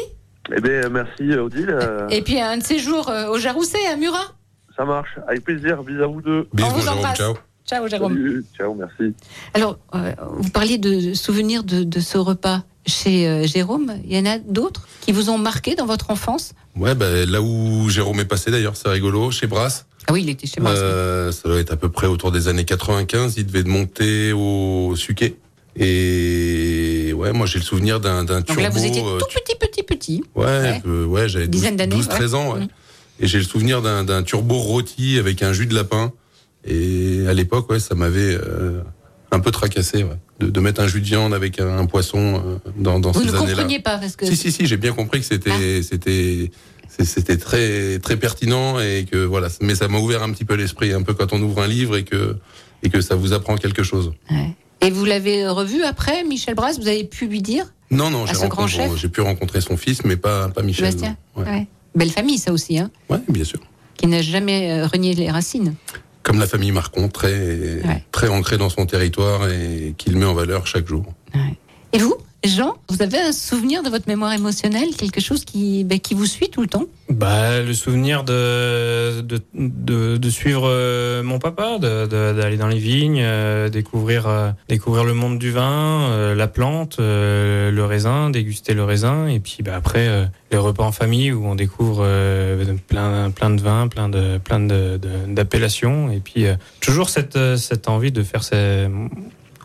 Eh 0.56 0.62
bien, 0.62 0.90
merci 0.90 1.34
Odile. 1.34 1.78
Et 2.12 2.22
puis 2.22 2.40
un 2.40 2.58
de 2.58 2.64
ces 2.64 2.80
jours 2.80 3.10
euh, 3.10 3.30
au 3.30 3.38
Jarousset, 3.38 3.86
à 3.92 3.96
Murat. 3.96 4.34
ça 4.76 4.86
marche. 4.86 5.18
Avec 5.28 5.44
plaisir. 5.44 5.84
Bisous 5.84 6.04
à 6.04 6.08
vous 6.08 6.22
deux. 6.22 6.48
On 6.62 6.68
vous 6.70 6.88
embrasse. 6.88 7.20
Ciao 7.66 7.88
Jérôme. 7.88 8.14
Salut. 8.14 8.46
Ciao, 8.56 8.76
merci. 8.76 9.16
Alors, 9.56 9.80
euh, 9.96 10.14
vous 10.38 10.50
parliez 10.50 10.78
de 10.78 11.16
souvenirs 11.16 11.64
de, 11.64 11.84
de 11.84 12.00
ce 12.00 12.20
repas 12.20 12.62
chez 12.86 13.28
euh, 13.28 13.48
Jérôme. 13.48 13.94
Il 14.06 14.16
y 14.16 14.20
en 14.20 14.26
a 14.28 14.38
d'autres 14.38 14.88
qui 15.02 15.12
vous 15.12 15.32
ont 15.32 15.40
marqué 15.40 15.74
dans 15.74 15.88
votre 15.88 16.12
enfance? 16.12 16.54
Ouais, 16.76 16.94
bah, 16.94 17.26
là 17.26 17.42
où 17.42 17.90
Jérôme 17.90 18.20
est 18.20 18.26
passé 18.26 18.52
d'ailleurs, 18.52 18.76
c'est 18.76 18.90
rigolo, 18.90 19.32
chez 19.32 19.48
Brass. 19.48 19.88
Ah 20.08 20.14
oui, 20.14 20.22
il 20.22 20.30
était 20.30 20.46
chez. 20.46 20.62
Euh, 20.62 21.32
ça 21.32 21.50
doit 21.50 21.60
être 21.60 21.74
à 21.74 21.78
peu 21.78 21.90
près 21.90 22.06
autour 22.06 22.32
des 22.32 22.48
années 22.48 22.66
95. 22.66 23.36
Il 23.38 23.48
devait 23.48 23.64
monter 23.64 24.32
au 24.34 24.96
Suquet. 24.96 25.38
Et 25.78 26.85
ouais, 27.26 27.34
moi 27.34 27.46
j'ai 27.46 27.60
le 27.60 27.66
souvenir 27.66 28.00
d'un 28.00 28.24
d'un 28.24 28.38
Donc 28.38 28.46
turbo. 28.48 28.62
là, 28.62 28.70
vous 28.70 28.86
étiez 28.86 29.02
euh, 29.04 29.18
tout 29.18 29.26
petit, 29.34 29.56
petit, 29.60 29.84
petit. 29.84 30.24
Ouais, 30.36 30.46
Ouais. 30.46 30.82
euh, 30.88 31.06
ouais, 31.06 31.28
j'avais 31.30 31.48
12, 31.48 31.62
Dizaine 31.62 31.76
d'années, 31.76 31.96
12 31.96 32.08
13 32.08 32.34
ouais. 32.34 32.40
ans. 32.40 32.54
Ouais. 32.54 32.60
Mhm. 32.62 32.68
Et 33.20 33.28
j'ai 33.28 33.38
le 33.38 33.44
souvenir 33.44 33.82
d'un 33.82 34.04
d'un 34.04 34.24
turbo 34.24 34.56
rôti 34.58 35.18
avec 35.20 35.42
un 35.44 35.54
jus 35.54 35.66
de 35.68 35.76
lapin. 35.76 36.12
Et 36.66 37.26
à 37.28 37.34
l'époque, 37.34 37.70
ouais, 37.70 37.80
ça 37.80 37.94
m'avait 37.96 38.34
euh, 38.36 38.82
un 39.32 39.40
peu 39.40 39.52
tracassé, 39.52 40.04
ouais, 40.04 40.18
de, 40.40 40.48
de 40.50 40.60
mettre 40.60 40.82
un 40.82 40.88
jus 40.88 41.00
de 41.00 41.06
viande 41.06 41.34
avec 41.34 41.60
un, 41.60 41.78
un 41.78 41.86
poisson 41.86 42.42
euh, 42.66 42.72
dans, 42.78 43.00
dans 43.00 43.12
Vous 43.12 43.22
ces 43.22 43.28
ne 43.28 43.32
années-là. 43.38 43.52
compreniez 43.54 43.80
pas 43.80 43.98
parce 43.98 44.16
que 44.16 44.26
Si, 44.26 44.36
si, 44.36 44.52
si, 44.52 44.66
j'ai 44.66 44.78
bien 44.78 44.92
compris 44.94 45.20
que 45.20 45.26
c'était, 45.28 45.84
c'était, 45.84 46.50
c'est- 46.90 47.06
c'était 47.06 47.38
très, 47.38 48.00
très 48.00 48.18
pertinent 48.18 48.80
et 48.80 49.06
que 49.10 49.18
voilà. 49.18 49.48
Mais 49.62 49.76
ça 49.76 49.88
m'a 49.88 50.00
ouvert 50.00 50.24
un 50.24 50.32
petit 50.32 50.44
peu 50.46 50.56
l'esprit, 50.56 50.92
un 50.92 51.04
peu 51.04 51.14
quand 51.14 51.34
on 51.34 51.42
ouvre 51.42 51.62
un 51.62 51.68
livre 51.68 51.96
et 51.98 52.04
que, 52.04 52.36
et 52.84 52.90
que 52.90 53.00
ça 53.02 53.16
vous 53.16 53.32
apprend 53.34 53.56
quelque 53.58 53.84
chose. 53.84 54.12
Et 54.86 54.92
vous 54.92 55.04
l'avez 55.06 55.48
revu 55.48 55.84
après, 55.84 56.24
Michel 56.24 56.54
Brasse 56.54 56.80
Vous 56.80 56.88
avez 56.88 57.04
pu 57.04 57.28
lui 57.28 57.42
dire? 57.42 57.74
Non, 57.92 58.10
non, 58.10 58.26
j'ai 58.26 59.10
pu 59.10 59.22
rencontrer 59.22 59.62
son 59.62 59.78
fils, 59.78 60.04
mais 60.06 60.16
pas, 60.16 60.50
pas 60.50 60.62
Michel. 60.62 60.94
Ouais. 61.36 61.44
Ouais. 61.44 61.68
Belle 61.96 62.12
famille, 62.12 62.38
ça 62.38 62.52
aussi, 62.52 62.78
hein, 62.78 62.92
Ouais, 63.10 63.20
bien 63.30 63.44
sûr. 63.44 63.60
qui 63.96 64.08
n'a 64.08 64.22
jamais 64.22 64.72
euh, 64.72 64.86
renié 64.88 65.14
les 65.14 65.32
racines. 65.32 65.76
Comme 66.24 66.40
la 66.40 66.48
famille 66.48 66.72
Marcon, 66.72 67.08
très, 67.08 67.82
très 68.12 68.30
ancrée 68.30 68.58
dans 68.58 68.70
son 68.70 68.86
territoire 68.86 69.48
et 69.50 69.94
qu'il 69.98 70.18
met 70.18 70.26
en 70.26 70.34
valeur 70.34 70.66
chaque 70.68 70.88
jour. 70.88 71.06
Et 71.94 71.98
vous, 72.00 72.16
Jean, 72.48 72.76
vous 72.90 73.02
avez 73.02 73.18
un 73.20 73.32
souvenir 73.32 73.84
de 73.84 73.90
votre 73.90 74.08
mémoire 74.08 74.34
émotionnelle, 74.34 74.90
quelque 74.98 75.22
chose 75.22 75.46
qui, 75.46 75.84
ben, 75.84 76.00
qui 76.00 76.14
vous 76.14 76.26
suit 76.26 76.50
tout 76.50 76.62
le 76.62 76.68
temps? 76.68 76.86
Bah, 77.10 77.62
le 77.62 77.74
souvenir 77.74 78.24
de, 78.24 79.22
de, 79.22 79.40
de, 79.54 80.18
de 80.18 80.30
suivre 80.30 80.68
euh, 80.68 81.22
mon 81.24 81.40
papa, 81.40 81.78
de- 81.80 82.06
de- 82.08 82.34
d'aller 82.34 82.58
dans 82.58 82.68
les 82.68 82.80
vignes, 82.80 83.22
euh, 83.24 83.70
découvrir, 83.70 84.28
euh, 84.28 84.50
découvrir 84.70 85.04
le 85.04 85.14
monde 85.14 85.38
du 85.40 85.52
vin, 85.52 86.34
la 86.36 86.48
plante, 86.48 86.98
le 87.00 87.84
raisin, 87.84 88.30
déguster 88.30 88.74
le 88.74 88.84
raisin, 88.84 89.28
et 89.28 89.40
puis 89.40 89.58
bah, 89.64 89.74
après 89.76 90.30
les 90.52 90.58
repas 90.58 90.84
en 90.84 90.92
famille 90.92 91.32
où 91.32 91.46
on 91.46 91.56
découvre 91.56 92.06
plein, 92.88 93.30
plein 93.32 93.50
de 93.52 93.62
vins, 93.62 93.88
plein 93.88 94.10
de 94.10 94.38
plein 94.38 94.60
de- 94.60 94.98
de- 94.98 95.34
d'appellations, 95.34 96.12
et 96.12 96.20
puis 96.20 96.46
toujours 96.82 97.10
cette, 97.10 97.38
cette 97.58 97.88
envie 97.88 98.12
de 98.12 98.24
faire 98.24 98.44
ces... 98.44 98.88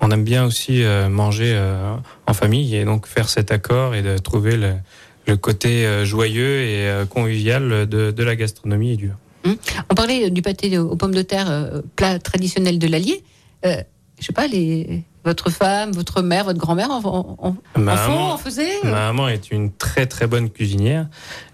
On 0.00 0.10
aime 0.10 0.24
bien 0.24 0.44
aussi 0.46 0.82
euh, 0.82 1.08
manger 1.08 1.52
euh, 1.54 1.94
en 2.26 2.34
famille 2.34 2.74
et 2.74 2.84
donc 2.84 3.06
faire 3.06 3.28
cet 3.28 3.52
accord 3.52 3.94
et 3.94 4.02
de 4.02 4.16
trouver 4.18 4.56
le, 4.56 5.36
côté 5.36 5.86
euh, 5.86 6.04
joyeux 6.04 6.62
et 6.62 6.90
convivial 7.08 7.86
de, 7.86 8.10
de 8.10 8.22
la 8.24 8.34
gastronomie 8.34 8.92
et 8.92 8.96
du. 8.96 9.10
Hum 9.44 9.56
On 9.90 9.94
parlait 9.94 10.30
du 10.30 10.42
pâté 10.42 10.76
aux 10.78 10.96
pommes 10.96 11.14
de 11.14 11.22
terre, 11.22 11.82
plat 11.96 12.18
traditionnel 12.18 12.78
de 12.78 12.88
l'Allier. 12.88 13.22
Euh, 13.64 13.82
je 14.18 14.26
sais 14.26 14.32
pas, 14.32 14.46
les, 14.46 15.04
votre 15.24 15.50
femme, 15.50 15.92
votre 15.92 16.22
mère, 16.22 16.44
votre 16.44 16.58
grand-mère 16.58 16.90
en, 16.90 17.36
en, 17.38 17.56
Ma 17.78 17.92
en 17.92 18.08
maman- 18.08 18.32
en 18.32 18.38
faisait 18.38 18.70
Ma 18.84 18.90
maman 19.12 19.28
est 19.28 19.50
une 19.50 19.70
très 19.72 20.06
très 20.06 20.26
bonne 20.26 20.48
cuisinière. 20.50 21.06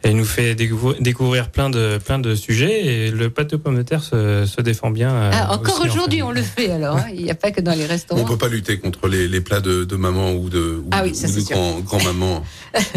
Elle 0.02 0.16
nous 0.16 0.24
fait 0.24 0.54
découvrir, 0.54 1.00
découvrir 1.02 1.50
plein 1.50 1.68
de 1.68 1.98
plein 2.04 2.18
de 2.18 2.34
sujets 2.36 2.84
et 2.86 3.10
le 3.10 3.28
pâté 3.30 3.56
aux 3.56 3.58
pommes 3.58 3.76
de 3.76 3.82
terre 3.82 4.02
se, 4.04 4.46
se 4.46 4.60
défend 4.60 4.90
bien. 4.90 5.10
euh, 5.12 5.30
Ah, 5.34 5.52
encore 5.54 5.80
en 5.80 5.84
aujourd'hui, 5.84 6.22
on 6.22 6.30
le 6.30 6.42
fait 6.42 6.70
alors. 6.70 6.96
hein. 6.96 7.06
Il 7.12 7.24
n'y 7.24 7.30
a 7.30 7.34
pas 7.34 7.50
que 7.50 7.60
dans 7.60 7.74
les 7.76 7.86
restaurants. 7.86 8.20
On 8.20 8.24
peut 8.24 8.38
pas 8.38 8.48
lutter 8.48 8.78
contre 8.78 9.08
les, 9.08 9.26
les 9.28 9.40
plats 9.40 9.60
de, 9.60 9.84
de 9.84 9.96
maman 9.96 10.32
ou 10.32 10.48
de, 10.48 10.80
ou 10.84 10.88
Ah 10.92 11.02
oui, 11.04 11.10
de- 11.10 11.16
ça, 11.16 11.26
ou 11.26 11.30
c'est 11.32 11.40
de 11.40 11.46
sûr. 11.46 11.56
grand, 11.56 11.80
grand-maman. 11.80 12.44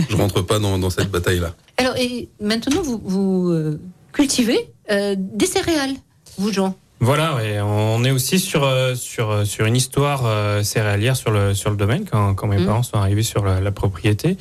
Je 0.09 0.15
rentre 0.15 0.41
pas 0.41 0.59
dans, 0.59 0.77
dans 0.77 0.89
cette 0.91 1.09
bataille-là. 1.09 1.55
Alors, 1.77 1.95
et 1.97 2.29
maintenant, 2.41 2.81
vous, 2.83 3.01
vous 3.03 3.49
euh, 3.49 3.79
cultivez 4.13 4.71
euh, 4.91 5.15
des 5.17 5.45
céréales, 5.45 5.93
vous, 6.37 6.51
Jean? 6.53 6.75
Voilà, 7.01 7.35
ouais, 7.35 7.61
on 7.61 8.03
est 8.03 8.11
aussi 8.11 8.39
sur 8.39 8.65
euh, 8.65 8.93
sur 8.93 9.31
euh, 9.31 9.45
sur 9.45 9.65
une 9.65 9.75
histoire 9.77 10.23
euh, 10.25 10.63
céréalière 10.63 11.15
sur 11.15 11.31
le 11.31 11.53
sur 11.53 11.69
le 11.69 11.77
domaine 11.77 12.03
quand, 12.09 12.33
quand 12.35 12.47
mes 12.47 12.57
Mhm. 12.57 12.65
parents 12.65 12.83
sont 12.83 12.97
arrivés 12.97 13.23
sur 13.23 13.45
la, 13.45 13.61
la 13.61 13.71
propriété. 13.71 14.35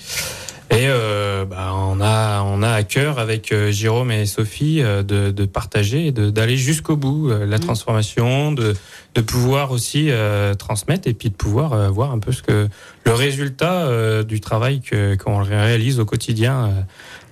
Et 0.70 0.86
euh, 0.88 1.44
bah, 1.46 1.72
on 1.74 2.00
a 2.00 2.42
on 2.42 2.62
a 2.62 2.70
à 2.70 2.82
cœur 2.82 3.20
avec 3.20 3.52
euh, 3.52 3.70
Jérôme 3.70 4.10
et 4.10 4.26
Sophie 4.26 4.82
de, 4.82 5.30
de 5.30 5.44
partager 5.46 6.08
et 6.08 6.12
d'aller 6.12 6.56
jusqu'au 6.56 6.96
bout 6.96 7.30
la 7.30 7.58
transformation, 7.60 8.50
de 8.52 8.74
de 9.14 9.20
pouvoir 9.20 9.70
aussi 9.70 10.08
euh, 10.10 10.54
transmettre 10.54 11.08
et 11.08 11.14
puis 11.14 11.30
de 11.30 11.34
pouvoir 11.36 11.90
voir 11.92 12.10
un 12.10 12.18
peu 12.18 12.32
ce 12.32 12.42
que 12.42 12.68
le 13.06 13.12
résultat 13.14 14.22
du 14.24 14.40
travail 14.40 14.80
que 14.80 15.14
qu'on 15.14 15.38
réalise 15.42 16.00
au 16.00 16.04
quotidien. 16.04 16.70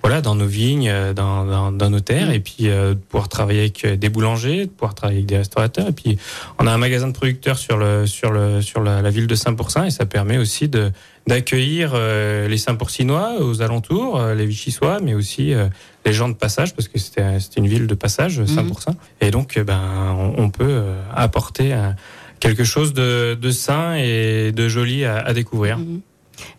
Voilà, 0.01 0.21
dans 0.21 0.35
nos 0.35 0.45
vignes, 0.45 0.89
euh, 0.89 1.13
dans, 1.13 1.45
dans, 1.45 1.71
dans 1.71 1.89
nos 1.89 1.99
terres, 1.99 2.31
et 2.31 2.39
puis 2.39 2.69
euh, 2.69 2.93
de 2.93 2.99
pouvoir 2.99 3.27
travailler 3.29 3.61
avec 3.61 3.83
euh, 3.83 3.95
des 3.95 4.09
boulangers, 4.09 4.65
de 4.65 4.71
pouvoir 4.71 4.95
travailler 4.95 5.19
avec 5.19 5.29
des 5.29 5.37
restaurateurs, 5.37 5.87
et 5.87 5.91
puis 5.91 6.17
on 6.59 6.67
a 6.67 6.71
un 6.71 6.77
magasin 6.77 7.07
de 7.07 7.13
producteurs 7.13 7.57
sur 7.57 7.77
le 7.77 8.05
sur 8.05 8.31
le 8.31 8.61
sur 8.61 8.81
la, 8.81 9.01
la 9.01 9.09
ville 9.09 9.27
de 9.27 9.35
Saint-Pourçain, 9.35 9.85
et 9.85 9.91
ça 9.91 10.05
permet 10.05 10.37
aussi 10.37 10.69
de 10.69 10.91
d'accueillir 11.27 11.91
euh, 11.93 12.47
les 12.47 12.57
Saint-Pourcinois 12.57 13.41
aux 13.41 13.61
alentours, 13.61 14.19
euh, 14.19 14.33
les 14.33 14.45
Vichysois, 14.45 14.99
mais 15.01 15.13
aussi 15.13 15.53
euh, 15.53 15.67
les 16.05 16.13
gens 16.13 16.29
de 16.29 16.35
passage, 16.35 16.73
parce 16.73 16.87
que 16.87 16.99
c'était 16.99 17.39
c'était 17.39 17.59
une 17.59 17.67
ville 17.67 17.87
de 17.87 17.95
passage, 17.95 18.43
Saint-Pourçain, 18.45 18.95
et 19.19 19.31
donc 19.31 19.57
euh, 19.57 19.63
ben 19.63 20.15
on, 20.17 20.43
on 20.43 20.49
peut 20.49 20.83
apporter 21.13 21.73
euh, 21.73 21.91
quelque 22.39 22.63
chose 22.63 22.93
de, 22.93 23.35
de 23.39 23.51
sain 23.51 23.95
et 23.95 24.51
de 24.51 24.69
joli 24.69 25.03
à, 25.05 25.17
à 25.17 25.33
découvrir. 25.33 25.79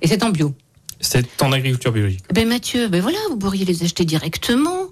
Et 0.03 0.09
c'est 0.09 0.23
en 0.25 0.31
bio 0.31 0.53
C'est 1.01 1.27
en 1.43 1.53
agriculture 1.53 1.93
biologique. 1.93 2.25
Eh 2.31 2.33
Ben 2.35 2.49
Mathieu, 2.49 2.89
ben 2.89 3.01
voilà, 3.01 3.19
vous 3.31 3.37
pourriez 3.37 3.65
les 3.65 3.83
acheter 3.85 4.05
directement 4.05 4.87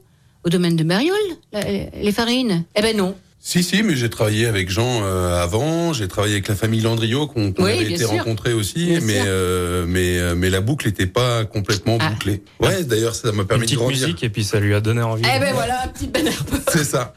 au 0.45 0.49
domaine 0.49 0.77
de 0.77 0.85
Mariol, 0.85 1.17
les 1.53 2.13
farines. 2.13 2.65
Eh 2.77 2.83
ben 2.83 2.97
non. 2.97 3.15
Si, 3.41 3.63
si, 3.63 3.85
mais 3.85 3.95
j'ai 3.95 4.11
travaillé 4.11 4.47
avec 4.47 4.69
Jean 4.71 5.03
euh, 5.05 5.41
avant, 5.41 5.93
j'ai 5.93 6.09
travaillé 6.09 6.35
avec 6.35 6.49
la 6.49 6.57
famille 6.57 6.81
Landriot 6.81 7.29
qu'on 7.29 7.55
Oui, 7.59 7.73
avait 7.73 7.85
été 7.85 7.99
sûr. 7.99 8.11
rencontrés 8.11 8.53
aussi, 8.53 8.87
Bien 8.87 9.01
mais, 9.03 9.21
euh, 9.25 9.85
mais, 9.87 10.19
euh, 10.19 10.35
mais 10.37 10.51
la 10.51 10.61
boucle 10.61 10.87
n'était 10.89 11.07
pas 11.07 11.45
complètement 11.45 11.97
bouclée. 11.99 12.43
Ouais, 12.59 12.83
d'ailleurs, 12.83 13.15
ça 13.15 13.31
m'a 13.31 13.43
Une 13.43 13.47
permis 13.49 13.61
de 13.63 13.67
petite 13.67 13.79
grandir. 13.79 14.01
musique, 14.09 14.25
et 14.25 14.31
puis 14.31 14.43
ça 14.43 14.59
lui 14.59 14.75
a 14.75 14.81
donné 14.81 15.01
envie. 15.03 15.23
Eh 15.25 15.39
ben 15.39 15.53
voilà, 15.55 15.85
un 15.85 15.89
petit 15.89 16.09
banner. 16.09 16.31
C'est 16.73 16.83
ça. 16.85 17.15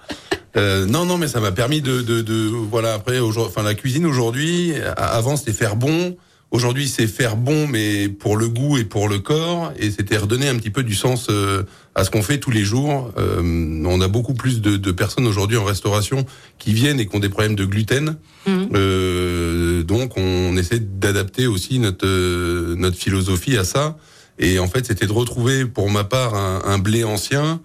Euh, 0.56 0.86
non, 0.86 1.06
non, 1.06 1.18
mais 1.18 1.28
ça 1.28 1.40
m'a 1.40 1.52
permis 1.52 1.82
de, 1.82 2.02
de, 2.02 2.22
de 2.22 2.34
voilà. 2.48 2.94
Après, 2.94 3.18
aujourd'hui- 3.20 3.52
enfin, 3.56 3.64
la 3.68 3.74
cuisine 3.76 4.06
aujourd'hui, 4.06 4.74
avant 4.98 5.36
c'était 5.36 5.54
faire 5.54 5.76
bon. 5.76 6.16
Aujourd'hui, 6.52 6.88
c'est 6.88 7.06
faire 7.06 7.36
bon, 7.38 7.68
mais 7.68 8.10
pour 8.10 8.36
le 8.36 8.50
goût 8.50 8.78
et 8.80 8.84
pour 8.84 9.08
le 9.08 9.20
corps, 9.20 9.72
et 9.78 9.91
c'était 9.91 10.18
redonner 10.18 10.47
un 10.47 10.56
petit 10.56 10.72
peu 10.72 10.82
du 10.82 10.95
sens 10.95 11.28
euh, 11.30 11.62
à 11.93 12.04
ce 12.04 12.10
qu'on 12.10 12.24
fait 12.24 12.39
tous 12.39 12.50
les 12.50 12.64
jours. 12.64 13.14
Euh, 13.20 13.84
on 13.86 14.02
a 14.02 14.08
beaucoup 14.08 14.34
plus 14.34 14.60
de, 14.60 14.76
de 14.76 14.91
personnes 14.91 15.28
aujourd'hui 15.28 15.58
en 15.58 15.64
restauration 15.64 16.26
qui 16.58 16.74
viennent 16.74 17.00
et 17.00 17.06
qui 17.06 17.16
ont 17.16 17.20
des 17.20 17.30
problèmes 17.30 17.56
de 17.56 17.66
gluten. 17.66 18.16
Euh, 18.47 19.84
donc, 19.84 20.18
on 20.18 20.58
essaie 20.58 20.80
d'adapter 20.80 21.45
aussi 21.45 21.78
notre 21.78 22.08
euh, 22.08 22.76
notre 22.76 22.97
philosophie 22.97 23.56
à 23.56 23.64
ça. 23.64 23.97
Et 24.39 24.58
en 24.58 24.68
fait, 24.68 24.88
c'était 24.88 25.06
de 25.06 25.12
retrouver, 25.12 25.66
pour 25.66 25.91
ma 25.91 26.04
part, 26.04 26.34
un, 26.34 26.64
un 26.66 26.80
blé 26.80 27.04
ancien, 27.04 27.62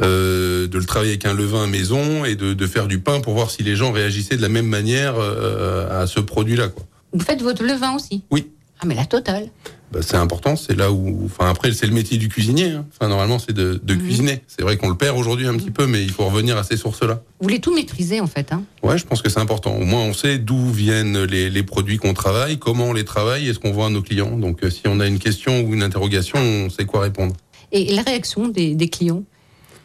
euh, 0.00 0.66
de 0.68 0.78
le 0.78 0.84
travailler 0.86 1.10
avec 1.12 1.26
un 1.26 1.34
levain 1.34 1.66
maison 1.66 2.24
et 2.24 2.34
de, 2.34 2.54
de 2.54 2.66
faire 2.66 2.86
du 2.86 3.00
pain 3.00 3.20
pour 3.20 3.34
voir 3.34 3.50
si 3.50 3.62
les 3.62 3.76
gens 3.76 3.92
réagissaient 3.92 4.36
de 4.36 4.42
la 4.42 4.48
même 4.48 4.68
manière 4.68 5.16
euh, 5.18 6.02
à 6.02 6.06
ce 6.06 6.20
produit-là. 6.20 6.68
quoi. 6.68 6.84
Vous 7.12 7.20
faites 7.20 7.42
votre 7.42 7.62
levain 7.62 7.94
aussi? 7.94 8.22
Oui. 8.30 8.50
Ah, 8.80 8.86
mais 8.86 8.94
la 8.94 9.06
totale. 9.06 9.48
Bah, 9.92 10.00
c'est 10.02 10.16
important, 10.16 10.56
c'est 10.56 10.74
là 10.74 10.90
où, 10.90 11.26
enfin 11.26 11.50
après 11.50 11.70
c'est 11.72 11.86
le 11.86 11.92
métier 11.92 12.16
du 12.16 12.28
cuisinier. 12.28 12.70
hein. 12.70 12.86
Enfin 12.92 13.08
normalement 13.08 13.38
c'est 13.38 13.52
de, 13.52 13.78
de 13.80 13.94
cuisiner. 13.94 14.42
C'est 14.48 14.62
vrai 14.62 14.76
qu'on 14.78 14.88
le 14.88 14.96
perd 14.96 15.16
aujourd'hui 15.18 15.46
un 15.46 15.54
petit 15.54 15.70
peu, 15.70 15.86
mais 15.86 16.02
il 16.02 16.10
faut 16.10 16.24
revenir 16.24 16.56
à 16.56 16.64
ces 16.64 16.76
sources-là. 16.78 17.22
Vous 17.38 17.42
voulez 17.46 17.60
tout 17.60 17.74
maîtriser 17.74 18.20
en 18.20 18.26
fait. 18.26 18.52
Hein? 18.52 18.64
Ouais, 18.82 18.96
je 18.96 19.04
pense 19.04 19.20
que 19.20 19.28
c'est 19.28 19.38
important. 19.38 19.76
Au 19.76 19.84
moins 19.84 20.00
on 20.00 20.14
sait 20.14 20.38
d'où 20.38 20.70
viennent 20.70 21.22
les, 21.24 21.50
les 21.50 21.62
produits 21.62 21.98
qu'on 21.98 22.14
travaille, 22.14 22.58
comment 22.58 22.86
on 22.86 22.92
les 22.94 23.04
travaille 23.04 23.48
et 23.48 23.52
ce 23.54 23.58
qu'on 23.58 23.72
vend 23.72 23.86
à 23.86 23.90
nos 23.90 24.02
clients. 24.02 24.36
Donc 24.38 24.64
euh, 24.64 24.70
si 24.70 24.80
on 24.86 24.98
a 24.98 25.06
une 25.06 25.18
question 25.18 25.60
ou 25.60 25.74
une 25.74 25.82
interrogation, 25.82 26.38
on 26.40 26.70
sait 26.70 26.86
quoi 26.86 27.02
répondre. 27.02 27.36
Et 27.70 27.94
la 27.94 28.02
réaction 28.02 28.48
des, 28.48 28.74
des 28.74 28.88
clients? 28.88 29.22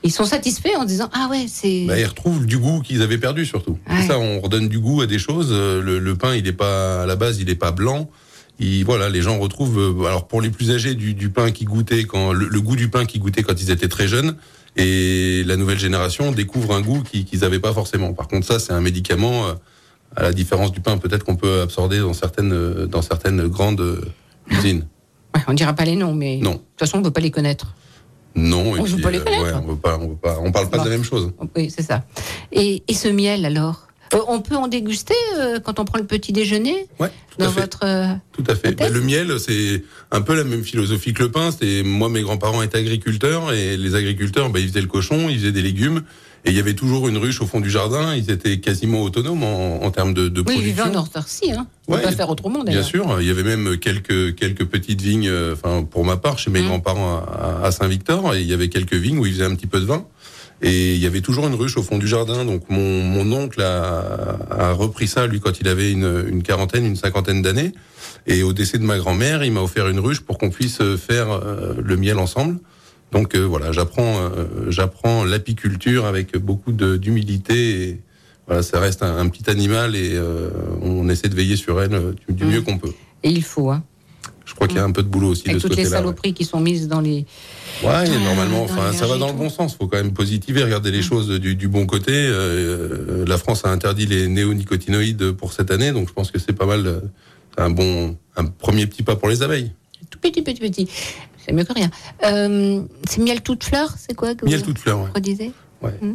Ils 0.07 0.11
sont 0.11 0.25
satisfaits 0.25 0.75
en 0.77 0.85
disant 0.85 1.09
Ah 1.13 1.27
ouais, 1.29 1.45
c'est. 1.49 1.85
Bah, 1.85 1.99
ils 1.99 2.05
retrouvent 2.05 2.45
du 2.45 2.57
goût 2.57 2.79
qu'ils 2.81 3.01
avaient 3.01 3.17
perdu 3.17 3.45
surtout. 3.45 3.77
Ouais. 3.89 4.07
Ça, 4.07 4.17
on 4.17 4.39
redonne 4.39 4.69
du 4.69 4.79
goût 4.79 5.01
à 5.01 5.05
des 5.05 5.19
choses. 5.19 5.49
Euh, 5.51 5.81
Le, 5.81 5.99
le 5.99 6.15
pain, 6.15 6.33
il 6.35 6.47
est 6.47 6.53
pas 6.53 7.03
à 7.03 7.05
la 7.05 7.15
base, 7.15 7.39
il 7.39 7.49
est 7.49 7.55
pas 7.55 7.71
blanc. 7.71 8.09
Il, 8.59 8.83
voilà, 8.85 9.09
les 9.09 9.21
gens 9.21 9.37
retrouvent. 9.37 9.79
euh, 10.03 10.05
Alors 10.07 10.27
pour 10.27 10.41
les 10.41 10.49
plus 10.49 10.71
âgés, 10.71 10.95
du, 10.95 11.13
du 11.13 11.29
pain 11.29 11.51
qui 11.51 11.65
goûtait 11.65 12.05
quand 12.05 12.31
le, 12.33 12.47
le 12.47 12.61
goût 12.61 12.75
du 12.75 12.89
pain 12.89 13.05
qui 13.05 13.19
goûtait 13.19 13.43
quand 13.43 13.61
ils 13.61 13.69
étaient 13.71 13.89
très 13.89 14.07
jeunes. 14.07 14.35
Et 14.77 15.43
la 15.45 15.57
nouvelle 15.57 15.79
génération 15.79 16.31
découvre 16.31 16.73
un 16.75 16.81
goût 16.81 17.01
qui- 17.03 17.25
qu'ils 17.25 17.39
n'avaient 17.41 17.59
pas 17.59 17.73
forcément. 17.73 18.13
Par 18.13 18.27
contre, 18.27 18.45
ça, 18.47 18.59
c'est 18.59 18.73
un 18.73 18.81
médicament. 18.81 19.47
euh, 19.47 19.53
à 20.15 20.23
la 20.23 20.31
différence 20.33 20.71
du 20.71 20.79
pain, 20.79 20.97
peut-être 20.97 21.23
qu'on 21.25 21.35
peut 21.35 21.61
absorber 21.61 21.99
dans 21.99 22.13
certaines 22.13 22.85
dans 22.87 23.01
certaines 23.03 23.45
grandes 23.47 24.01
usines. 24.49 24.87
Ouais, 25.35 25.41
on 25.47 25.53
dira 25.53 25.73
pas 25.73 25.83
les 25.85 25.95
noms, 25.97 26.13
mais 26.15 26.37
Non. 26.37 26.51
de 26.53 26.55
toute 26.57 26.79
façon, 26.79 26.97
on 26.97 26.99
ne 27.01 27.03
peut 27.05 27.11
pas 27.11 27.19
les 27.19 27.29
connaître. 27.29 27.75
Non, 28.37 28.73
On 28.79 28.85
joue 28.85 28.95
puis, 28.95 29.03
pas 29.03 29.11
les 29.11 29.17
euh, 29.19 29.23
connaître. 29.23 29.43
ouais, 29.43 29.51
on 29.63 29.67
veut 29.67 29.75
pas, 29.75 29.97
on 29.99 30.07
veut 30.09 30.15
pas, 30.15 30.37
on 30.41 30.51
parle 30.51 30.69
pas 30.69 30.77
Bon. 30.77 30.83
de 30.85 30.89
la 30.89 30.95
même 30.95 31.03
chose. 31.03 31.31
Oui, 31.55 31.69
c'est 31.75 31.81
ça. 31.83 32.03
Et, 32.51 32.83
et 32.87 32.93
ce 32.93 33.07
miel 33.09 33.45
alors? 33.45 33.87
Euh, 34.13 34.19
On 34.29 34.39
peut 34.39 34.55
en 34.55 34.67
déguster 34.69 35.13
euh, 35.37 35.59
quand 35.59 35.79
on 35.79 35.85
prend 35.85 35.97
le 35.97 36.05
petit 36.05 36.31
déjeuner? 36.31 36.85
Ouais, 36.99 37.09
tout 37.31 37.39
dans 37.39 37.47
à 37.47 37.51
fait. 37.51 37.59
votre. 37.61 37.79
euh, 37.83 38.13
Tout 38.31 38.43
à 38.47 38.55
fait. 38.55 38.71
Bah, 38.73 38.87
le 38.89 39.01
miel, 39.01 39.37
c'est 39.39 39.83
un 40.11 40.21
peu 40.21 40.33
la 40.35 40.45
même 40.45 40.63
philosophie 40.63 41.13
que 41.13 41.23
le 41.23 41.31
pain. 41.31 41.49
C'est 41.51 41.83
moi, 41.83 42.07
mes 42.07 42.21
grands-parents 42.21 42.61
étaient 42.61 42.77
agriculteurs 42.77 43.51
et 43.51 43.75
les 43.75 43.95
agriculteurs, 43.95 44.49
bah, 44.49 44.59
ils 44.59 44.67
faisaient 44.69 44.79
le 44.81 44.87
cochon, 44.87 45.27
ils 45.29 45.39
faisaient 45.39 45.51
des 45.51 45.61
légumes 45.61 46.03
et 46.47 46.51
il 46.51 46.55
y 46.55 46.59
avait 46.59 46.73
toujours 46.73 47.07
une 47.07 47.17
ruche 47.17 47.41
au 47.41 47.45
fond 47.45 47.59
du 47.59 47.69
jardin. 47.69 48.15
Ils 48.15 48.31
étaient 48.31 48.59
quasiment 48.59 49.01
autonomes 49.03 49.43
en, 49.43 49.83
en 49.83 49.91
termes 49.91 50.13
de, 50.13 50.27
de 50.29 50.39
Oui, 50.41 50.53
production. 50.73 50.85
en 50.95 51.03
autarcie, 51.03 51.51
hein. 51.51 51.67
On 51.87 51.93
Ouais, 51.93 51.99
peut 52.01 52.05
pas 52.09 52.11
faire 52.15 52.29
autrement 52.29 52.63
Bien 52.63 52.73
d'ailleurs. 52.73 52.85
sûr, 52.85 53.17
il 53.21 53.27
y 53.27 53.29
avait 53.31 53.43
même 53.43 53.77
quelques 53.77 54.35
quelques 54.35 54.65
petites 54.65 55.01
vignes. 55.01 55.27
euh, 55.29 55.53
Enfin, 55.53 55.83
pour 55.83 56.03
ma 56.05 56.17
part, 56.17 56.39
chez 56.39 56.49
mes 56.51 56.61
Mm. 56.61 56.65
grands-parents 56.67 57.17
à, 57.17 57.65
à 57.65 57.71
Saint-Victor, 57.71 58.35
et 58.35 58.41
il 58.41 58.47
y 58.47 58.53
avait 58.53 58.69
quelques 58.69 58.93
vignes 58.93 59.19
où 59.19 59.25
ils 59.25 59.33
faisaient 59.33 59.45
un 59.45 59.55
petit 59.55 59.67
peu 59.67 59.79
de 59.79 59.85
vin. 59.85 60.05
Et 60.63 60.95
il 60.95 60.99
y 61.01 61.05
avait 61.05 61.21
toujours 61.21 61.45
une 61.47 61.53
ruche 61.53 61.77
au 61.77 61.83
fond 61.83 61.99
du 61.99 62.07
jardin. 62.07 62.43
Donc 62.43 62.63
mon, 62.69 63.03
mon 63.03 63.31
oncle 63.31 63.61
a, 63.61 64.39
a 64.49 64.71
repris 64.73 65.07
ça 65.07 65.27
lui 65.27 65.39
quand 65.39 65.59
il 65.61 65.67
avait 65.67 65.91
une, 65.91 66.25
une 66.29 66.41
quarantaine, 66.41 66.83
une 66.85 66.95
cinquantaine 66.95 67.43
d'années. 67.43 67.73
Et 68.25 68.41
au 68.41 68.53
décès 68.53 68.79
de 68.79 68.83
ma 68.83 68.97
grand-mère, 68.97 69.43
il 69.43 69.51
m'a 69.51 69.61
offert 69.61 69.87
une 69.87 69.99
ruche 69.99 70.21
pour 70.21 70.37
qu'on 70.39 70.49
puisse 70.49 70.79
faire 70.97 71.29
euh, 71.31 71.75
le 71.81 71.95
miel 71.95 72.17
ensemble. 72.17 72.57
Donc 73.11 73.35
euh, 73.35 73.45
voilà, 73.45 73.71
j'apprends 73.71 74.17
euh, 74.19 74.45
j'apprends 74.69 75.23
l'apiculture 75.23 76.05
avec 76.05 76.35
beaucoup 76.37 76.71
de- 76.71 76.97
d'humilité. 76.97 77.81
Et 77.81 78.01
voilà, 78.47 78.61
ça 78.63 78.79
reste 78.79 79.01
un, 79.03 79.17
un 79.17 79.27
petit 79.29 79.49
animal 79.49 79.95
et 79.95 80.11
euh, 80.13 80.49
on 80.81 81.07
essaie 81.09 81.29
de 81.29 81.35
veiller 81.35 81.55
sur 81.55 81.81
elle 81.81 82.13
du, 82.27 82.33
du 82.33 82.45
mieux 82.45 82.61
qu'on 82.61 82.77
peut. 82.77 82.93
Et 83.23 83.29
il 83.29 83.43
faut, 83.43 83.71
hein. 83.71 83.83
Je 84.45 84.53
crois 84.55 84.67
qu'il 84.67 84.77
y 84.77 84.79
a 84.79 84.83
un 84.85 84.91
peu 84.91 85.03
de 85.03 85.09
boulot 85.09 85.27
aussi 85.29 85.43
de 85.43 85.49
Avec 85.49 85.61
ce 85.61 85.67
toutes 85.67 85.75
les 85.77 85.83
ouais. 85.83 85.89
saloperies 85.89 86.33
qui 86.33 86.45
sont 86.45 86.61
mises 86.61 86.87
dans 86.87 87.01
les. 87.01 87.25
Ouais, 87.83 88.07
et 88.07 88.19
normalement, 88.23 88.63
enfin, 88.63 88.93
ça 88.93 89.05
va 89.05 89.17
dans 89.17 89.27
et 89.27 89.31
le 89.33 89.37
bon 89.37 89.49
sens. 89.49 89.75
Faut 89.75 89.87
quand 89.87 89.97
même 89.97 90.13
positiver, 90.13 90.63
regarder 90.63 90.89
les 90.89 91.01
choses 91.01 91.27
du, 91.39 91.55
du 91.55 91.67
bon 91.67 91.85
côté. 91.85 92.31
La 93.27 93.37
France 93.37 93.65
a 93.65 93.69
interdit 93.69 94.05
les 94.05 94.27
néonicotinoïdes 94.29 95.31
pour 95.33 95.51
cette 95.51 95.69
année, 95.69 95.91
donc 95.91 96.07
je 96.07 96.13
pense 96.13 96.31
que 96.31 96.39
c'est 96.39 96.53
pas 96.53 96.65
mal. 96.65 97.01
C'est 97.55 97.61
un 97.63 97.69
bon, 97.69 98.15
un 98.37 98.45
premier 98.45 98.87
petit 98.87 99.03
pas 99.03 99.17
pour 99.17 99.27
les 99.27 99.43
abeilles. 99.43 99.71
Tout 100.09 100.19
petit, 100.19 100.41
petit, 100.41 100.61
petit. 100.61 100.87
C'est 101.47 101.53
mieux 101.53 101.63
que 101.63 101.73
rien. 101.73 101.89
Euh, 102.25 102.81
c'est 103.09 103.21
miel 103.21 103.41
toute 103.41 103.63
fleur, 103.63 103.93
c'est 103.97 104.13
quoi 104.15 104.35
que 104.35 104.45
Miel 104.45 104.59
vous 104.59 104.65
toute 104.65 104.79
fleur. 104.79 104.99
Ouais. 105.81 105.91
Mm. 106.01 106.13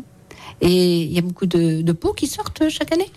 Et 0.61 1.03
il 1.03 1.13
y 1.13 1.19
a 1.19 1.23
beaucoup 1.23 1.47
de, 1.47 1.81
de 1.83 1.93
pots 1.93 2.13
qui 2.13 2.27
sortent 2.27 2.69
chaque 2.69 2.93
année 2.93 3.11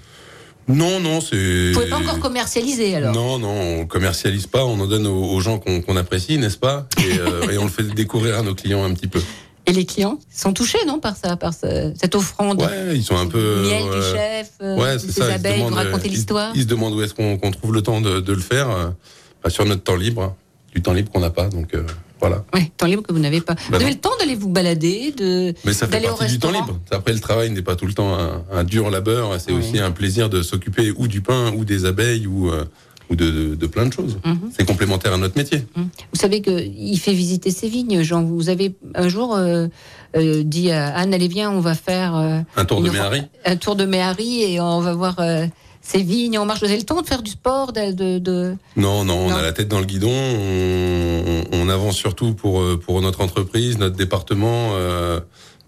Non, 0.68 1.00
non, 1.00 1.20
c'est. 1.22 1.72
Vous 1.72 1.80
pouvez 1.80 1.90
pas 1.90 1.98
encore 1.98 2.20
commercialiser 2.20 2.96
alors 2.96 3.14
Non, 3.14 3.38
non, 3.40 3.80
on 3.82 3.86
commercialise 3.86 4.48
pas. 4.48 4.64
On 4.64 4.80
en 4.80 4.88
donne 4.88 5.06
aux, 5.08 5.26
aux 5.32 5.40
gens 5.42 5.60
qu'on 5.60 5.98
apprécie, 5.98 6.38
n'est-ce 6.38 6.58
pas? 6.58 6.88
Et, 7.00 7.20
euh, 7.20 7.50
et 7.52 7.58
on 7.58 7.66
le 7.66 7.70
fait 7.70 7.84
découvrir 7.84 8.40
à 8.40 8.42
nos 8.42 8.56
clients 8.56 8.84
un 8.84 8.94
petit 8.94 9.08
peu. 9.08 9.22
Et 9.68 9.74
les 9.74 9.86
clients 9.86 10.20
sont 10.32 10.54
touchés, 10.54 10.78
non, 10.86 11.00
par 11.00 11.18
ça, 11.18 11.36
par 11.38 11.54
ce- 11.54 11.92
cette 12.00 12.14
offrande 12.14 12.62
Ouais, 12.62 12.96
ils 12.96 13.04
sont 13.04 13.18
un 13.18 13.26
peu. 13.28 13.64
Miel 13.64 13.82
du 13.84 13.90
euh, 13.90 14.14
chef, 14.16 14.52
Ouais, 14.62 15.00
c'est 15.00 15.12
ça. 15.12 15.34
abeilles, 15.34 15.64
ils- 16.06 16.12
l'histoire. 16.12 16.52
Ils, 16.56 16.62
se 16.62 16.68
demandent 16.68 16.94
où 16.94 17.02
est-ce 17.02 17.16
qu'on 17.16 17.52
trouve 17.52 17.74
le 17.74 17.82
temps 17.82 18.00
de, 18.00 18.20
de 18.20 18.34
le 18.34 18.42
faire 18.42 18.70
euh, 18.70 18.90
bah, 19.44 19.50
sur 19.50 19.66
notre 19.66 19.82
temps 19.84 19.96
libre, 19.96 20.22
hein. 20.22 20.36
du 20.74 20.82
temps 20.84 20.94
libre 20.94 21.12
qu'on 21.12 21.20
n'a 21.20 21.32
pas. 21.32 21.48
Donc 21.50 21.74
voilà. 22.20 22.44
Oui, 22.54 22.72
temps 22.78 22.86
libre 22.88 23.04
que 23.04 23.12
vous 23.14 23.20
n'avez 23.20 23.42
pas. 23.42 23.54
vous 23.56 23.72
Bah 23.72 23.78
avez 23.78 23.90
le 23.90 23.96
temps 24.00 24.12
d'aller 24.20 24.36
vous 24.36 24.50
balader, 24.50 25.14
de 25.16 25.54
Mais 25.66 25.74
ça 25.74 25.88
fait 25.88 26.00
partie 26.02 26.28
du 26.28 26.40
temps 26.40 26.52
libre. 26.52 26.80
Après, 26.92 27.14
le 27.14 27.20
travail 27.20 27.50
n'est 27.52 27.62
pas 27.62 27.76
tout 27.76 27.86
le 27.88 27.94
temps 27.94 28.18
un, 28.18 28.44
un 28.52 28.64
dur 28.64 28.90
labeur. 28.90 29.32
C'est 29.40 29.52
Oui. 29.52 29.60
aussi 29.60 29.80
un 29.80 29.92
plaisir 29.92 30.30
de 30.30 30.42
s'occuper 30.42 30.92
ou 30.96 31.08
du 31.08 31.22
pain, 31.22 31.54
ou 31.56 31.66
des 31.66 31.86
abeilles, 31.86 32.26
ou, 32.28 32.50
euh, 32.50 32.64
ou 33.10 33.16
de, 33.16 33.30
de, 33.30 33.56
de 33.56 33.68
plein 33.68 33.86
de 33.86 33.94
choses. 33.94 34.18
Mhm. 34.26 34.50
C'est 34.58 34.66
complémentaire 34.66 35.14
à 35.14 35.18
notre 35.18 35.38
métier. 35.38 35.66
Vous 35.76 35.86
savez 36.20 36.42
qu'il 36.42 37.00
fait 37.00 37.14
visiter 37.14 37.52
ses 37.52 37.68
vignes, 37.70 38.02
Jean. 38.02 38.24
Vous 38.24 38.50
avez 38.50 38.74
un 38.96 39.08
jour 39.10 39.36
euh, 39.36 39.68
euh, 40.16 40.42
dit 40.44 40.72
à 40.72 40.96
Anne, 40.96 41.14
allez 41.14 41.28
viens, 41.28 41.52
on 41.52 41.60
va 41.60 41.76
faire 41.76 42.16
Un 42.16 42.66
tour 42.66 42.82
de 42.82 42.90
Méhari. 42.90 43.22
un 43.46 43.56
tour 43.58 43.76
de 43.76 43.86
Méhari 43.86 44.42
et 44.44 44.60
on 44.62 44.80
va 44.80 44.94
voir 44.94 45.18
ses 45.86 46.02
vignes 46.04 46.38
en 46.40 46.46
marche. 46.46 46.60
Vous 46.62 46.66
avez 46.68 46.78
le 46.78 46.84
temps 46.84 47.02
de 47.02 47.08
faire 47.08 47.22
du 47.22 47.32
sport, 47.32 47.72
de... 47.74 47.92
de, 47.92 48.18
de- 48.20 48.56
Non, 48.76 49.04
non, 49.06 49.18
on 49.26 49.30
Non. 49.30 49.36
a 49.36 49.42
la 49.42 49.54
tête 49.54 49.68
dans 49.68 49.80
le 49.80 49.86
guidon. 49.86 50.12
On, 50.12 51.44
on 51.54 51.70
avance 51.70 51.96
surtout 51.96 52.34
pour 52.34 52.60
euh, 52.62 52.78
pour 52.84 53.02
notre 53.02 53.22
entreprise, 53.22 53.78
notre 53.78 53.96
département. 53.96 54.72
euh, 54.74 55.20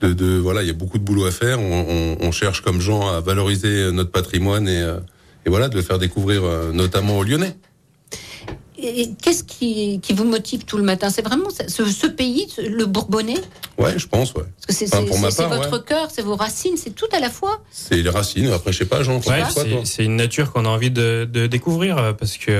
de, 0.01 0.13
de 0.13 0.37
voilà, 0.37 0.61
il 0.61 0.67
y 0.67 0.71
a 0.71 0.73
beaucoup 0.73 0.97
de 0.99 1.03
boulot 1.03 1.25
à 1.25 1.31
faire. 1.31 1.59
On, 1.59 1.85
on- 1.89 2.17
on 2.27 2.31
cherche 2.31 2.61
comme 2.61 2.79
gens 2.81 3.07
à 3.07 3.19
valoriser 3.21 3.91
notre 3.91 4.11
patrimoine 4.11 4.67
et, 4.67 4.81
euh, 4.81 4.99
et 5.45 5.49
voilà, 5.49 5.69
de 5.69 5.75
le 5.75 5.81
faire 5.81 5.97
découvrir 5.99 6.41
notamment 6.73 7.17
aux 7.17 7.23
Lyonnais. 7.23 7.55
Qu'est-ce 9.21 9.43
qui, 9.43 9.99
qui 10.01 10.13
vous 10.13 10.23
motive 10.23 10.65
tout 10.65 10.77
le 10.77 10.83
matin? 10.83 11.09
C'est 11.09 11.23
vraiment 11.23 11.49
ce, 11.49 11.85
ce 11.85 12.07
pays, 12.07 12.47
le 12.57 12.85
Bourbonnais? 12.85 13.41
Ouais, 13.77 13.97
je 13.97 14.07
pense. 14.07 14.33
Ouais. 14.35 14.43
Parce 14.67 14.79
que 14.79 14.85
c'est 14.85 14.95
Enfin, 14.95 15.47
votre 15.47 15.77
ouais. 15.77 15.83
cœur, 15.85 16.09
c'est 16.13 16.21
vos 16.21 16.35
racines, 16.35 16.77
c'est 16.77 16.93
tout 16.93 17.07
à 17.11 17.19
la 17.19 17.29
fois. 17.29 17.61
C'est 17.71 18.01
les 18.01 18.09
racines. 18.09 18.51
Après, 18.51 18.71
je 18.71 18.77
sais 18.77 18.85
pas, 18.85 19.01
Jean. 19.01 19.17
Ouais, 19.19 19.43
c'est 19.83 20.05
une 20.05 20.15
nature 20.15 20.51
qu'on 20.51 20.65
a 20.65 20.69
envie 20.69 20.91
de, 20.91 21.27
de 21.31 21.47
découvrir 21.47 21.97
euh, 21.97 22.13
parce 22.13 22.37
que 22.37 22.51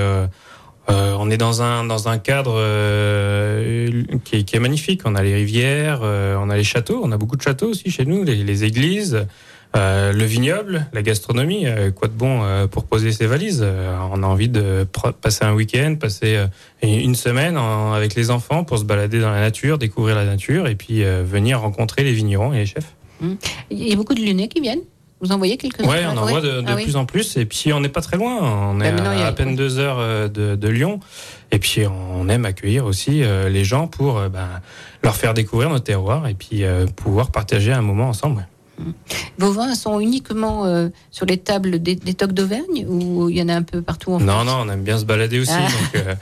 euh, 0.89 1.15
on 1.19 1.29
est 1.29 1.37
dans 1.37 1.61
un 1.61 1.83
dans 1.83 2.07
un 2.07 2.17
cadre 2.17 2.55
euh, 2.57 4.03
qui, 4.23 4.37
est, 4.37 4.43
qui 4.43 4.55
est 4.55 4.59
magnifique. 4.59 5.01
On 5.05 5.15
a 5.15 5.21
les 5.21 5.35
rivières, 5.35 5.99
euh, 6.03 6.35
on 6.39 6.49
a 6.49 6.57
les 6.57 6.63
châteaux, 6.63 7.01
on 7.03 7.11
a 7.11 7.17
beaucoup 7.17 7.35
de 7.35 7.41
châteaux 7.41 7.67
aussi 7.67 7.91
chez 7.91 8.05
nous, 8.05 8.23
les, 8.23 8.43
les 8.43 8.63
églises, 8.63 9.27
euh, 9.75 10.11
le 10.13 10.23
vignoble, 10.23 10.87
la 10.93 11.01
gastronomie. 11.01 11.67
euh, 11.67 11.91
quoi 11.91 12.07
de 12.07 12.13
bon 12.13 12.41
euh, 12.43 12.67
pour 12.67 12.85
poser 12.85 13.11
ses 13.11 13.25
valises? 13.27 13.61
Euh, 13.63 13.95
On 14.11 14.23
a 14.23 14.25
envie 14.25 14.49
de 14.49 14.87
passer 15.21 15.45
un 15.45 15.53
week-end, 15.53 15.95
passer 15.99 16.37
euh, 16.37 16.47
une 16.81 17.15
semaine 17.15 17.57
en- 17.57 17.93
avec 17.93 18.15
les 18.15 18.31
enfants 18.31 18.63
pour 18.63 18.79
se 18.79 18.83
balader 18.85 19.19
dans 19.19 19.29
la 19.31 19.41
nature, 19.41 19.77
découvrir 19.77 20.15
la 20.15 20.25
nature 20.25 20.67
et 20.67 20.75
puis 20.75 21.03
euh, 21.03 21.23
venir 21.23 21.59
rencontrer 21.61 22.03
les 22.03 22.13
vignerons 22.13 22.53
et 22.53 22.59
les 22.59 22.65
chefs. 22.65 22.93
Il 23.69 23.87
y 23.87 23.91
a 23.93 23.95
beaucoup 23.95 24.13
de 24.13 24.21
Lyonnais 24.21 24.47
qui 24.47 24.61
viennent. 24.61 24.81
Vous 25.19 25.31
en 25.31 25.39
voyez 25.39 25.57
quelques-uns 25.57 25.87
Ouais, 25.89 26.05
on 26.05 26.15
en 26.17 26.27
voit 26.27 26.41
de, 26.41 26.61
de 26.61 26.65
Ah 26.67 26.75
oui. 26.75 26.83
plus 26.83 26.95
en 26.95 27.05
plus. 27.05 27.37
Et 27.37 27.45
puis, 27.45 27.73
on 27.73 27.79
n'est 27.79 27.89
pas 27.89 28.01
très 28.01 28.17
loin. 28.17 28.37
On 28.39 28.79
est 28.79 28.91
Bah, 28.91 29.15
y 29.15 29.21
à, 29.21 29.25
a- 29.25 29.27
à 29.29 29.31
peine 29.31 29.55
deux 29.55 29.79
heures 29.79 30.29
de, 30.29 30.55
de 30.55 30.67
Lyon. 30.69 30.99
Et 31.51 31.57
puis, 31.57 31.81
on 31.87 32.29
aime 32.29 32.45
accueillir 32.45 32.85
aussi 32.85 33.23
les 33.49 33.63
gens 33.63 33.87
pour 33.87 34.21
ben, 34.29 34.47
leur 35.03 35.15
faire 35.15 35.33
découvrir 35.33 35.69
notre 35.71 35.85
terroir 35.85 36.27
et 36.27 36.35
puis 36.35 36.63
euh, 36.63 36.85
pouvoir 36.85 37.31
partager 37.31 37.73
un 37.73 37.81
moment 37.81 38.09
ensemble. 38.09 38.47
Vos 39.37 39.51
vins 39.51 39.73
sont 39.75 39.99
uniquement 39.99 40.65
euh, 40.65 40.89
sur 41.11 41.25
les 41.25 41.37
tables 41.37 41.79
des, 41.81 41.95
des 41.95 42.13
tocs 42.13 42.31
d'Auvergne 42.33 42.85
ou 42.87 43.29
il 43.29 43.37
y 43.37 43.41
en 43.41 43.49
a 43.49 43.55
un 43.55 43.61
peu 43.63 43.81
partout 43.81 44.11
en 44.13 44.19
Non, 44.19 44.33
France 44.33 44.45
non, 44.45 44.57
on 44.65 44.69
aime 44.69 44.83
bien 44.83 44.97
se 44.97 45.05
balader 45.05 45.39
aussi. 45.39 45.51
Ah. 45.53 45.67
Donc, 45.67 46.03
euh, 46.07 46.15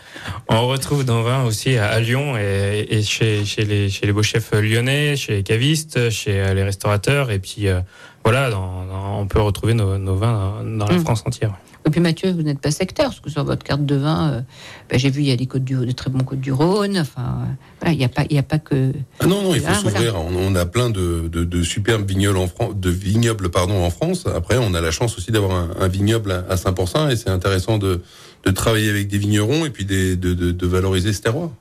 on 0.49 0.67
retrouve 0.67 1.03
nos 1.05 1.21
vins 1.23 1.43
aussi 1.43 1.77
à, 1.77 1.87
à 1.89 1.99
Lyon 1.99 2.37
et, 2.37 2.85
et 2.89 3.01
chez, 3.03 3.43
chez, 3.45 3.65
les, 3.65 3.89
chez 3.89 4.05
les 4.05 4.13
beaux 4.13 4.23
chefs 4.23 4.51
lyonnais, 4.53 5.15
chez 5.15 5.33
les 5.37 5.43
cavistes, 5.43 6.09
chez 6.09 6.39
euh, 6.41 6.53
les 6.53 6.63
restaurateurs. 6.63 7.31
Et 7.31 7.39
puis, 7.39 7.67
euh, 7.67 7.79
voilà, 8.23 8.49
dans- 8.49 8.85
dans- 8.85 9.19
on 9.19 9.27
peut 9.27 9.41
retrouver 9.41 9.73
nos, 9.73 9.97
nos 9.97 10.15
vins 10.15 10.61
dans, 10.63 10.77
dans 10.77 10.87
la 10.87 10.97
Mm. 10.97 11.01
France 11.03 11.23
entière. 11.25 11.53
Et 11.87 11.91
puis 11.91 12.01
Mathieu, 12.01 12.31
vous 12.31 12.41
n'êtes 12.41 12.59
pas 12.59 12.71
sectaire, 12.71 13.05
parce 13.09 13.19
que 13.19 13.29
sur 13.29 13.43
votre 13.43 13.63
carte 13.63 13.85
de 13.85 13.95
vin, 13.95 14.31
euh, 14.31 14.41
ben, 14.89 14.97
j'ai 14.97 15.11
vu, 15.11 15.21
il 15.21 15.27
y 15.27 15.31
a 15.31 15.35
des, 15.35 15.45
côtes 15.45 15.63
du, 15.63 15.75
de 15.75 15.91
très 15.91 16.09
bons 16.09 16.23
côtes 16.23 16.39
du 16.41 16.51
Rhône. 16.51 16.97
Enfin, 16.97 17.21
euh, 17.41 17.45
voilà, 17.79 17.93
il 17.93 17.97
n'y 17.99 18.03
a, 18.05 18.09
pas- 18.09 18.25
il 18.27 18.35
y 18.35 18.39
a 18.39 18.43
pas 18.43 18.57
que. 18.57 18.91
Ah 19.19 19.27
non, 19.27 19.43
non, 19.43 19.53
il 19.53 19.61
faut 19.61 19.67
Ah, 19.69 19.79
voilà. 19.83 19.97
s'ouvrir. 19.99 20.15
On, 20.15 20.35
on 20.35 20.55
a 20.55 20.65
plein 20.65 20.89
de, 20.89 21.27
de, 21.31 21.43
de 21.43 21.63
superbes 21.63 22.09
vignobles 22.09 22.37
en 22.39 22.47
France, 22.47 22.73
de 22.75 22.89
vignobles 22.89 23.49
pardon 23.49 23.83
en 23.83 23.91
France. 23.91 24.25
Après, 24.25 24.57
on 24.57 24.73
a 24.73 24.81
la 24.81 24.89
chance 24.91 25.15
aussi 25.17 25.31
d'avoir 25.31 25.51
un, 25.55 25.69
un 25.79 25.87
vignoble 25.87 26.31
à, 26.49 26.55
5%, 26.55 27.11
et 27.11 27.15
c'est 27.15 27.29
intéressant 27.29 27.77
de, 27.77 28.01
de 28.45 28.51
travailler 28.51 28.89
avec 28.89 29.07
des 29.07 29.19
vignerons 29.19 29.65
et 29.65 29.69
puis 29.69 29.85
des, 29.85 30.15
de, 30.15 30.65
valoriser 30.67 31.13
ce 31.13 31.21
terroir. 31.21 31.51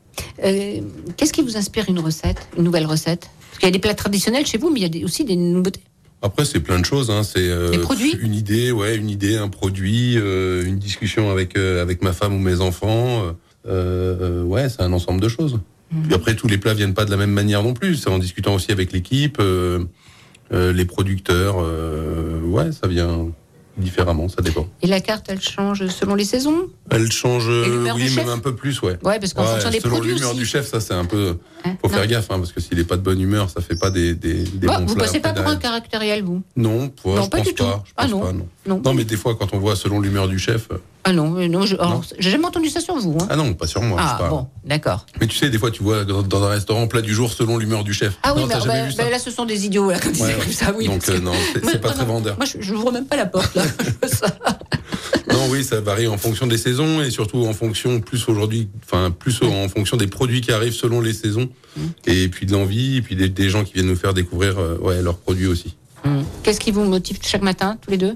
Euh, 0.42 0.80
Qu'est-ce 1.18 1.32
qui 1.34 1.42
vous 1.42 1.56
inspire 1.58 1.84
une 1.88 1.98
recette, 1.98 2.48
une 2.56 2.64
nouvelle 2.64 2.86
recette? 2.86 3.28
Parce 3.50 3.58
qu'il 3.58 3.66
y 3.66 3.68
a 3.68 3.72
des 3.72 3.78
plats 3.78 3.94
traditionnels 3.94 4.46
chez 4.46 4.56
vous, 4.58 4.70
mais 4.70 4.80
il 4.80 4.82
y 4.82 4.86
a 4.86 4.88
des- 4.88 5.04
aussi 5.04 5.24
des 5.24 5.36
nouveautés. 5.36 5.80
Après, 6.24 6.46
c'est 6.46 6.60
plein 6.60 6.80
de 6.80 6.86
choses. 6.86 7.10
Hein. 7.10 7.22
C'est 7.22 7.50
euh, 7.50 7.70
une 8.18 8.34
idée, 8.34 8.72
ouais, 8.72 8.96
une 8.96 9.10
idée, 9.10 9.36
un 9.36 9.48
produit, 9.48 10.16
euh, 10.16 10.64
une 10.64 10.78
discussion 10.78 11.30
avec 11.30 11.54
euh, 11.58 11.82
avec 11.82 12.02
ma 12.02 12.14
femme 12.14 12.34
ou 12.34 12.38
mes 12.38 12.62
enfants. 12.62 13.22
euh, 13.22 13.32
euh, 13.66 14.42
ouais, 14.42 14.70
c'est 14.70 14.80
un 14.80 14.92
ensemble 14.94 15.20
de 15.20 15.28
choses. 15.28 15.60
Mhm. 15.92 16.02
Puis 16.04 16.14
après, 16.14 16.34
tous 16.34 16.48
les 16.48 16.56
plats 16.56 16.72
viennent 16.72 16.94
pas 16.94 17.04
de 17.04 17.10
la 17.10 17.18
même 17.18 17.30
manière 17.30 17.62
non 17.62 17.74
plus. 17.74 17.96
C'est 17.96 18.08
en 18.08 18.18
discutant 18.18 18.54
aussi 18.54 18.72
avec 18.72 18.90
l'équipe, 18.92 19.36
euh, 19.38 19.84
euh, 20.50 20.72
les 20.72 20.86
producteurs. 20.86 21.56
euh, 21.60 22.40
ouais, 22.40 22.72
ça 22.72 22.88
vient 22.88 23.28
différemment, 23.76 24.28
ça 24.28 24.40
dépend. 24.42 24.68
Et 24.82 24.86
la 24.86 25.00
carte, 25.00 25.26
elle 25.28 25.40
change 25.40 25.86
selon 25.88 26.14
les 26.14 26.24
saisons? 26.24 26.68
Elle 26.90 27.10
change, 27.10 27.48
oui, 27.48 28.14
même 28.14 28.28
un 28.28 28.38
peu 28.38 28.54
plus, 28.54 28.80
ouais. 28.82 28.98
Ouais, 29.02 29.18
parce 29.18 29.34
qu'en 29.34 29.42
Ouais, 29.42 29.48
fonction 29.52 29.70
des 29.70 29.80
selon 29.80 29.94
produits 29.96 30.14
l'humeur 30.14 30.30
aussi. 30.30 30.38
du 30.38 30.46
chef, 30.46 30.66
ça 30.68 30.80
c'est 30.80 30.94
un 30.94 31.04
peu. 31.04 31.36
Hein, 31.64 31.76
Faut 31.82 31.88
non. 31.88 31.94
faire 31.94 32.06
gaffe, 32.06 32.30
hein, 32.30 32.38
parce 32.38 32.52
que 32.52 32.60
s'il 32.60 32.78
est 32.78 32.84
pas 32.84 32.96
de 32.96 33.02
bonne 33.02 33.20
humeur, 33.20 33.50
ça 33.50 33.60
fait 33.60 33.76
pas 33.78 33.90
des 33.90 34.14
des, 34.14 34.44
des 34.44 34.66
Bah, 34.66 34.78
bons 34.78 34.86
vous 34.86 34.94
passez 34.96 35.20
pas 35.20 35.32
pour 35.32 35.46
un 35.46 35.56
caractériel, 35.56 36.22
vous? 36.22 36.42
Non, 36.56 36.92
ouais, 37.04 37.14
Non, 37.14 37.22
je 37.24 37.28
pas 37.30 37.36
pense 37.38 37.46
du 37.48 37.54
tout. 37.54 37.64
pas. 37.64 37.82
Je 37.86 37.92
Ah 37.96 38.02
pense 38.02 38.10
non. 38.12 38.20
pas, 38.20 38.32
non. 38.32 38.48
Non. 38.66 38.82
Non, 38.84 38.94
mais 38.94 39.04
des 39.04 39.16
fois, 39.16 39.34
quand 39.34 39.52
on 39.54 39.58
voit 39.58 39.76
selon 39.76 40.00
l'humeur 40.00 40.28
du 40.28 40.38
chef. 40.38 40.68
Ah 41.06 41.12
non, 41.12 41.30
non, 41.48 41.66
je- 41.66 41.76
alors, 41.76 41.90
Non. 41.96 42.00
j'ai 42.18 42.30
jamais 42.30 42.46
entendu 42.46 42.70
ça 42.70 42.80
sur 42.80 42.96
vous. 42.96 43.16
Hein. 43.20 43.26
Ah 43.28 43.36
non, 43.36 43.52
pas 43.52 43.66
sur 43.66 43.82
moi. 43.82 43.98
Ah, 44.02 44.16
pas. 44.18 44.28
bon, 44.30 44.46
d'accord. 44.64 45.04
Mais 45.20 45.26
tu 45.26 45.36
sais, 45.36 45.50
des 45.50 45.58
fois, 45.58 45.70
tu 45.70 45.82
vois 45.82 46.04
dans 46.04 46.22
dans 46.22 46.42
un 46.44 46.48
restaurant 46.48 46.86
plat 46.86 47.02
du 47.02 47.12
jour 47.12 47.30
selon 47.32 47.58
l'humeur 47.58 47.84
du 47.84 47.92
chef. 47.92 48.14
Ah 48.22 48.32
oui, 48.34 48.40
non, 48.42 48.46
mais 48.48 48.54
bah, 48.54 48.90
ça 48.90 49.02
bah, 49.04 49.10
là, 49.10 49.18
ce 49.18 49.30
sont 49.30 49.44
des 49.44 49.66
idiots, 49.66 49.90
là, 49.90 49.98
comme 50.00 50.12
Ouais, 50.12 50.34
ouais. 50.34 50.52
ça, 50.52 50.72
oui. 50.76 50.86
Donc 50.86 51.06
euh, 51.10 51.20
non, 51.20 51.32
c'est 51.52 51.62
Moi, 51.62 51.72
c'est 51.72 51.80
pas 51.80 51.90
très 51.92 52.06
vendeur. 52.06 52.36
Moi, 52.38 52.46
je, 52.46 52.60
je 52.60 52.74
ouvre 52.74 52.90
même 52.90 53.06
pas 53.06 53.16
la 53.16 53.26
porte, 53.26 53.54
là. 53.54 53.64
Non, 55.30 55.48
oui, 55.50 55.64
ça 55.64 55.80
varie 55.80 56.06
en 56.06 56.16
fonction 56.16 56.46
des 56.46 56.58
saisons 56.58 57.02
et 57.02 57.10
surtout 57.10 57.44
en 57.46 57.52
fonction 57.52 58.00
plus 58.00 58.28
aujourd'hui, 58.28 58.68
enfin 58.84 59.10
plus 59.10 59.42
en 59.42 59.68
fonction 59.68 59.96
des 59.96 60.06
produits 60.06 60.40
qui 60.40 60.52
arrivent 60.52 60.74
selon 60.74 61.00
les 61.00 61.12
saisons 61.12 61.48
et 62.06 62.28
puis 62.28 62.46
de 62.46 62.52
l'envie 62.52 62.98
et 62.98 63.02
puis 63.02 63.16
des, 63.16 63.28
des 63.28 63.48
gens 63.50 63.64
qui 63.64 63.72
viennent 63.74 63.86
nous 63.88 63.96
faire 63.96 64.14
découvrir 64.14 64.58
euh, 64.58 64.78
ouais, 64.78 65.02
leurs 65.02 65.16
produits 65.16 65.46
aussi. 65.48 65.74
Hmm. 66.04 66.22
Qu'est-ce 66.42 66.60
qui 66.60 66.70
vous 66.70 66.84
motive 66.84 67.18
chaque 67.22 67.42
matin, 67.42 67.76
tous 67.80 67.90
les 67.90 67.96
deux? 67.96 68.14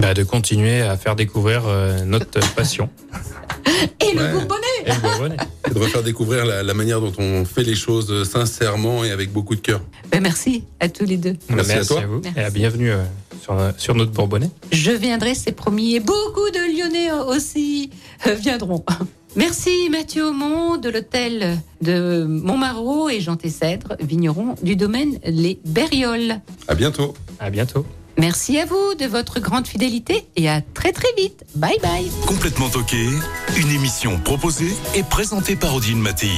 Bah, 0.00 0.14
de 0.14 0.22
continuer 0.22 0.80
à 0.82 0.96
faire 0.96 1.16
découvrir 1.16 1.62
euh, 1.66 2.04
notre 2.04 2.38
passion. 2.54 2.88
Et 4.00 4.14
le 4.14 4.22
Ouais. 4.22 4.32
bourbonnais 4.32 4.62
Et 4.86 4.90
le 4.92 5.00
Bourbonnais. 5.00 5.36
Et 5.70 5.74
de 5.74 5.78
refaire 5.78 6.02
découvrir 6.02 6.46
la, 6.46 6.62
la 6.62 6.74
manière 6.74 7.00
dont 7.00 7.12
on 7.18 7.44
fait 7.44 7.62
les 7.64 7.74
choses 7.74 8.10
euh, 8.10 8.24
sincèrement 8.24 9.04
et 9.04 9.10
avec 9.10 9.32
beaucoup 9.32 9.54
de 9.54 9.60
cœur. 9.60 9.80
Ben, 10.10 10.20
Merci 10.22 10.64
à 10.80 10.88
tous 10.88 11.04
les 11.04 11.16
deux. 11.16 11.34
Merci 11.50 11.72
à 11.72 11.84
toi. 11.84 12.00
vous. 12.06 12.20
Merci. 12.22 12.38
Et 12.38 12.42
à 12.42 12.50
bienvenue 12.50 12.90
euh, 12.90 13.02
sur, 13.42 13.56
sur 13.76 13.94
notre 13.94 14.12
Bourbonnais. 14.12 14.50
Je 14.72 14.92
viendrai, 14.92 15.34
c'est 15.34 15.52
promis, 15.52 15.94
et 15.96 16.00
beaucoup 16.00 16.48
de 16.50 16.76
Lyonnais 16.78 17.10
aussi 17.12 17.90
euh, 18.26 18.34
viendront. 18.34 18.84
Merci 19.36 19.88
Mathieu 19.90 20.26
Aumont 20.28 20.78
de 20.78 20.88
l'hôtel 20.88 21.58
de 21.82 22.24
Montmarot 22.24 23.10
et 23.10 23.20
Jean 23.20 23.36
Tessèdre, 23.36 23.94
vigneron 24.00 24.54
du 24.62 24.74
domaine 24.74 25.18
Les 25.26 25.58
Berrioles. 25.66 26.40
À 26.66 26.74
bientôt. 26.74 27.14
À 27.38 27.50
bientôt. 27.50 27.84
Merci 28.18 28.58
à 28.58 28.64
vous 28.64 28.94
de 28.98 29.06
votre 29.06 29.38
grande 29.38 29.68
fidélité 29.68 30.26
et 30.34 30.48
à 30.48 30.60
très 30.60 30.92
très 30.92 31.08
vite. 31.16 31.44
Bye 31.54 31.78
bye. 31.80 32.10
Complètement 32.26 32.68
toqué, 32.68 33.06
une 33.56 33.70
émission 33.70 34.18
proposée 34.18 34.74
et 34.96 35.04
présentée 35.04 35.54
par 35.54 35.76
Odile 35.76 35.98
Mattei, 35.98 36.28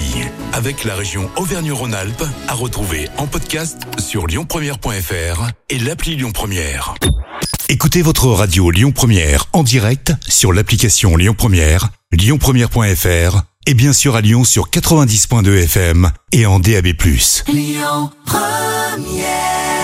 avec 0.53 0.85
la 0.85 0.95
région 0.95 1.31
Auvergne-Rhône-Alpes, 1.37 2.25
à 2.49 2.53
retrouver 2.53 3.09
en 3.17 3.27
podcast 3.27 3.79
sur 3.99 4.27
lyonpremière.fr 4.27 5.49
et 5.71 5.79
l'appli 5.79 6.17
Lyon 6.17 6.33
Première. 6.33 6.95
Écoutez 7.71 8.03
votre 8.03 8.27
radio 8.27 8.71
Lyon 8.71 8.93
Première 8.93 9.47
en 9.55 9.63
direct 9.63 10.13
sur 10.29 10.53
l'application 10.53 11.17
Lyon 11.17 11.35
Première, 11.35 11.89
lyonpremière.fr 12.13 13.43
et 13.67 13.75
bien 13.75 13.95
sûr 13.95 14.17
à 14.17 14.21
Lyon 14.21 14.45
sur 14.45 14.69
90.2 14.69 15.63
FM 15.65 16.11
et 16.33 16.45
en 16.45 16.59
DAB+. 16.59 16.89
Lyon 17.49 18.11
Première 18.27 19.80